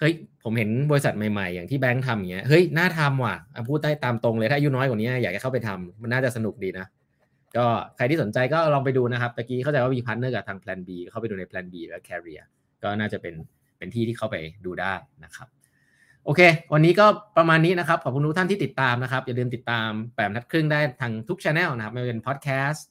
[0.00, 0.12] เฮ้ย
[0.44, 3.36] ผมเห็นบริษัทใหม่ๆ อย่างที่แบงค์ทำอย่างเงี้ยเฮ้ยน่าทำว่ะ
[3.68, 6.86] พูดได้ตามตรงเลยถ้าอายุน้อยกว่านี้อยากจะเข้าไปทำมันน่าจะสนุกดีนะ
[7.56, 12.44] ก็ใครที่สนใจก็ลองไปดูนะครับตะกี้เข้าใจว่ามี partner กับทาง Plan B เข้าไปดูใน Plan B แล้ว Career
[12.82, 13.34] ก็น่าจะเป็น
[13.78, 14.94] เป็นที่ที่เข้าไปดูได้
[15.24, 15.48] นะครับ
[16.24, 16.40] โอเค
[16.72, 22.86] วันนี้ก็ประมาณนี้นะครับ ขอบคุณทุกท่านที่ติดตามนะครับ อย่าลืมติดตามแปมนัดครึ่งได้ทางทุกช anel นะครับ ไม่ว่าเป็นพอดแคสต์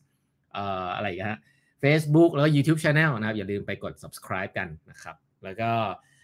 [0.53, 1.39] เอ่ออะไรฮะ
[1.83, 5.71] Facebook แล้วก็ YouTube Channel นะครับ อย่าลืมไปกด subscribe กันนะครับ แล้วก็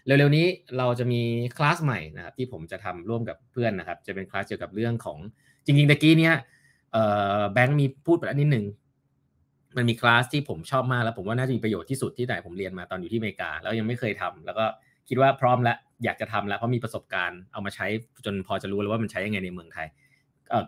[0.06, 0.46] เร็วๆนี้
[0.78, 1.22] เราจะมี
[1.56, 5.18] คลาสใหม่นะครับที่ผมจะทำร่วมกับเพื่อนนะครับ จะเป็นคลาสเกี่ยวกับเรื่องของ
[5.64, 6.34] จริงๆตะกี้เนี้ย
[7.52, 8.64] แบงค์มีพูดไปแล้วนิดหนึ่ง
[9.76, 14.64] มันมีคลาสที่ผมชอบมากแล้วผมว่าน่าจะมีประโยชน์ที่สุดที่ไหนผมเรียนมาตอนอยู่ที่อเมริกา แล้วยังไม่เคยทำแล้วก็
[15.08, 17.86] คิดว่าพร้อมแล้วอยากจะทำแล้วเพราะมีประสบการณ์เอามาใช้
[18.24, 19.86] จนพอจะรู้แล้วว่ามันใช้ยังไงในเมืองไทย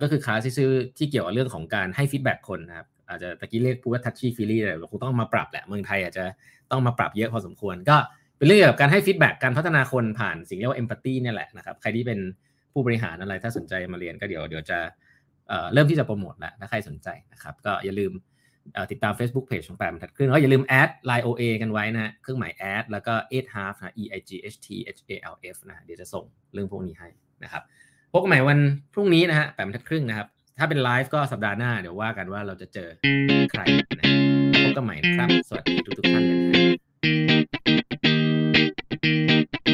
[0.03, 6.25] ก็คือคลาสที่ซื้อที่เกี่ยวกับเรื่องของการให้ feedback คนนะครับอาจจะตะกี้เรียกพูดว่า touchy feely เลยเราคงต้องมาปรับแหละเมืองไทยอาจจะ
[6.71, 7.97] ต้องมาปรับเยอะพอสมควร ก็
[8.37, 12.19] เป็นเรื่องเกี่ยวกับการให้ feedback การพัฒนาคนผ่านสิ่งเรียกว่า empathy เนี่ยแหละนะครับใครที่เป็น
[12.73, 14.79] ผู้บริหารอะไรถ้าสนใจมาเรียนก็เดี๋ยวเดี๋ยวจะ
[15.73, 18.13] เริ่มที่จะโปรโมทแล้วถ้าใครสนใจนะครับก็อย่าลืม
[18.91, 23.95] ติดตาม Facebook Page ของแปดบรรทัดครึ่งแล้วอย่าลืมแอด Line OA กันไว้นะเครื่องหมาย at แล้วก็ e i g h t half นะ
[24.03, 27.09] E I G H T H A L F นะเดี๋ยวจะส่งเรื่องพวกนี้ให้
[27.45, 27.63] นะครับ
[28.13, 28.59] พบกันใหม่วัน
[28.93, 30.27] พรุ่งนี้นะฮะแปดบรรทัดครึ่งนะครับ
[30.59, 32.89] ถ้าเป็นไลฟ์ก็สัปดาห์หน้าเดี๋ยวว่ากันว่าเราจะเจอ
[33.51, 33.63] ใคร
[33.99, 34.07] นะ
[34.65, 39.72] พบกันใหม่ครับ สวัสดีทุกๆท่านเลยนะ